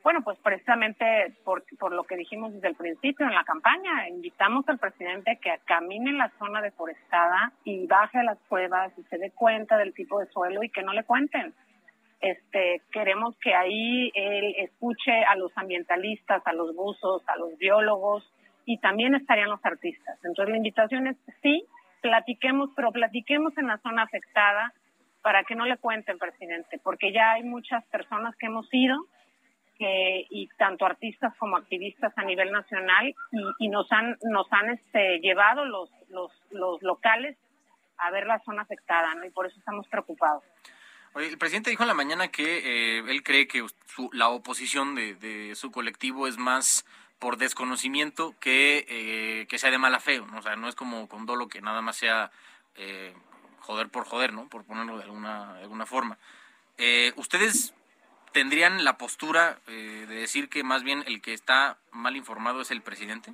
[0.01, 4.67] Bueno, pues precisamente por, por lo que dijimos desde el principio en la campaña, invitamos
[4.69, 9.29] al presidente que camine en la zona deforestada y baje las pruebas y se dé
[9.29, 11.53] cuenta del tipo de suelo y que no le cuenten
[12.19, 18.23] este, queremos que ahí él escuche a los ambientalistas, a los buzos, a los biólogos
[18.65, 20.17] y también estarían los artistas.
[20.23, 21.63] Entonces la invitación es sí,
[22.01, 24.73] platiquemos, pero platiquemos en la zona afectada
[25.21, 28.97] para que no le cuenten, presidente, porque ya hay muchas personas que hemos ido
[29.79, 33.13] y tanto artistas como activistas a nivel nacional
[33.59, 37.37] y, nos han nos han este, llevado los, los, los locales
[37.99, 39.25] a ver la zona afectada, ¿no?
[39.25, 40.43] Y por eso estamos preocupados
[41.19, 43.65] el presidente dijo en la mañana que eh, él cree que
[44.11, 46.85] la oposición de, su colectivo es más
[47.19, 50.19] por desconocimiento que, eh, que sea de mala fe.
[50.19, 52.31] O sea, no es como con dolo que nada más sea
[52.75, 53.13] eh,
[53.59, 54.47] joder por joder, ¿no?
[54.47, 56.17] Por ponerlo de alguna, de alguna forma.
[57.15, 57.73] ¿Ustedes
[58.33, 62.83] tendrían la postura de decir que más bien el que está mal informado es el
[62.83, 63.33] presidente?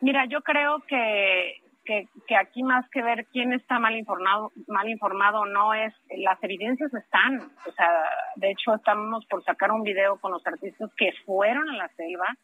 [0.00, 5.40] Mira, yo creo que que, aquí más que ver quién está mal informado, mal informado
[5.40, 7.88] o no es, las evidencias están, o sea,
[8.36, 12.36] de hecho estamos por sacar un video con los artistas que fueron a la selva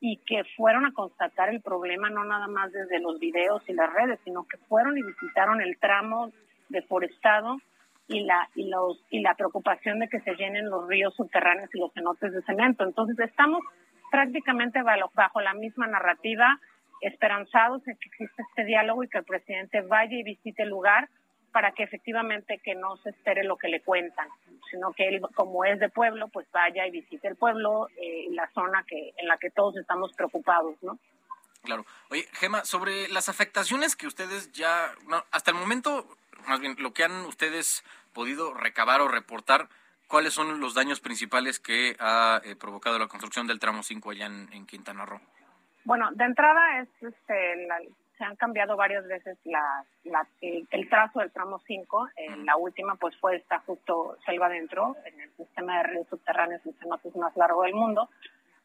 [0.00, 3.90] y que fueron a constatar el problema no nada más desde los videos y las
[3.90, 6.30] redes, sino que fueron y visitaron el tramo
[6.68, 7.56] deforestado
[8.06, 11.78] y la y los y la preocupación de que se llenen los ríos subterráneos y
[11.78, 12.84] los cenotes de cemento.
[12.84, 13.62] Entonces estamos
[14.10, 16.58] prácticamente bajo la misma narrativa
[17.00, 21.08] esperanzados en que exista este diálogo y que el presidente vaya y visite el lugar
[21.52, 24.28] para que efectivamente que no se espere lo que le cuentan,
[24.70, 28.34] sino que él, como es de pueblo, pues vaya y visite el pueblo eh, y
[28.34, 30.98] la zona que en la que todos estamos preocupados, ¿no?
[31.62, 31.84] Claro.
[32.10, 34.94] Oye, Gema, sobre las afectaciones que ustedes ya,
[35.30, 36.06] hasta el momento,
[36.46, 39.68] más bien, lo que han ustedes podido recabar o reportar,
[40.06, 44.26] ¿cuáles son los daños principales que ha eh, provocado la construcción del tramo 5 allá
[44.26, 45.20] en Quintana Roo?
[45.90, 47.66] Bueno, de entrada es, este,
[48.16, 49.84] se han cambiado varias veces la,
[50.40, 52.08] el, trazo del tramo 5.
[52.16, 56.64] Eh, la última, pues, fue está justo selva adentro, en el sistema de ríos subterráneos
[56.64, 58.08] y cenotes más largo del mundo.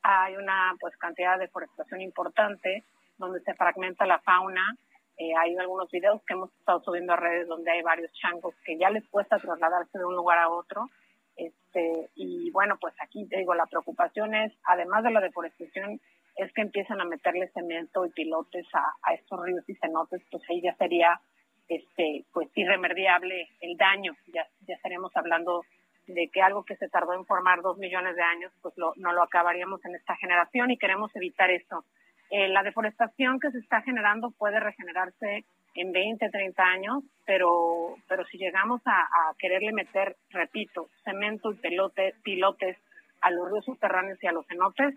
[0.03, 2.83] Hay una, pues, cantidad de deforestación importante
[3.17, 4.77] donde se fragmenta la fauna.
[5.17, 8.77] Eh, hay algunos videos que hemos estado subiendo a redes donde hay varios changos que
[8.77, 10.91] ya les cuesta trasladarse de un lugar a otro.
[11.37, 15.99] Este, y bueno, pues aquí te digo, la preocupación es, además de la deforestación,
[16.35, 20.61] es que empiezan a meterle cemento y pilotes a, estos ríos y cenotes, pues ahí
[20.61, 21.19] ya sería
[21.67, 25.63] este pues irremediable el daño, ya, ya estaríamos hablando
[26.07, 29.23] de que algo que se tardó en formar dos millones de años, pues no lo
[29.23, 31.83] acabaríamos en esta generación y queremos evitar eso.
[32.31, 35.45] Eh, la deforestación que se está generando puede regenerarse
[35.75, 41.55] en 20, 30 años, pero, pero si llegamos a, a quererle meter, repito, cemento y
[41.55, 42.77] pelote, pilotes
[43.21, 44.95] a los ríos subterráneos y a los cenotes,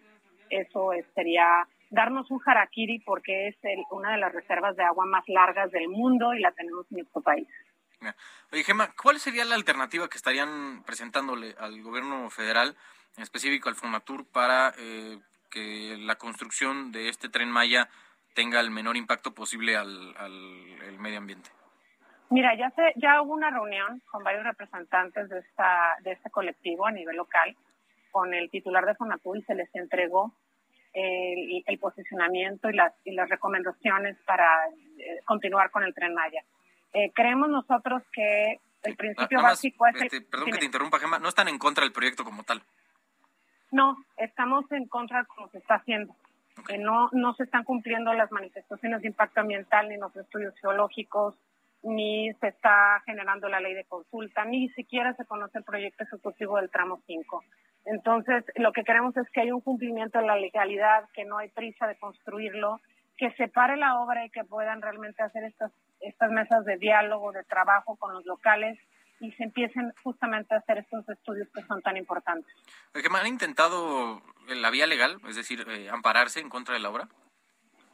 [0.51, 3.57] eso sería darnos un harakiri porque es
[3.91, 7.23] una de las reservas de agua más largas del mundo y la tenemos en nuestro
[7.23, 7.49] país.
[8.53, 12.77] Oye, Gemma, ¿cuál sería la alternativa que estarían presentándole al gobierno federal,
[13.17, 15.19] en específico al FONATUR, para eh,
[15.51, 17.89] que la construcción de este tren Maya
[18.35, 21.51] tenga el menor impacto posible al, al medio ambiente?
[22.31, 26.87] Mira, ya se, ya hubo una reunión con varios representantes de esta de este colectivo
[26.87, 27.57] a nivel local
[28.11, 30.33] con el titular de Fonatur y se les entregó
[30.93, 34.47] el, el posicionamiento y las, y las recomendaciones para
[34.99, 36.43] eh, continuar con el Tren Maya.
[36.93, 40.03] Eh, creemos nosotros que el principio básico es...
[40.03, 42.63] Este, perdón que te interrumpa, Gemma, no están en contra del proyecto como tal.
[43.71, 46.15] No, estamos en contra de cómo se está haciendo.
[46.67, 51.35] que no, no se están cumpliendo las manifestaciones de impacto ambiental ni los estudios geológicos,
[51.83, 56.57] ni se está generando la ley de consulta, ni siquiera se conoce el proyecto ejecutivo
[56.57, 57.45] del tramo 5.
[57.91, 61.49] Entonces, lo que queremos es que haya un cumplimiento de la legalidad, que no hay
[61.49, 62.81] prisa de construirlo,
[63.17, 67.33] que se pare la obra y que puedan realmente hacer estas, estas mesas de diálogo,
[67.33, 68.79] de trabajo con los locales
[69.21, 72.55] y se empiecen justamente a hacer estos estudios que son tan importantes.
[72.93, 77.09] ¿Que han intentado la vía legal, es decir, eh, ampararse en contra de la obra?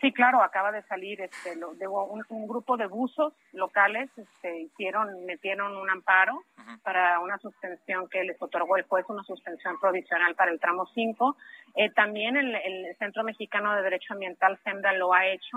[0.05, 5.25] Sí, claro, acaba de salir este, lo, de un, grupo de buzos locales, este, hicieron,
[5.25, 6.43] metieron un amparo
[6.83, 11.39] para una suspensión que les otorgó el juez, una suspensión provisional para el tramo 5.
[11.77, 15.57] Eh, también el, el, Centro Mexicano de Derecho Ambiental, SEMDA, lo ha hecho.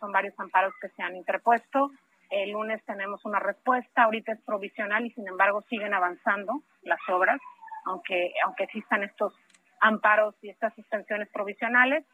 [0.00, 1.92] Son varios amparos que se han interpuesto.
[2.30, 7.40] El lunes tenemos una respuesta, ahorita es provisional y sin embargo siguen avanzando las obras,
[7.84, 9.32] aunque, aunque existan estos
[9.80, 12.04] amparos y estas suspensiones provisionales.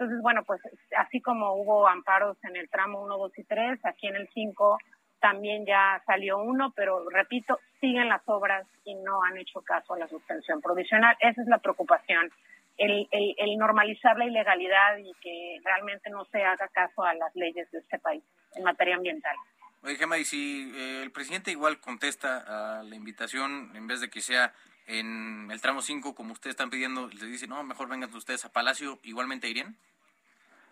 [0.00, 0.62] Entonces, bueno, pues
[0.96, 4.78] así como hubo amparos en el tramo 1, 2 y 3, aquí en el 5
[5.20, 9.98] también ya salió uno, pero repito, siguen las obras y no han hecho caso a
[9.98, 11.14] la suspensión provisional.
[11.20, 12.30] Esa es la preocupación,
[12.78, 17.36] el, el, el normalizar la ilegalidad y que realmente no se haga caso a las
[17.36, 18.24] leyes de este país
[18.54, 19.36] en materia ambiental.
[19.82, 24.08] Oye, Gemma, y si eh, el presidente igual contesta a la invitación, en vez de
[24.08, 24.54] que sea
[24.86, 28.52] en el tramo 5, como ustedes están pidiendo, le dice, no, mejor vengan ustedes a
[28.52, 29.76] Palacio, ¿igualmente irían?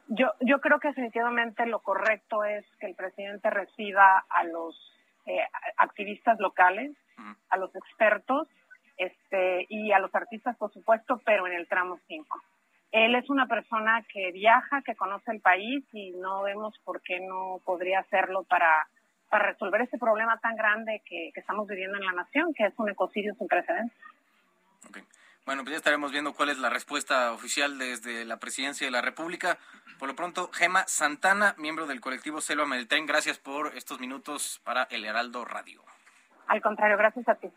[0.09, 4.75] Yo, yo creo que definitivamente lo correcto es que el presidente reciba a los
[5.27, 5.41] eh,
[5.77, 6.97] activistas locales,
[7.51, 8.49] a los expertos
[8.97, 12.41] este, y a los artistas, por supuesto, pero en el tramo 5.
[12.93, 17.21] Él es una persona que viaja, que conoce el país y no vemos por qué
[17.21, 18.89] no podría hacerlo para
[19.29, 22.89] para resolver este problema tan grande que, estamos viviendo en la nación, que es un
[22.89, 23.97] ecocidio sin precedentes.
[25.49, 29.01] Bueno, pues ya estaremos viendo cuál es la respuesta oficial desde la presidencia de la
[29.01, 29.57] República.
[29.99, 34.83] Por lo pronto, Gema Santana, miembro del colectivo Selva Meltén, gracias por estos minutos para
[34.91, 35.83] El Heraldo Radio.
[36.49, 37.49] Al contrario, gracias a ti.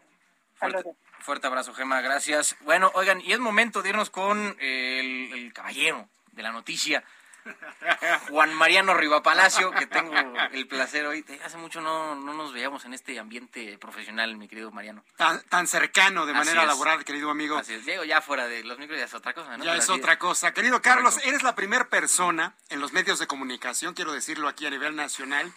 [0.54, 0.90] Fuerte,
[1.20, 2.56] fuerte abrazo, Gema, gracias.
[2.62, 7.04] Bueno, oigan, y es momento de irnos con el, el caballero de la noticia.
[8.30, 10.14] Juan Mariano Rivapalacio, que tengo
[10.52, 11.26] el placer hoy.
[11.44, 15.04] Hace mucho no, no nos veíamos en este ambiente profesional, mi querido Mariano.
[15.18, 17.58] Tan, tan cercano de manera laboral, querido amigo.
[17.58, 20.18] Así es, Diego, ya fuera de los micros ya es otra cosa, Ya es otra
[20.20, 20.54] cosa.
[20.54, 24.70] Querido Carlos, eres la primera persona en los medios de comunicación, quiero decirlo aquí a
[24.70, 25.52] nivel nacional,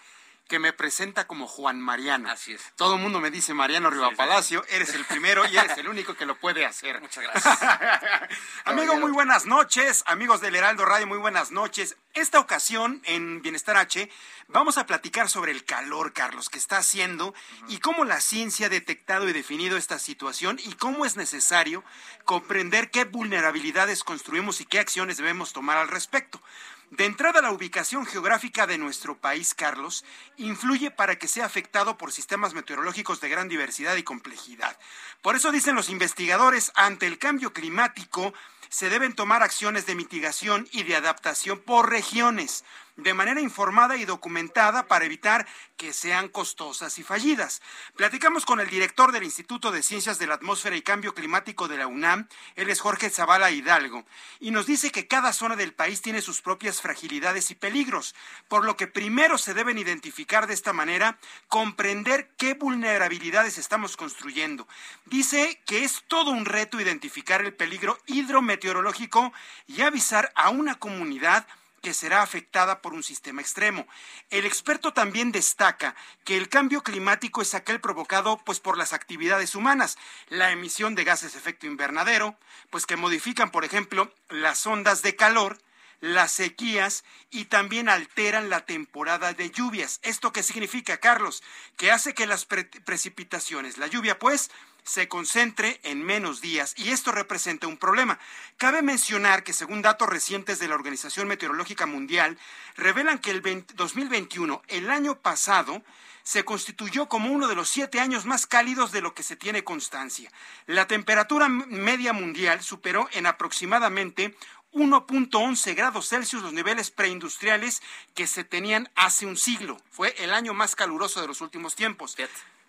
[0.48, 2.30] que me presenta como Juan Mariano.
[2.30, 2.60] Así es.
[2.76, 6.14] Todo el mundo me dice Mariano Rivapalacio, Palacio, eres el primero y eres el único
[6.14, 7.00] que lo puede hacer.
[7.00, 7.58] Muchas gracias.
[8.64, 10.02] Amigo, muy buenas noches.
[10.06, 11.96] Amigos del Heraldo Radio, muy buenas noches.
[12.12, 14.10] Esta ocasión, en Bienestar H,
[14.48, 17.34] vamos a platicar sobre el calor, Carlos, que está haciendo
[17.68, 21.82] y cómo la ciencia ha detectado y definido esta situación y cómo es necesario
[22.24, 26.40] comprender qué vulnerabilidades construimos y qué acciones debemos tomar al respecto.
[26.90, 30.04] De entrada, la ubicación geográfica de nuestro país, Carlos,
[30.36, 34.78] influye para que sea afectado por sistemas meteorológicos de gran diversidad y complejidad.
[35.22, 38.32] Por eso dicen los investigadores, ante el cambio climático,
[38.68, 42.64] se deben tomar acciones de mitigación y de adaptación por regiones
[42.96, 45.46] de manera informada y documentada para evitar
[45.76, 47.60] que sean costosas y fallidas.
[47.96, 51.78] Platicamos con el director del Instituto de Ciencias de la Atmósfera y Cambio Climático de
[51.78, 54.04] la UNAM, él es Jorge Zavala Hidalgo,
[54.38, 58.14] y nos dice que cada zona del país tiene sus propias fragilidades y peligros,
[58.48, 61.18] por lo que primero se deben identificar de esta manera,
[61.48, 64.68] comprender qué vulnerabilidades estamos construyendo.
[65.06, 69.32] Dice que es todo un reto identificar el peligro hidrometeorológico
[69.66, 71.46] y avisar a una comunidad
[71.84, 73.86] que será afectada por un sistema extremo.
[74.30, 75.94] El experto también destaca
[76.24, 79.98] que el cambio climático es aquel provocado pues por las actividades humanas,
[80.28, 82.38] la emisión de gases de efecto invernadero,
[82.70, 85.58] pues que modifican, por ejemplo, las ondas de calor,
[86.00, 90.00] las sequías y también alteran la temporada de lluvias.
[90.02, 91.42] ¿Esto qué significa, Carlos?
[91.76, 94.50] Que hace que las precipitaciones, la lluvia pues,
[94.84, 98.18] se concentre en menos días y esto representa un problema.
[98.58, 102.38] Cabe mencionar que según datos recientes de la Organización Meteorológica Mundial,
[102.76, 103.42] revelan que el
[103.74, 105.82] 2021, el año pasado,
[106.22, 109.62] se constituyó como uno de los siete años más cálidos de lo que se tiene
[109.62, 110.30] constancia.
[110.66, 114.34] La temperatura media mundial superó en aproximadamente
[114.72, 117.82] 1.11 grados Celsius los niveles preindustriales
[118.14, 119.76] que se tenían hace un siglo.
[119.90, 122.16] Fue el año más caluroso de los últimos tiempos.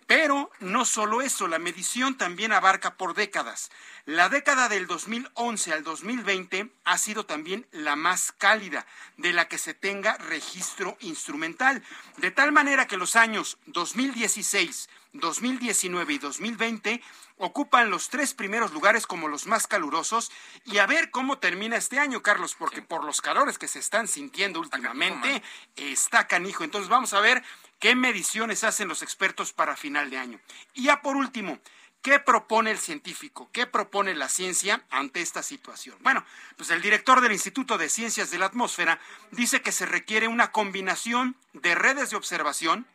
[0.06, 3.70] Pero no solo eso, la medición también abarca por décadas.
[4.04, 9.58] La década del 2011 al 2020 ha sido también la más cálida de la que
[9.58, 11.82] se tenga registro instrumental,
[12.18, 17.02] de tal manera que los años 2016, 2019 y 2020
[17.38, 20.30] ocupan los tres primeros lugares como los más calurosos
[20.64, 24.08] y a ver cómo termina este año, Carlos, porque por los calores que se están
[24.08, 25.42] sintiendo últimamente
[25.76, 26.64] está canijo.
[26.64, 27.42] Entonces vamos a ver
[27.78, 30.40] qué mediciones hacen los expertos para final de año.
[30.74, 31.60] Y ya por último,
[32.06, 33.50] ¿Qué propone el científico?
[33.52, 35.96] ¿Qué propone la ciencia ante esta situación?
[36.02, 36.24] Bueno,
[36.56, 39.00] pues el director del Instituto de Ciencias de la Atmósfera
[39.32, 42.86] dice que se requiere una combinación de redes de observación,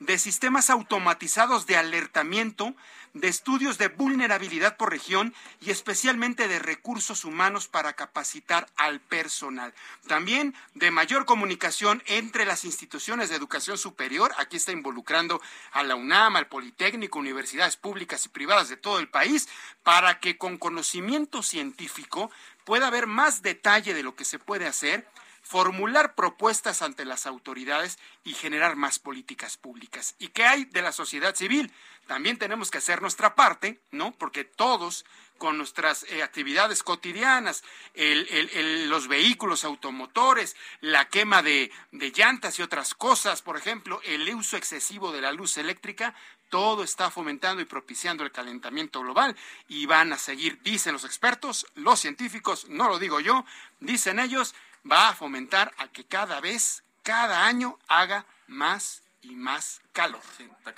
[0.00, 2.74] de sistemas automatizados de alertamiento,
[3.14, 9.74] de estudios de vulnerabilidad por región y especialmente de recursos humanos para capacitar al personal.
[10.06, 15.40] También de mayor comunicación entre las instituciones de educación superior, aquí está involucrando
[15.72, 19.48] a la UNAM, al Politécnico, universidades públicas y privadas de todo el país,
[19.82, 22.30] para que con conocimiento científico
[22.64, 25.06] pueda haber más detalle de lo que se puede hacer
[25.48, 30.14] formular propuestas ante las autoridades y generar más políticas públicas.
[30.18, 31.72] ¿Y qué hay de la sociedad civil?
[32.06, 34.12] También tenemos que hacer nuestra parte, ¿no?
[34.12, 35.06] Porque todos
[35.38, 37.62] con nuestras eh, actividades cotidianas,
[37.94, 44.58] los vehículos automotores, la quema de, de llantas y otras cosas, por ejemplo, el uso
[44.58, 46.14] excesivo de la luz eléctrica,
[46.50, 49.36] todo está fomentando y propiciando el calentamiento global
[49.68, 53.44] y van a seguir, dicen los expertos, los científicos, no lo digo yo,
[53.80, 54.54] dicen ellos,
[54.90, 60.20] va a fomentar a que cada vez, cada año haga más y más calor.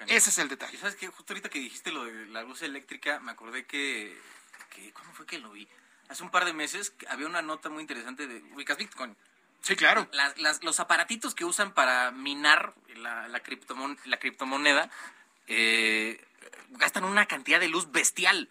[0.06, 0.78] Ese es el detalle.
[0.78, 1.08] ¿Sabes qué?
[1.08, 4.18] Justo ahorita que dijiste lo de la luz eléctrica, me acordé que,
[4.74, 5.68] que ¿cómo fue que lo vi?
[6.08, 9.16] Hace un par de meses había una nota muy interesante de ubicas Bitcoin.
[9.62, 10.08] Sí, claro.
[10.62, 13.40] los aparatitos que usan para minar la, la,
[14.04, 14.90] la criptomoneda
[15.46, 16.24] eh,
[16.70, 18.48] gastan una cantidad de luz bestial.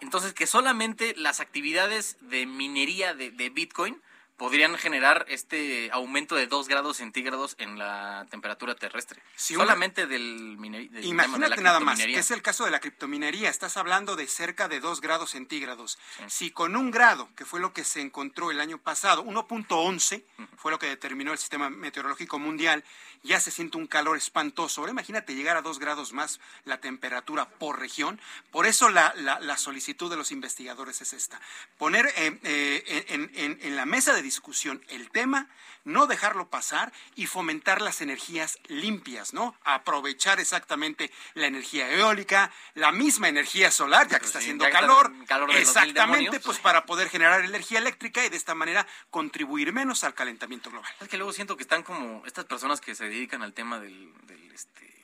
[0.00, 4.02] Entonces, que solamente las actividades de minería de, de Bitcoin
[4.36, 9.22] podrían generar este aumento de 2 grados centígrados en la temperatura terrestre.
[9.36, 11.00] Solamente del, minería.
[11.02, 13.48] Imagínate nada más, que es el caso de la criptominería.
[13.48, 15.98] Estás hablando de cerca de 2 grados centígrados.
[16.26, 20.24] Si con un grado, que fue lo que se encontró el año pasado, 1.11
[20.56, 22.84] fue lo que determinó el sistema meteorológico mundial,
[23.22, 24.80] ya se siente un calor espantoso.
[24.80, 28.20] Ahora imagínate llegar a 2 grados más la temperatura por región.
[28.50, 31.40] Por eso la, la, solicitud de los investigadores es esta.
[31.78, 35.48] Poner eh, eh, en, en, en la mesa de discusión el tema,
[35.84, 39.54] no dejarlo pasar y fomentar las energías limpias, ¿no?
[39.62, 45.12] Aprovechar exactamente la energía eólica, la misma energía solar, ya que está haciendo calor,
[45.50, 50.70] exactamente, pues para poder generar energía eléctrica y de esta manera contribuir menos al calentamiento
[50.70, 50.90] global.
[51.00, 54.12] Es que luego siento que están como estas personas que se dedican al tema del,
[54.52, 54.94] este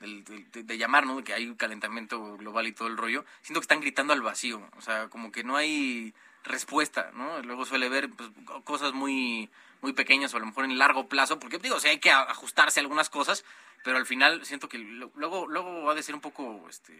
[0.00, 1.22] de, llamar, ¿no?
[1.24, 4.68] Que hay un calentamiento global y todo el rollo, siento que están gritando al vacío,
[4.76, 6.14] o sea, como que no hay
[6.46, 7.40] respuesta, ¿no?
[7.42, 8.30] Luego suele ver pues,
[8.64, 9.50] cosas muy,
[9.82, 12.80] muy pequeñas o a lo mejor en largo plazo, porque digo, o hay que ajustarse
[12.80, 13.44] a algunas cosas,
[13.84, 16.92] pero al final siento que luego, luego va a ser un poco, este,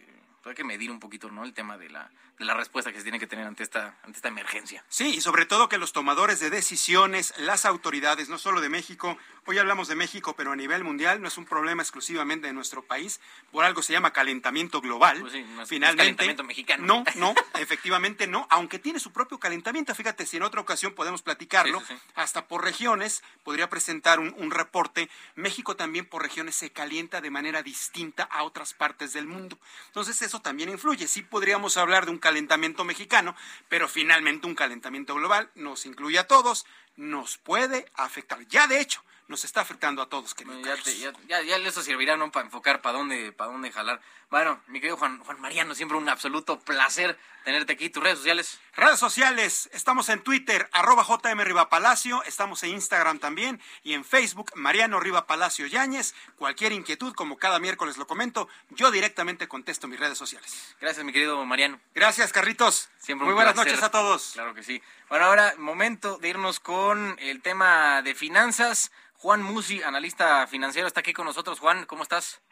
[0.51, 1.45] hay que medir un poquito, ¿no?
[1.45, 4.19] El tema de la, de la respuesta que se tiene que tener ante esta, ante
[4.19, 4.85] esta emergencia.
[4.89, 9.19] Sí, y sobre todo que los tomadores de decisiones, las autoridades, no solo de México,
[9.47, 12.83] hoy hablamos de México, pero a nivel mundial no es un problema exclusivamente de nuestro
[12.83, 13.21] país,
[13.53, 15.21] por algo se llama calentamiento global.
[15.21, 15.35] Pues
[15.67, 16.85] Finalmente, calentamiento mexicano.
[16.87, 19.95] No, no, efectivamente no, aunque tiene su propio calentamiento.
[19.95, 21.83] Fíjate, si en otra ocasión podemos platicarlo,
[22.15, 25.09] hasta por regiones, podría presentar un, un reporte.
[25.35, 29.59] México también por regiones se calienta de manera distinta a otras partes del mundo.
[29.87, 31.09] Entonces eso también influye.
[31.09, 33.35] Sí podríamos hablar de un calentamiento mexicano,
[33.69, 38.47] pero finalmente un calentamiento global nos incluye a todos, nos puede afectar.
[38.49, 42.31] Ya de hecho, nos está afectando a todos, querido ya, ya, ya, eso servirá ¿no?
[42.31, 44.01] para enfocar para dónde, para dónde jalar.
[44.31, 47.91] Bueno, mi querido Juan, Juan Mariano, siempre un absoluto placer tenerte aquí.
[47.91, 48.61] ¿Tus redes sociales?
[48.77, 54.05] Redes sociales, estamos en Twitter, arroba JM Riva Palacio, estamos en Instagram también y en
[54.05, 56.15] Facebook, Mariano Riva Palacio Yáñez.
[56.37, 60.77] Cualquier inquietud, como cada miércoles lo comento, yo directamente contesto mis redes sociales.
[60.79, 61.81] Gracias, mi querido Mariano.
[61.95, 62.91] Gracias, Carritos.
[62.99, 64.33] Siempre Muy buenas noches a todos.
[64.35, 64.83] Claro que sí.
[65.09, 68.93] Bueno, ahora momento de irnos con el tema de finanzas.
[69.15, 71.61] Juan Musi, analista financiero, está aquí con nosotros.
[71.61, 72.43] Juan, ¿cómo estás?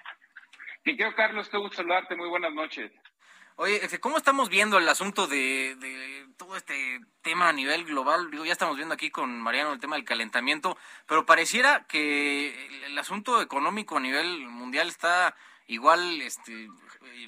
[0.86, 2.16] Mi querido Carlos, qué gusto saludarte.
[2.16, 2.90] Muy buenas noches.
[3.56, 5.76] Oye, ¿cómo estamos viendo el asunto de,
[6.36, 8.28] todo este tema a nivel global?
[8.30, 10.76] Digo, ya estamos viendo aquí con Mariano el tema del calentamiento,
[11.06, 15.36] pero pareciera que el, asunto económico a nivel mundial está
[15.68, 16.68] igual este,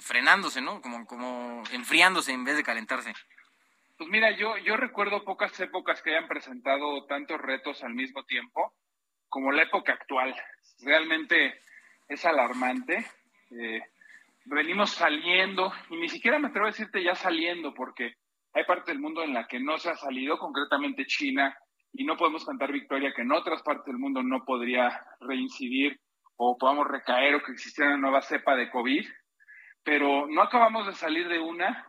[0.01, 0.83] frenándose, ¿no?
[0.83, 3.13] Como, como enfriándose en vez de calentarse.
[3.97, 8.75] Pues mira, yo, yo recuerdo pocas épocas que hayan presentado tantos retos al mismo tiempo
[9.29, 10.35] como la época actual.
[10.81, 11.63] Realmente
[12.09, 13.07] es alarmante.
[13.53, 13.81] Eh,
[14.47, 18.15] venimos saliendo, y ni siquiera me atrevo a decirte ya saliendo, porque
[18.53, 21.57] hay partes del mundo en la que no se ha salido, concretamente China,
[21.93, 25.99] y no podemos cantar victoria que en otras partes del mundo no podría reincidir
[26.37, 29.07] o podamos recaer o que existiera una nueva cepa de COVID,
[29.83, 31.87] pero no acabamos de salir de una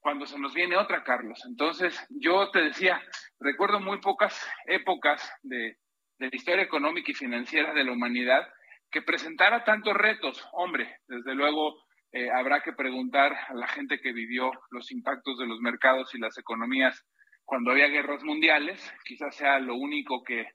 [0.00, 1.42] cuando se nos viene otra, Carlos.
[1.46, 3.02] Entonces, yo te decía,
[3.40, 5.76] recuerdo muy pocas épocas de,
[6.18, 8.46] de la historia económica y financiera de la humanidad
[8.90, 10.48] que presentara tantos retos.
[10.52, 15.46] Hombre, desde luego eh, habrá que preguntar a la gente que vivió los impactos de
[15.46, 17.04] los mercados y las economías
[17.44, 20.46] cuando había guerras mundiales, quizás sea lo único que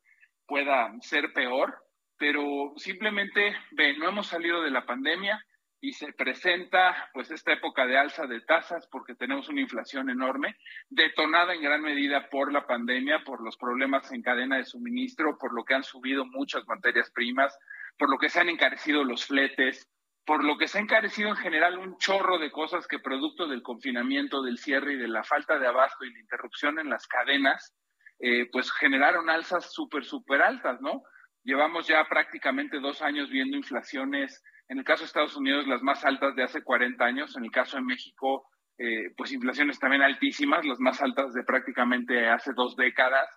[0.46, 1.76] pueda ser peor,
[2.20, 5.44] pero simplemente, ve, no hemos salido de la pandemia
[5.82, 10.56] y se presenta pues esta época de alza de tasas porque tenemos una inflación enorme,
[10.88, 15.54] detonada en gran medida por la pandemia, por los problemas en cadena de suministro, por
[15.54, 17.58] lo que han subido muchas materias primas,
[17.98, 19.90] por lo que se han encarecido los fletes,
[20.26, 23.62] por lo que se ha encarecido en general un chorro de cosas que producto del
[23.62, 27.76] confinamiento, del cierre y de la falta de abasto y la interrupción en las cadenas,
[28.20, 31.02] eh, pues generaron alzas súper, súper altas, ¿no?
[31.44, 36.06] Llevamos ya prácticamente dos años viendo inflaciones, en el caso de Estados Unidos, las más
[36.06, 38.48] altas de hace 40 años, en el caso de México,
[38.78, 43.28] eh, pues inflaciones también altísimas, las más altas de prácticamente hace dos décadas.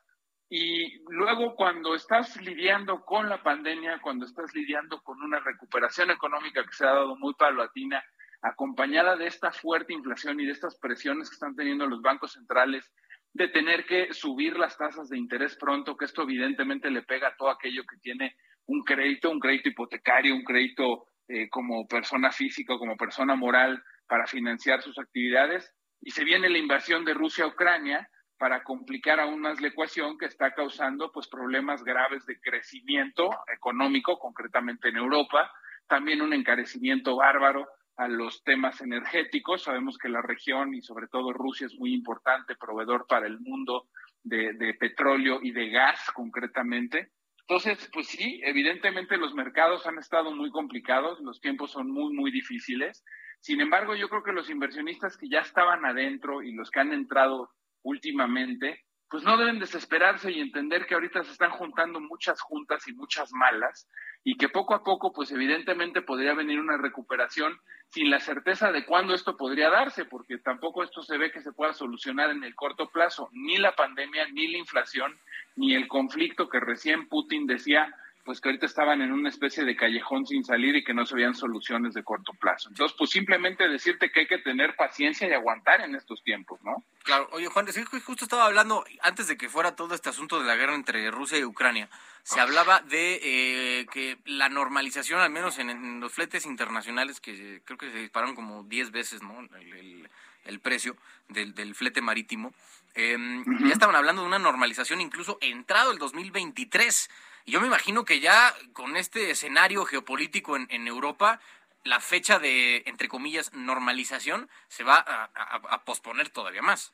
[0.48, 6.64] Y luego cuando estás lidiando con la pandemia, cuando estás lidiando con una recuperación económica
[6.64, 8.02] que se ha dado muy paulatina,
[8.42, 12.92] acompañada de esta fuerte inflación y de estas presiones que están teniendo los bancos centrales
[13.32, 17.36] de tener que subir las tasas de interés pronto, que esto evidentemente le pega a
[17.36, 18.36] todo aquello que tiene
[18.66, 24.26] un crédito, un crédito hipotecario, un crédito eh, como persona física, como persona moral para
[24.26, 25.70] financiar sus actividades.
[26.00, 30.18] Y se viene la invasión de Rusia a Ucrania, para complicar aún más la ecuación
[30.18, 35.50] que está causando pues problemas graves de crecimiento económico, concretamente en Europa,
[35.86, 39.62] también un encarecimiento bárbaro a los temas energéticos.
[39.62, 43.88] Sabemos que la región y sobre todo Rusia es muy importante proveedor para el mundo
[44.22, 47.12] de, de petróleo y de gas concretamente.
[47.48, 52.32] Entonces, pues sí, evidentemente los mercados han estado muy complicados, los tiempos son muy, muy
[52.32, 53.04] difíciles.
[53.40, 56.92] Sin embargo, yo creo que los inversionistas que ya estaban adentro y los que han
[56.92, 57.50] entrado
[57.82, 62.92] últimamente, pues no deben desesperarse y entender que ahorita se están juntando muchas juntas y
[62.92, 63.88] muchas malas
[64.24, 68.84] y que poco a poco, pues evidentemente podría venir una recuperación sin la certeza de
[68.84, 72.56] cuándo esto podría darse, porque tampoco esto se ve que se pueda solucionar en el
[72.56, 75.16] corto plazo, ni la pandemia, ni la inflación,
[75.54, 77.94] ni el conflicto que recién Putin decía
[78.26, 81.14] pues que ahorita estaban en una especie de callejón sin salir y que no se
[81.14, 82.68] veían soluciones de corto plazo.
[82.68, 86.82] Entonces, pues simplemente decirte que hay que tener paciencia y aguantar en estos tiempos, ¿no?
[87.04, 87.66] Claro, oye Juan,
[88.04, 91.38] justo estaba hablando, antes de que fuera todo este asunto de la guerra entre Rusia
[91.38, 91.88] y Ucrania,
[92.24, 97.78] se hablaba de eh, que la normalización, al menos en, los fletes internacionales, que creo
[97.78, 99.38] que se dispararon como 10 veces, ¿no?
[99.60, 100.10] El,
[100.60, 100.96] precio
[101.28, 102.52] del, del, flete marítimo,
[102.94, 107.08] em, ya estaban hablando de una normalización incluso entrado el 2023
[107.46, 111.40] yo me imagino que ya con este escenario geopolítico en, Europa,
[111.84, 116.92] la fecha de, entre comillas, normalización se va a, posponer todavía más.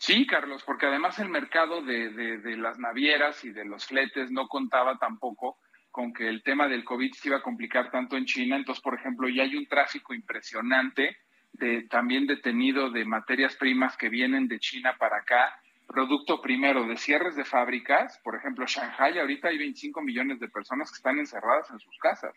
[0.00, 4.48] Sí, Carlos, porque además el mercado de, de, las navieras y de los fletes no
[4.48, 5.58] contaba tampoco
[5.92, 8.56] con que el tema del COVID se iba a complicar tanto en China.
[8.56, 11.16] Entonces, por ejemplo, ya hay un tráfico impresionante
[11.52, 15.60] de también detenido de materias primas que vienen de China para acá
[15.90, 20.90] producto primero de cierres de fábricas, por ejemplo, Shanghai ahorita hay 25 millones de personas
[20.90, 22.32] que están encerradas en sus casas.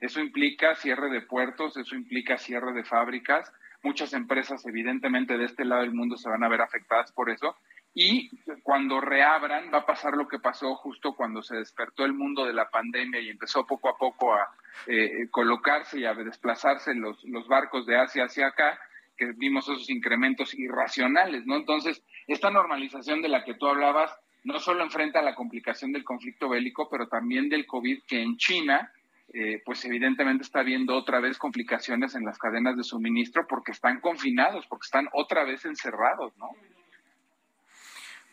[0.00, 3.52] Eso implica cierre de puertos, eso implica cierre de fábricas.
[3.82, 7.56] Muchas empresas, evidentemente, de este lado del mundo se van a ver afectadas por eso.
[7.94, 8.30] Y
[8.62, 12.54] cuando reabran, va a pasar lo que pasó justo cuando se despertó el mundo de
[12.54, 14.48] la pandemia y empezó poco a poco a
[14.86, 18.78] eh, colocarse y a desplazarse los, los barcos de Asia hacia acá,
[19.16, 21.56] que vimos esos incrementos irracionales, ¿no?
[21.56, 26.48] Entonces, esta normalización de la que tú hablabas no solo enfrenta la complicación del conflicto
[26.48, 28.90] bélico, pero también del COVID, que en China,
[29.32, 34.00] eh, pues evidentemente está habiendo otra vez complicaciones en las cadenas de suministro porque están
[34.00, 36.48] confinados, porque están otra vez encerrados, ¿no?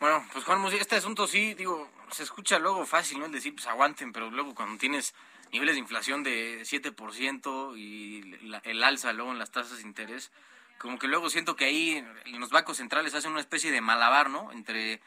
[0.00, 3.26] Bueno, pues Juan este asunto sí, digo, se escucha luego fácil, ¿no?
[3.26, 5.14] El decir, pues aguanten, pero luego cuando tienes
[5.52, 10.32] niveles de inflación de 7% y el alza luego en las tasas de interés,
[10.78, 14.50] como que luego siento que ahí los bancos centrales hacen una especie de malabar, ¿no?
[14.52, 15.02] Entre,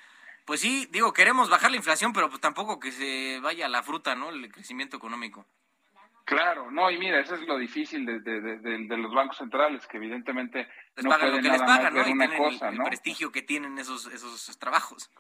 [0.46, 4.14] pues sí, digo, queremos bajar la inflación, pero pues tampoco que se vaya la fruta,
[4.14, 4.30] ¿no?
[4.30, 5.48] El crecimiento económico.
[6.26, 10.68] Claro, no, y mira, eso es lo difícil de, de, los bancos centrales, que evidentemente
[11.04, 14.58] no pueden nada les pagan, más ver una cosa, el, prestigio que tienen esos, esos
[14.58, 15.12] trabajos.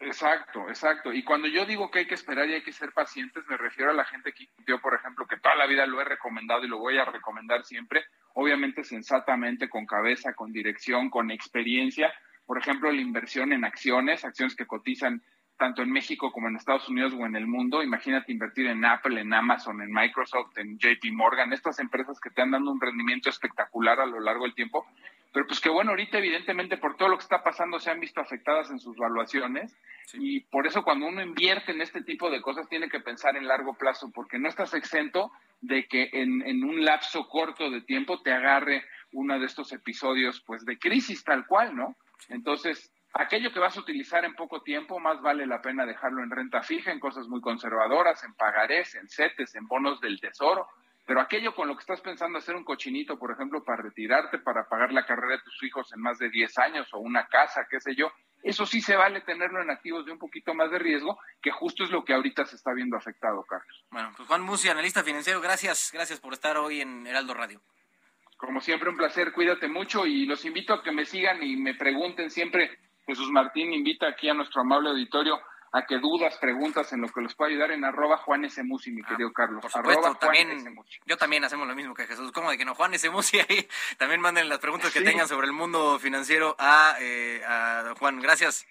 [0.00, 1.12] Exacto, exacto.
[1.12, 3.90] Y cuando yo digo que hay que esperar y hay que ser pacientes, me refiero
[3.90, 6.68] a la gente que yo, por ejemplo, que toda la vida lo he recomendado y
[6.68, 8.04] lo voy a recomendar siempre,
[8.34, 12.12] obviamente sensatamente, con cabeza, con dirección, con experiencia.
[12.46, 15.20] Por ejemplo, la inversión en acciones, acciones que cotizan
[15.58, 17.82] tanto en México como en Estados Unidos o en el mundo.
[17.82, 22.42] Imagínate invertir en Apple, en Amazon, en Microsoft, en JP Morgan, estas empresas que te
[22.42, 24.86] han dado un rendimiento espectacular a lo largo del tiempo.
[25.32, 28.20] Pero pues que bueno, ahorita evidentemente por todo lo que está pasando se han visto
[28.20, 29.76] afectadas en sus valuaciones
[30.14, 33.46] y por eso cuando uno invierte en este tipo de cosas tiene que pensar en
[33.46, 35.30] largo plazo porque no estás exento
[35.60, 40.40] de que en, en un lapso corto de tiempo te agarre uno de estos episodios
[40.46, 41.94] pues de crisis tal cual, ¿no?
[42.28, 46.30] Entonces, aquello que vas a utilizar en poco tiempo, más vale la pena dejarlo en
[46.30, 50.68] renta fija, en cosas muy conservadoras, en pagarés, en CETES, en bonos del tesoro.
[51.04, 54.68] Pero aquello con lo que estás pensando hacer un cochinito, por ejemplo, para retirarte, para
[54.68, 57.80] pagar la carrera de tus hijos en más de 10 años o una casa, qué
[57.80, 58.12] sé yo,
[58.42, 61.82] eso sí se vale tenerlo en activos de un poquito más de riesgo, que justo
[61.82, 63.84] es lo que ahorita se está viendo afectado, Carlos.
[63.90, 67.60] Bueno, pues Juan Musi, analista financiero, gracias, gracias por estar hoy en Heraldo Radio.
[68.36, 71.74] Como siempre, un placer, cuídate mucho y los invito a que me sigan y me
[71.74, 72.78] pregunten siempre
[73.08, 75.40] Jesús Martín invita aquí a nuestro amable auditorio
[75.72, 78.62] a que dudas, preguntas en lo que los pueda ayudar en arroba Juan S.
[78.62, 79.62] Musi, mi ah, querido Carlos.
[79.62, 80.76] Por supuesto, también,
[81.06, 82.32] yo también hacemos lo mismo que Jesús.
[82.32, 82.74] ¿Cómo de que no?
[82.74, 83.08] Juan S.
[83.08, 83.66] Musi ahí.
[83.98, 88.20] También manden las preguntas que tengan sobre el mundo financiero a, eh, a Juan.
[88.20, 88.66] Gracias.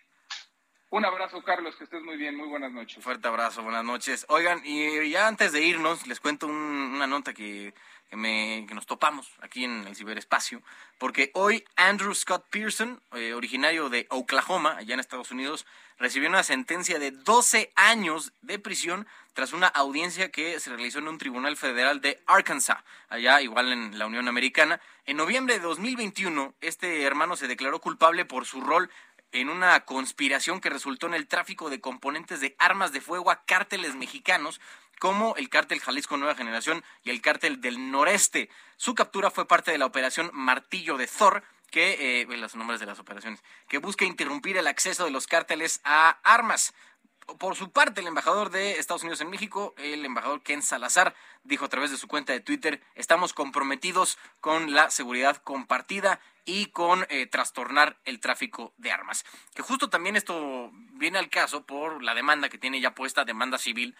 [0.89, 3.03] Un abrazo, Carlos, que estés muy bien, muy buenas noches.
[3.03, 4.25] Fuerte abrazo, buenas noches.
[4.29, 7.73] Oigan, y ya antes de irnos, les cuento una nota que
[8.09, 10.61] que, me, que nos topamos aquí en el ciberespacio,
[10.97, 15.65] porque hoy Andrew Scott Pearson, eh, originario de Oklahoma, allá en Estados Unidos,
[15.97, 21.07] recibió una sentencia de 12 años de prisión tras una audiencia que se realizó en
[21.07, 24.79] un tribunal federal de Arkansas, allá igual en la Unión Americana.
[25.05, 28.89] En noviembre de 2021, este hermano se declaró culpable por su rol
[29.31, 33.43] en una conspiración que resultó en el tráfico de componentes de armas de fuego a
[33.43, 34.61] cárteles mexicanos
[34.99, 38.49] como el cártel Jalisco Nueva Generación y el cártel del Noreste.
[38.77, 42.85] Su captura fue parte de la operación Martillo de Thor, que, eh, los nombres de
[42.85, 46.73] las operaciones, que busca interrumpir el acceso de los cárteles a armas.
[47.39, 51.13] Por su parte, el embajador de Estados Unidos en México, el embajador Ken Salazar,
[51.43, 56.67] dijo a través de su cuenta de Twitter, estamos comprometidos con la seguridad compartida y
[56.67, 59.25] con eh, trastornar el tráfico de armas.
[59.53, 63.57] Que justo también esto viene al caso por la demanda que tiene ya puesta, demanda
[63.57, 63.97] civil,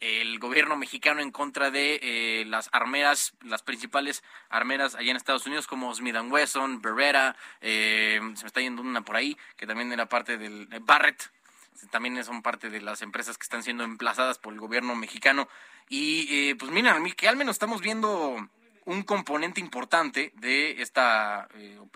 [0.00, 5.46] el gobierno mexicano en contra de eh, las armeras, las principales armeras allá en Estados
[5.46, 9.92] Unidos como Smith Wesson, Beretta, eh, se me está yendo una por ahí, que también
[9.92, 11.30] era parte del Barrett,
[11.90, 15.48] también son parte de las empresas que están siendo emplazadas por el gobierno mexicano.
[15.88, 18.36] Y eh, pues miren, que al menos estamos viendo
[18.86, 21.48] un componente importante de esta,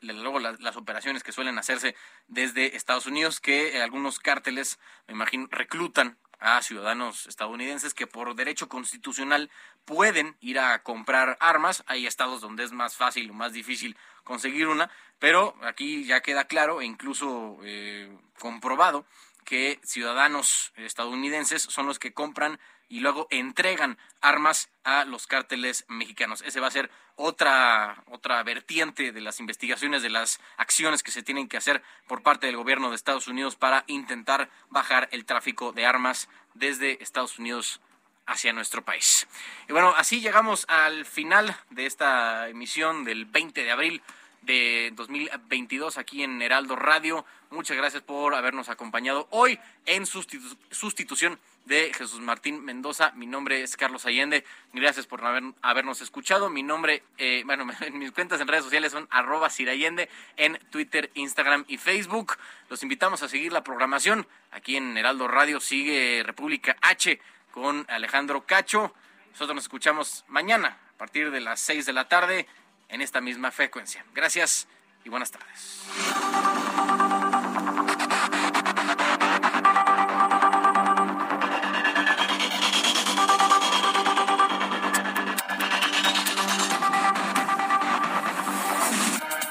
[0.02, 1.94] luego las, las, operaciones que suelen hacerse
[2.28, 8.68] desde Estados Unidos, que algunos cárteles, me imagino, reclutan a ciudadanos estadounidenses que por derecho
[8.68, 9.50] constitucional
[9.84, 11.84] pueden ir a comprar armas.
[11.86, 16.44] Hay estados donde es más fácil o más difícil conseguir una, pero aquí ya queda
[16.44, 19.04] claro e incluso eh, comprobado
[19.44, 22.58] que ciudadanos estadounidenses son los que compran
[22.90, 26.42] y luego entregan armas a los cárteles mexicanos.
[26.42, 31.22] Ese va a ser otra, otra vertiente de las investigaciones, de las acciones que se
[31.22, 35.72] tienen que hacer por parte del gobierno de Estados Unidos para intentar bajar el tráfico
[35.72, 37.80] de armas desde Estados Unidos
[38.26, 39.28] hacia nuestro país.
[39.68, 44.02] Y bueno, así llegamos al final de esta emisión del 20 de abril
[44.42, 47.24] de 2022 aquí en Heraldo Radio.
[47.50, 53.12] Muchas gracias por habernos acompañado hoy en sustitución de Jesús Martín Mendoza.
[53.14, 54.44] Mi nombre es Carlos Allende.
[54.72, 55.22] Gracias por
[55.62, 56.50] habernos escuchado.
[56.50, 61.10] Mi nombre, eh, bueno, en mis cuentas en redes sociales son arroba Sirayende en Twitter,
[61.14, 62.36] Instagram y Facebook.
[62.68, 64.26] Los invitamos a seguir la programación.
[64.50, 67.20] Aquí en Heraldo Radio sigue República H
[67.52, 68.94] con Alejandro Cacho.
[69.30, 72.46] Nosotros nos escuchamos mañana a partir de las 6 de la tarde
[72.88, 74.04] en esta misma frecuencia.
[74.14, 74.66] Gracias
[75.04, 75.86] y buenas tardes.